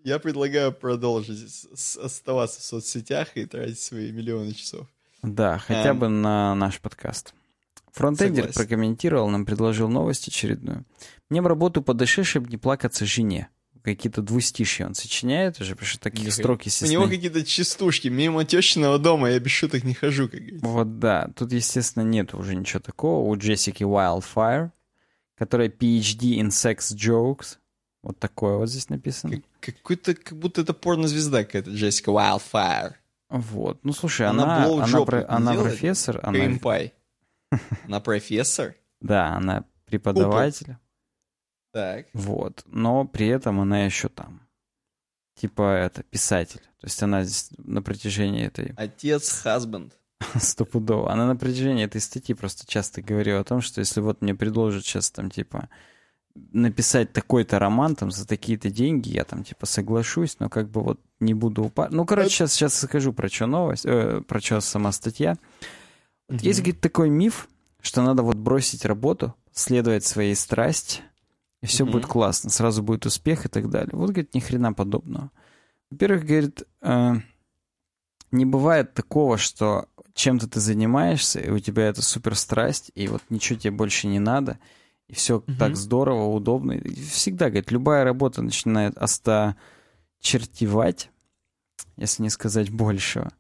[0.04, 1.68] Я предлагаю продолжить
[2.02, 4.88] оставаться в соцсетях и тратить свои миллионы часов.
[5.22, 6.00] Да, хотя Эм.
[6.00, 7.34] бы на наш подкаст.
[7.92, 8.62] Фронтендер Согласен.
[8.62, 10.86] прокомментировал, нам предложил новость очередную.
[11.30, 13.50] Мне в работу по дыше, чтобы не плакаться жене.
[13.84, 16.32] Какие-то двустишья он сочиняет уже, потому что такие Нихуя.
[16.44, 18.08] строки У него какие-то частушки.
[18.10, 20.66] Мимо тещиного дома я без шуток не хожу, как говорится.
[20.68, 23.28] Вот да, тут, естественно, нет уже ничего такого.
[23.28, 24.72] У Джессики Wildfire,
[25.38, 27.58] которая PhD in sex jokes,
[28.02, 29.42] Вот такое вот здесь написано.
[29.60, 32.94] Как, какой-то, как будто это порнозвезда какая-то, Джессика Wildfire.
[33.30, 33.80] Вот.
[33.84, 36.20] Ну, слушай, она, она, она, про, она профессор.
[36.24, 36.34] Она...
[36.34, 36.94] Креймпай.
[37.86, 38.76] Она профессор?
[39.02, 40.78] Да, она преподаватель.
[41.72, 42.06] Так.
[42.14, 42.64] Вот.
[42.68, 44.48] Но при этом она еще там.
[45.36, 46.62] Типа это, писатель.
[46.80, 48.74] То есть она здесь на протяжении этой...
[48.78, 49.98] Отец, хазбенд.
[50.36, 51.12] Стопудово.
[51.12, 54.86] Она на протяжении этой статьи просто часто говорила о том, что если вот мне предложат
[54.86, 55.70] сейчас там типа
[56.52, 61.00] написать такой-то роман там за такие-то деньги, я там типа соглашусь, но как бы вот
[61.20, 61.92] не буду упасть.
[61.92, 65.38] Ну, короче, сейчас, сейчас скажу про что новость, э, про что сама статья.
[66.28, 67.50] Вот Есть, говорит, такой миф,
[67.82, 71.02] что надо вот бросить работу, следовать своей страсти,
[71.62, 71.92] и все mm-hmm.
[71.92, 73.92] будет классно, сразу будет успех и так далее.
[73.94, 75.32] Вот, говорит, ни хрена подобного.
[75.92, 77.14] Во-первых, говорит, э,
[78.32, 83.24] не бывает такого, что чем-то ты занимаешься, и у тебя это супер страсть, и вот
[83.30, 84.60] ничего тебе больше не надо,
[85.10, 85.58] и все mm-hmm.
[85.58, 86.74] так здорово, удобно.
[86.74, 91.10] И всегда, говорит, любая работа начинает осточертевать,
[91.98, 93.32] если не сказать большего.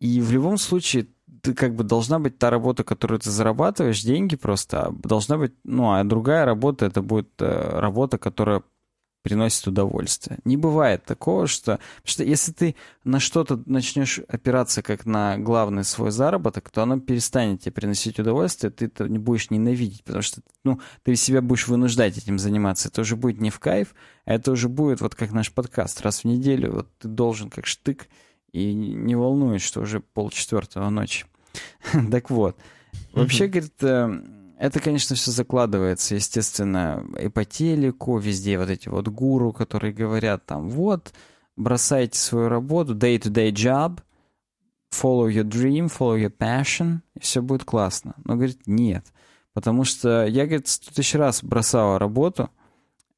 [0.00, 1.06] И в любом случае
[1.40, 5.52] ты как бы должна быть та работа, которую ты зарабатываешь, деньги просто, а должна быть,
[5.62, 8.64] ну, а другая работа, это будет э, работа, которая
[9.22, 10.38] приносит удовольствие.
[10.44, 11.78] Не бывает такого, что...
[12.04, 17.60] Что если ты на что-то начнешь опираться как на главный свой заработок, то оно перестанет
[17.60, 22.16] тебе приносить удовольствие, ты это не будешь ненавидеть, потому что ну, ты себя будешь вынуждать
[22.18, 22.88] этим заниматься.
[22.88, 26.00] Это уже будет не в кайф, а это уже будет вот как наш подкаст.
[26.02, 28.08] Раз в неделю вот ты должен как штык
[28.52, 31.26] и не волнует, что уже полчетвертого ночи.
[32.10, 32.56] так вот.
[33.12, 34.20] Вообще, говорит, э,
[34.58, 40.46] это, конечно, все закладывается, естественно, и по телеку, везде вот эти вот гуру, которые говорят
[40.46, 41.12] там, вот,
[41.56, 44.00] бросайте свою работу, day-to-day job,
[44.92, 48.14] follow your dream, follow your passion, и все будет классно.
[48.24, 49.06] Но, говорит, нет.
[49.54, 52.50] Потому что я, говорит, сто тысяч раз бросала работу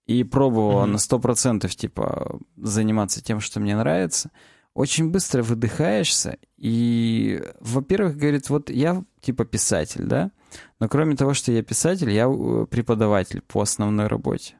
[0.07, 0.91] и пробовала mm-hmm.
[0.91, 4.31] на сто процентов, типа, заниматься тем, что мне нравится—
[4.75, 10.31] очень быстро выдыхаешься, и, во-первых, говорит, вот я типа писатель, да,
[10.79, 14.55] но кроме того, что я писатель, я э, преподаватель по основной работе.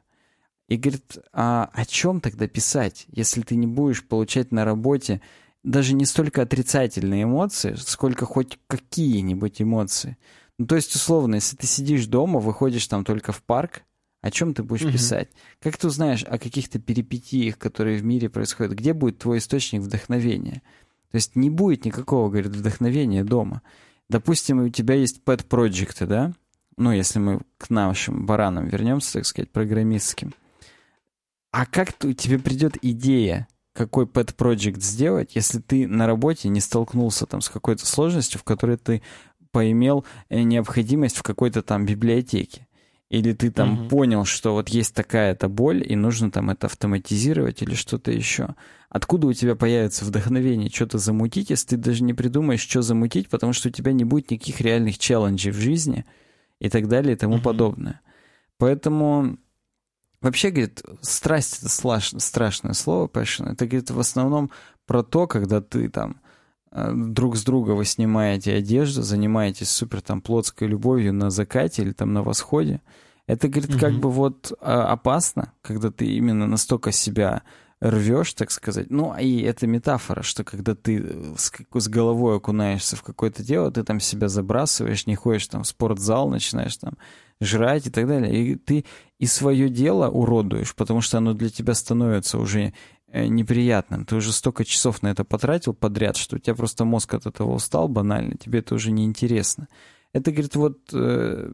[0.67, 5.21] И говорит, а о чем тогда писать, если ты не будешь получать на работе
[5.63, 10.17] даже не столько отрицательные эмоции, сколько хоть какие-нибудь эмоции.
[10.57, 13.83] Ну, то есть, условно, если ты сидишь дома, выходишь там только в парк,
[14.21, 14.93] о чем ты будешь угу.
[14.93, 15.29] писать?
[15.59, 18.73] Как ты узнаешь о каких-то перипетиях, которые в мире происходят?
[18.73, 20.61] Где будет твой источник вдохновения?
[21.11, 23.61] То есть не будет никакого, говорит, вдохновения дома.
[24.11, 26.33] Допустим, у тебя есть pet проекты да?
[26.75, 30.33] Ну, если мы к нашим баранам вернемся, так сказать, программистским.
[31.51, 37.25] А как тебе придет идея, какой pet project сделать, если ты на работе не столкнулся
[37.25, 39.01] там с какой-то сложностью, в которой ты
[39.51, 42.67] поимел э, необходимость в какой-то там библиотеке?
[43.09, 43.89] Или ты там угу.
[43.89, 48.55] понял, что вот есть такая-то боль, и нужно там это автоматизировать или что-то еще.
[48.91, 53.53] Откуда у тебя появится вдохновение что-то замутить, если ты даже не придумаешь, что замутить, потому
[53.53, 56.05] что у тебя не будет никаких реальных челленджей в жизни
[56.59, 57.43] и так далее и тому угу.
[57.43, 58.01] подобное.
[58.57, 59.37] Поэтому
[60.19, 63.53] вообще, говорит, страсть— это страшное слово, passion.
[63.53, 64.51] Это, говорит, в основном
[64.85, 66.19] про то, когда ты там
[66.73, 71.93] э, друг с друга вы снимаете одежду, занимаетесь супер там плотской любовью на закате или
[71.93, 72.81] там на восходе,
[73.25, 73.79] это, говорит, угу.
[73.79, 77.43] как бы вот а, опасно, когда ты именно настолько себя
[77.81, 78.89] рвешь, так сказать.
[78.89, 83.71] Ну, и это метафора, что когда ты э, с, с головой окунаешься в какое-то дело,
[83.71, 86.93] ты там себя забрасываешь, не ходишь там в спортзал, начинаешь там
[87.41, 88.33] жрать и так далее.
[88.33, 88.85] И ты
[89.17, 92.73] и свое дело уродуешь, потому что оно для тебя становится уже
[93.07, 94.05] э, неприятным.
[94.05, 97.51] Ты уже столько часов на это потратил подряд, что у тебя просто мозг от этого
[97.53, 99.67] устал банально, тебе это уже не интересно.
[100.13, 101.51] Это, говорит, вот э,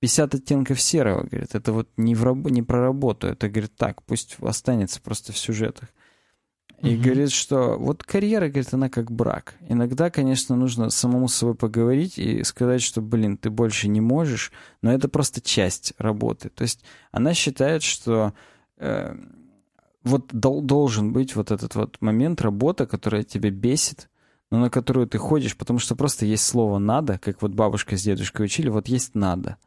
[0.00, 2.50] 50 оттенков серого, говорит, это вот не, в раб...
[2.50, 5.90] не про работу, это, говорит, так, пусть останется просто в сюжетах.
[6.82, 7.04] И угу.
[7.04, 9.54] говорит, что вот карьера, говорит, она как брак.
[9.68, 14.50] Иногда, конечно, нужно самому с собой поговорить и сказать, что, блин, ты больше не можешь,
[14.80, 16.48] но это просто часть работы.
[16.48, 16.82] То есть
[17.12, 18.32] она считает, что
[18.78, 19.14] э,
[20.02, 24.08] вот дол должен быть вот этот вот момент работа, которая тебя бесит,
[24.50, 28.02] но на которую ты ходишь, потому что просто есть слово «надо», как вот бабушка с
[28.02, 29.58] дедушкой учили, вот есть «надо».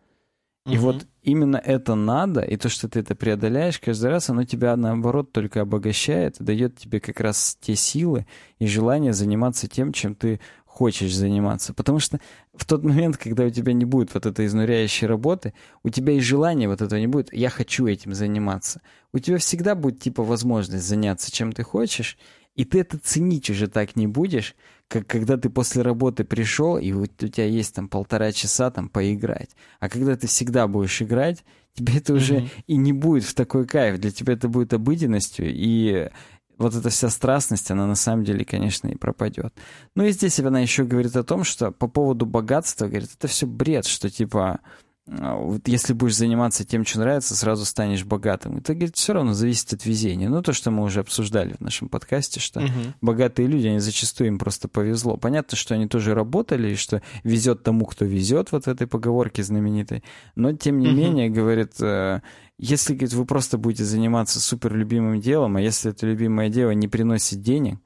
[0.65, 0.85] И угу.
[0.85, 5.34] вот именно это надо, и то, что ты это преодоляешь каждый раз, оно тебя, наоборот,
[5.34, 8.26] только обогащает и дает тебе как раз те силы
[8.60, 11.73] и желание заниматься тем, чем ты хочешь заниматься.
[11.73, 12.19] Потому что
[12.56, 15.53] в тот момент, когда у тебя не будет вот этой изнуряющей работы,
[15.84, 18.81] у тебя и желания вот этого не будет, я хочу этим заниматься.
[19.11, 22.18] У тебя всегда будет типа возможность заняться чем ты хочешь,
[22.56, 24.56] И ты это ценить уже так не будешь,
[24.88, 28.89] как когда ты после работы пришел, и вот у тебя есть там полтора часа там
[28.89, 29.49] поиграть.
[29.80, 31.43] А когда ты всегда будешь играть,
[31.73, 32.49] тебе это уже mm-hmm.
[32.68, 33.99] и не будет в такой кайф.
[33.99, 36.10] Для тебя это будет обыденностью, и
[36.57, 39.53] вот эта вся страстность, она на самом деле, конечно, и пропадет.
[39.95, 43.47] Ну и здесь она еще говорит о том, что по поводу богатства, говорит, это все
[43.47, 44.60] бред, что типа
[45.05, 48.57] вот если будешь заниматься тем, что нравится, сразу станешь богатым.
[48.57, 50.30] Это, говорит, все равно зависит от везения.
[50.30, 52.69] Ну, то, что мы уже обсуждали в нашем подкасте, что угу.
[53.01, 55.17] богатые люди, они зачастую им просто повезло.
[55.17, 59.43] Понятно, что они тоже работали, и что везет тому, кто везет, вот в этой поговорке
[59.43, 60.05] знаменитой.
[60.35, 60.95] Но, тем не угу.
[60.95, 62.21] менее, говорит, э,
[62.57, 66.88] если, говорит, вы просто будете заниматься супер любимым делом, а если это любимое дело не
[66.88, 67.80] приносит денег,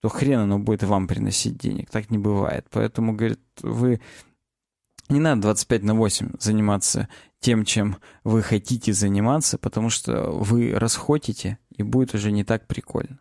[0.00, 1.88] то хрен оно будет вам приносить денег.
[1.90, 2.66] Так не бывает.
[2.70, 4.00] Поэтому, говорит, вы
[5.08, 7.08] не надо 25 на 8 заниматься
[7.40, 13.20] тем, чем вы хотите заниматься, потому что вы расходите, и будет уже не так прикольно.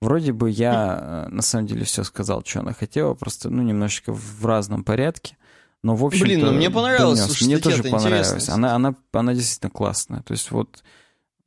[0.00, 4.12] Вроде бы я э, на самом деле все сказал, что она хотела, просто ну немножечко
[4.12, 5.36] в разном порядке.
[5.82, 7.20] Но в общем Блин, ну мне понравилось.
[7.20, 8.48] Слушай, мне тоже понравилось.
[8.48, 10.22] Она, она, она действительно классная.
[10.22, 10.84] То есть вот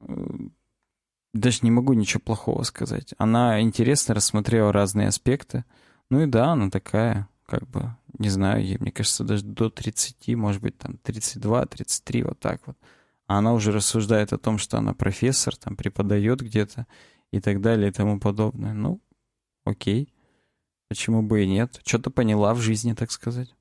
[0.02, 0.28] э,
[1.34, 3.14] даже не могу ничего плохого сказать.
[3.18, 5.64] Она интересно рассмотрела разные аспекты.
[6.10, 10.36] Ну и да, она такая как бы, не знаю, ей, мне кажется, даже до 30,
[10.36, 12.78] может быть, там 32, 33, вот так вот.
[13.28, 16.86] А она уже рассуждает о том, что она профессор, там преподает где-то
[17.32, 18.74] и так далее и тому подобное.
[18.74, 19.02] Ну,
[19.64, 20.14] окей.
[20.90, 21.80] Почему бы и нет?
[21.86, 23.54] Что-то поняла в жизни, так сказать.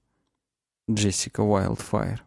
[0.90, 2.24] Джессика Уайлдфайр.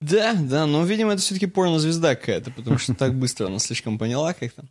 [0.00, 4.34] Да, да, но, видимо, это все-таки порнозвезда какая-то, потому что так быстро она слишком поняла
[4.34, 4.64] как-то.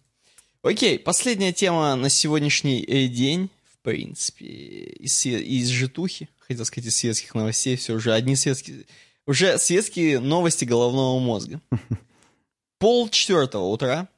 [0.62, 3.50] Окей, последняя тема на сегодняшний э, день
[3.86, 8.86] принципе, из, из житухи, хотел сказать, из светских новостей, все уже одни светские,
[9.28, 11.62] уже светские новости головного мозга.
[12.80, 14.10] Пол четвертого утра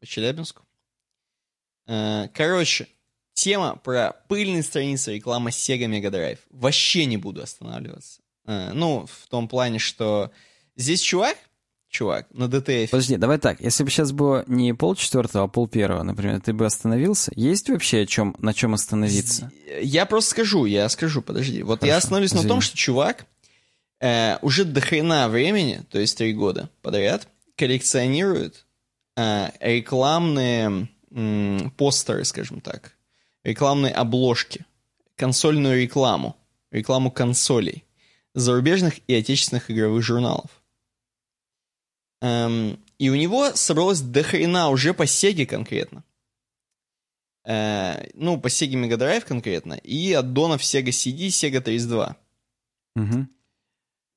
[0.00, 0.62] по Челябинску.
[1.86, 2.88] Э, короче,
[3.34, 6.38] тема про пыльные страницы рекламы Sega Mega Drive.
[6.50, 8.22] Вообще не буду останавливаться.
[8.46, 10.30] Э, ну, в том плане, что
[10.74, 11.36] здесь чувак
[11.92, 12.90] чувак, на ДТФ.
[12.90, 13.60] Подожди, давай так.
[13.60, 17.30] Если бы сейчас было не пол четвертого, а пол первого, например, ты бы остановился?
[17.36, 19.52] Есть вообще о чем, на чем остановиться?
[19.80, 21.62] Я просто скажу, я скажу, подожди.
[21.62, 22.44] Вот Хорошо, я остановлюсь извини.
[22.44, 23.26] на том, что чувак
[24.00, 28.64] э, уже до хрена времени, то есть три года подряд, коллекционирует
[29.16, 32.96] э, рекламные э, постеры, скажем так,
[33.44, 34.64] рекламные обложки,
[35.16, 36.36] консольную рекламу,
[36.70, 37.84] рекламу консолей,
[38.34, 40.61] зарубежных и отечественных игровых журналов.
[42.22, 46.04] Эм, и у него собралось до хрена уже по Сеге конкретно.
[47.44, 49.74] Э, ну, по Sega Mega Drive конкретно.
[49.74, 52.16] И аддонов Sega CD, Sega 32.
[52.94, 53.26] Угу.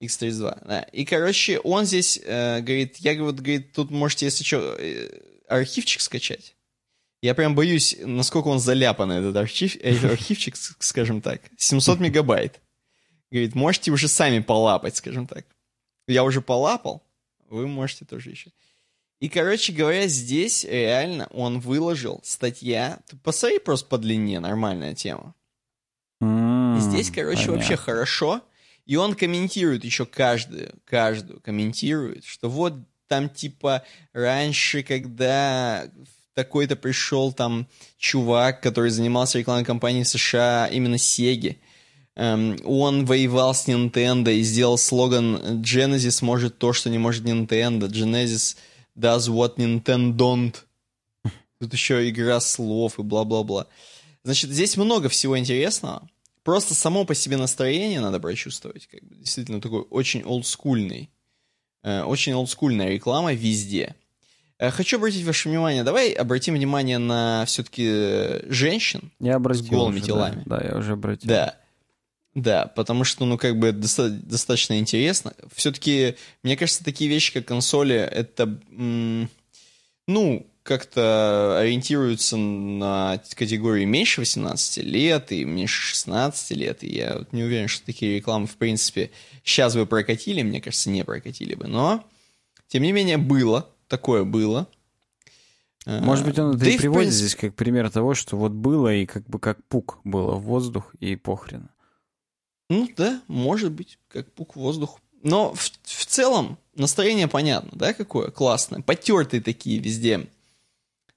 [0.04, 0.82] X32, да.
[0.92, 5.10] И, короче, он здесь э, говорит, я, вот, говорит, тут можете, если что, э,
[5.48, 6.56] архивчик скачать.
[7.24, 11.42] Я прям боюсь, насколько он заляпанный, этот, архив, этот архивчик, скажем так.
[11.58, 12.62] 700 мегабайт.
[13.32, 15.48] Говорит, можете уже сами полапать, скажем так.
[16.08, 17.02] Я уже полапал.
[17.50, 18.52] Вы можете тоже еще.
[19.20, 23.00] И, короче говоря, здесь реально он выложил статья.
[23.08, 25.34] Ты посмотри просто по длине, нормальная тема.
[26.22, 27.54] Mm, здесь, короче, понятно.
[27.56, 28.42] вообще хорошо.
[28.86, 32.74] И он комментирует еще каждую, каждую комментирует, что вот
[33.08, 35.90] там типа раньше, когда
[36.34, 41.60] такой-то пришел там чувак, который занимался рекламной кампанией в США, именно Сеги,
[42.16, 47.90] он воевал с Nintendo и сделал слоган Genesis может то, что не может Nintendo.
[47.90, 48.56] Genesis
[48.98, 50.56] does what Nintendo don't.
[51.60, 53.68] Тут еще игра слов и бла-бла-бла.
[54.24, 56.08] Значит, здесь много всего интересного.
[56.44, 58.88] Просто само по себе настроение надо прочувствовать.
[58.88, 61.10] Как бы, действительно, такой очень олдскульный.
[61.84, 63.96] Э, очень олдскульная реклама везде.
[64.58, 69.98] Э, хочу обратить ваше внимание, давай обратим внимание на все-таки женщин я обратил с голыми
[69.98, 70.44] уже, телами.
[70.46, 71.28] Да, да, я уже обратил.
[71.28, 71.56] Да.
[72.36, 75.34] Да, потому что, ну, как бы доста- достаточно интересно.
[75.54, 79.30] Все-таки, мне кажется, такие вещи, как консоли, это, м-
[80.06, 86.84] ну, как-то ориентируются на категории меньше 18 лет и меньше 16 лет.
[86.84, 89.12] И я вот не уверен, что такие рекламы, в принципе,
[89.44, 91.68] сейчас бы прокатили, мне кажется, не прокатили бы.
[91.68, 92.04] Но,
[92.68, 94.68] тем не менее, было, такое было.
[95.86, 97.28] Может быть, он это да и приводит принципе...
[97.28, 100.96] здесь как пример того, что вот было и как бы как пук было в воздух
[101.00, 101.70] и похрен.
[102.70, 105.00] Ну да, может быть, как пук в воздух.
[105.24, 108.30] Но в, в целом настроение понятно, да, какое?
[108.32, 108.82] Классное.
[108.82, 110.28] Потертые такие везде.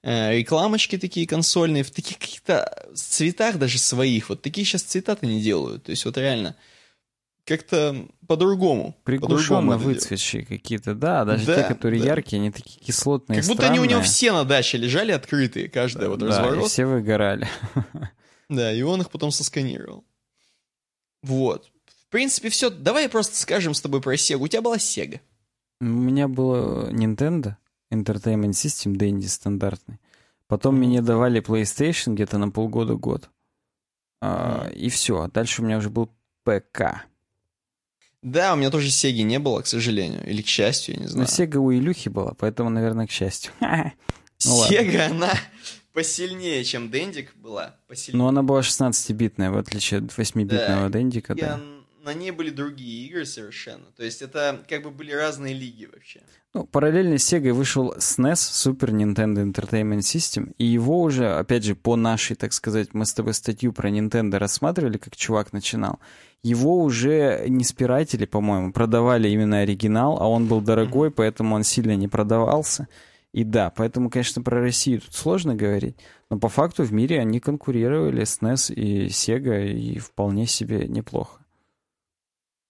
[0.02, 4.28] Э, рекламочки такие консольные, в таких каких-то цветах даже своих.
[4.28, 5.84] Вот такие сейчас цвета-то не делают.
[5.84, 6.54] То есть вот реально
[7.44, 8.94] как-то по-другому.
[9.04, 12.08] Приглушенно это выцветшие какие-то, да, даже Да, те, которые да.
[12.08, 14.04] яркие, они такие кислотные, Как будто они у него странные.
[14.10, 16.70] все на даче лежали открытые, каждая вот Да, разворот.
[16.70, 17.48] все выгорали.
[18.50, 20.04] Да, и он их потом сосканировал.
[21.22, 21.70] Вот.
[21.86, 22.70] В принципе, все.
[22.70, 24.44] Давай просто скажем с тобой про Сегу.
[24.44, 25.20] У тебя была Сега.
[25.80, 27.56] У меня было Nintendo
[27.92, 29.98] Entertainment System Dendy стандартный.
[30.46, 30.84] Потом Мгм.
[30.86, 33.28] мне давали PlayStation где-то на полгода-год.
[34.20, 35.28] А, И все.
[35.28, 36.10] Дальше у меня уже был
[36.44, 37.04] ПК.
[38.22, 40.26] Да, у меня тоже Сеги не было, к сожалению.
[40.26, 41.28] Или к счастью, я не Но знаю.
[41.28, 43.52] Sega у Илюхи была, поэтому, наверное, к счастью.
[43.60, 43.92] ну.
[44.38, 45.32] Сега, она
[45.98, 47.74] посильнее, чем Дендик была.
[47.88, 48.18] Посильнее.
[48.18, 51.60] Но она была 16-битная, в отличие от 8-битного Да, Дендика, да.
[52.04, 53.84] На ней были другие игры совершенно.
[53.96, 56.20] То есть это как бы были разные лиги вообще.
[56.54, 61.74] Ну, параллельно с Sega вышел SNES, Super Nintendo Entertainment System, и его уже, опять же,
[61.74, 65.98] по нашей, так сказать, мы с тобой статью про Nintendo рассматривали, как чувак начинал.
[66.44, 71.96] Его уже не спиратели, по-моему, продавали именно оригинал, а он был дорогой, поэтому он сильно
[71.96, 72.86] не продавался.
[73.38, 75.94] И да, поэтому, конечно, про Россию тут сложно говорить,
[76.28, 81.40] но по факту в мире они конкурировали с NES и Sega, и вполне себе неплохо.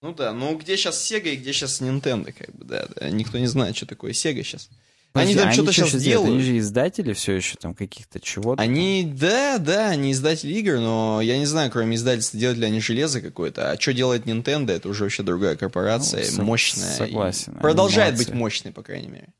[0.03, 3.09] Ну да, ну где сейчас Sega и где сейчас Nintendo, как бы, да, да.
[3.09, 4.69] Никто не знает, что такое Sega сейчас.
[5.13, 6.33] Они Подожди, там что-то чё сейчас делают?
[6.33, 8.61] Они же издатели все еще там каких-то чего-то.
[8.61, 12.79] Они, да, да, они издатели игр, но я не знаю, кроме издательства, делают ли они
[12.79, 13.71] железо какое-то.
[13.71, 16.93] А что делает Nintendo, это уже вообще другая корпорация, Ну, мощная.
[16.93, 18.29] согласен, они Продолжает молодцы.
[18.31, 19.33] быть мощной, по крайней мере.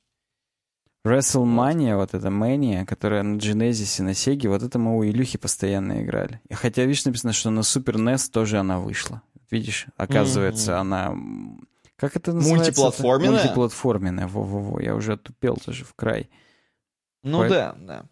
[1.05, 5.37] WrestleMania, вот эта Mania, которая на Genesis и на Sega, вот это мы у Илюхи
[5.37, 6.41] постоянно играли.
[6.49, 9.21] И Хотя, видишь, написано, что на Super NES тоже она вышла.
[9.49, 10.81] Видишь, оказывается, Мгм.
[10.81, 11.15] она...
[11.95, 12.65] Как это называется?
[12.65, 13.31] Мультиплатформенная?
[13.41, 14.79] Мультиплатформенная, во-во-во.
[14.81, 16.29] Я уже отупел даже в край.
[17.23, 18.05] Ну Поэт- да, да.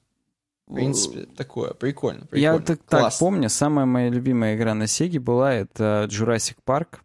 [0.67, 2.41] В принципе, такое, прикольно, прикольно.
[2.41, 6.99] Я так, так помню, самая моя любимая игра на Sega была это Jurassic Park.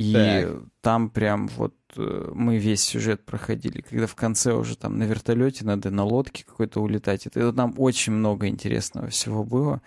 [0.00, 0.62] И Так.
[0.80, 5.64] там прям вот э, мы весь сюжет проходили, когда в конце уже там на вертолете
[5.64, 7.26] надо на лодке какой-то улетать.
[7.26, 9.80] Это там очень много интересного всего было.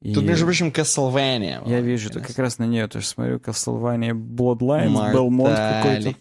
[0.00, 1.66] И Тут, между прочим, Castlevania.
[1.66, 6.14] я вижу, это как раз на нее тоже смотрю, Castlevania Bloodlines, Belmont какой-то.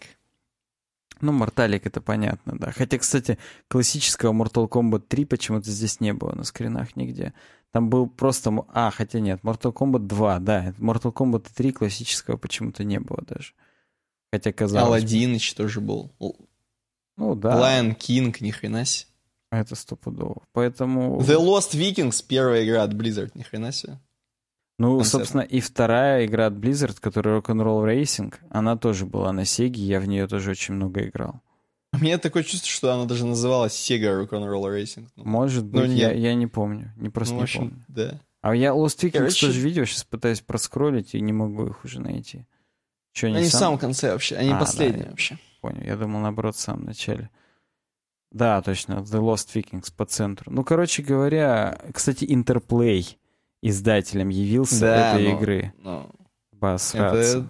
[1.23, 2.71] Ну, Морталик это понятно, да.
[2.71, 3.37] Хотя, кстати,
[3.69, 7.33] классического Mortal Kombat 3 почему-то здесь не было на скринах нигде.
[7.71, 8.53] Там был просто...
[8.73, 10.73] А, хотя нет, Mortal Kombat 2, да.
[10.79, 13.53] Mortal Kombat 3 классического почему-то не было даже.
[14.33, 14.87] Хотя казалось...
[14.87, 16.09] Аладдиныч тоже был.
[17.17, 19.07] Ну да, Lion King, ни хрена себе.
[19.51, 20.41] это стопудово.
[20.53, 21.19] Поэтому...
[21.19, 23.99] The Lost Vikings, первая игра от Blizzard, ни хрена себе.
[24.79, 25.11] Ну, концепт.
[25.11, 29.99] собственно, и вторая игра от Blizzard, которая Rock'n'Roll Racing, она тоже была на Sega, я
[29.99, 31.39] в нее тоже очень много играл.
[31.93, 35.09] У меня такое чувство, что она даже называлась Sega Rock'n'Roll Racing.
[35.15, 36.17] Ну, Может Ну, быть, я, нет.
[36.17, 37.85] я не помню, не просто ну, не общем, помню.
[37.87, 38.19] да.
[38.41, 42.01] А я Lost Vikings Короче- тоже видел, сейчас пытаюсь проскролить и не могу их уже
[42.01, 42.47] найти.
[43.13, 43.59] Че, они, Они в сам...
[43.59, 45.09] самом конце вообще, они А, последние да.
[45.11, 45.37] вообще.
[45.61, 47.29] Понял, я думал, наоборот, в самом начале.
[48.31, 50.51] Да, точно, The Lost Vikings по центру.
[50.51, 53.05] Ну, короче говоря, кстати, Interplay
[53.61, 55.73] издателем явился Да, этой но- игры.
[55.77, 56.09] Ну,
[56.59, 57.37] Посраться.
[57.39, 57.49] это...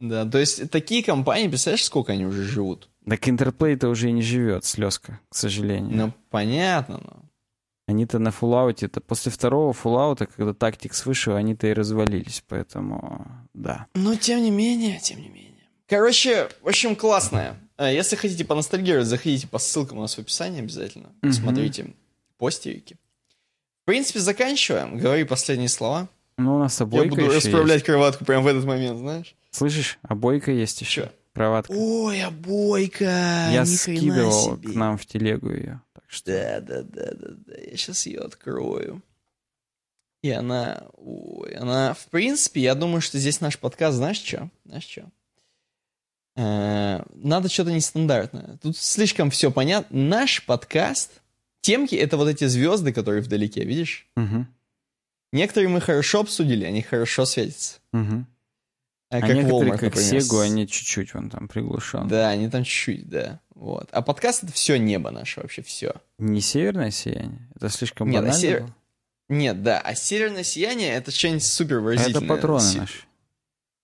[0.00, 2.88] Да, то есть такие компании, представляешь, сколько они уже живут?
[3.08, 5.96] Так Interplay-то уже и не живет, слезка, к сожалению.
[5.96, 7.22] Ну, понятно, но...
[7.86, 13.86] Они-то на Fallout, это после второго Fallout, когда Tactics вышел, они-то и развалились, поэтому да.
[13.94, 15.50] Но тем не менее, тем не менее.
[15.86, 17.56] Короче, в общем, классная.
[17.76, 21.10] А, Если хотите поностальгировать, заходите по ссылкам у нас в описании обязательно.
[21.22, 21.32] Мгм.
[21.32, 21.94] Смотрите
[22.38, 22.96] постерики.
[23.82, 24.96] В принципе, заканчиваем.
[24.96, 26.08] Говори последние слова.
[26.38, 27.86] Ну, у нас Я обойка буду еще расправлять есть.
[27.86, 29.34] кроватку прямо в этот момент, знаешь?
[29.50, 31.02] Слышишь, обойка есть еще.
[31.02, 31.10] Чё?
[31.34, 31.72] Кроватка.
[31.72, 33.48] Ой, обойка!
[33.52, 34.72] Я скидывал себе.
[34.72, 35.80] к нам в телегу ее.
[36.14, 37.54] Что Да, да, да, да, да.
[37.60, 39.02] Я сейчас ее открою.
[40.22, 44.48] И она, ой, она, в принципе, я думаю, что здесь наш подкаст, знаешь что?
[44.64, 45.10] Знаешь что?
[46.36, 48.58] Надо что-то нестандартное.
[48.62, 49.96] Тут слишком все понятно.
[49.96, 51.20] Наш подкаст,
[51.60, 54.08] темки— это вот эти звезды, которые вдалеке, видишь?
[54.16, 54.48] Мгм,
[55.32, 57.80] Некоторые мы хорошо обсудили, они хорошо светятся.
[57.92, 58.26] мгм.
[59.14, 62.08] А, как Walmart, как например, Сегу, они чуть-чуть вон там приглушен.
[62.08, 63.40] Да, они там чуть-чуть, да.
[63.54, 63.88] Вот.
[63.92, 65.94] А подкаст— это все небо наше вообще, все.
[66.18, 67.48] Не северное сияние?
[67.54, 68.74] Это слишком Нет, а банально север-?
[69.28, 72.24] Нет, да, а северное сияние— это что-нибудь супер А выразительное.
[72.24, 73.04] Это патроны Се- наши.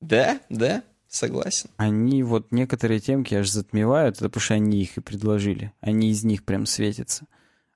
[0.01, 1.71] Да, да, согласен.
[1.77, 5.73] Они вот некоторые темки аж затмевают, это потому что они их и предложили.
[5.81, 7.27] Они из них прям светятся.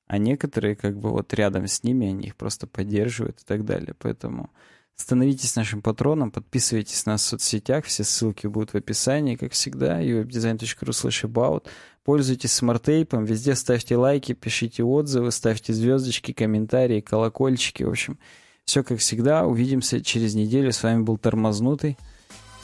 [0.06, 3.94] А некоторые как бы вот рядом с ними, они их просто поддерживают и так далее.
[3.98, 4.50] Поэтому
[4.96, 10.00] становитесь нашим патроном, подписывайтесь на нас в соцсетях, все ссылки будут в описании, как всегда,
[10.00, 11.66] и webdesign.ru slash about.
[12.04, 18.18] Пользуйтесь SmartApe ом, везде ставьте лайки, пишите отзывы, ставьте звездочки, комментарии, колокольчики, в общем,
[18.64, 19.46] все как всегда.
[19.46, 20.72] Увидимся через неделю.
[20.72, 21.96] С вами был Тормознутый.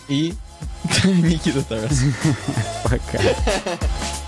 [0.09, 0.33] И
[1.05, 2.03] Никита Тарас.
[2.85, 3.21] Пока.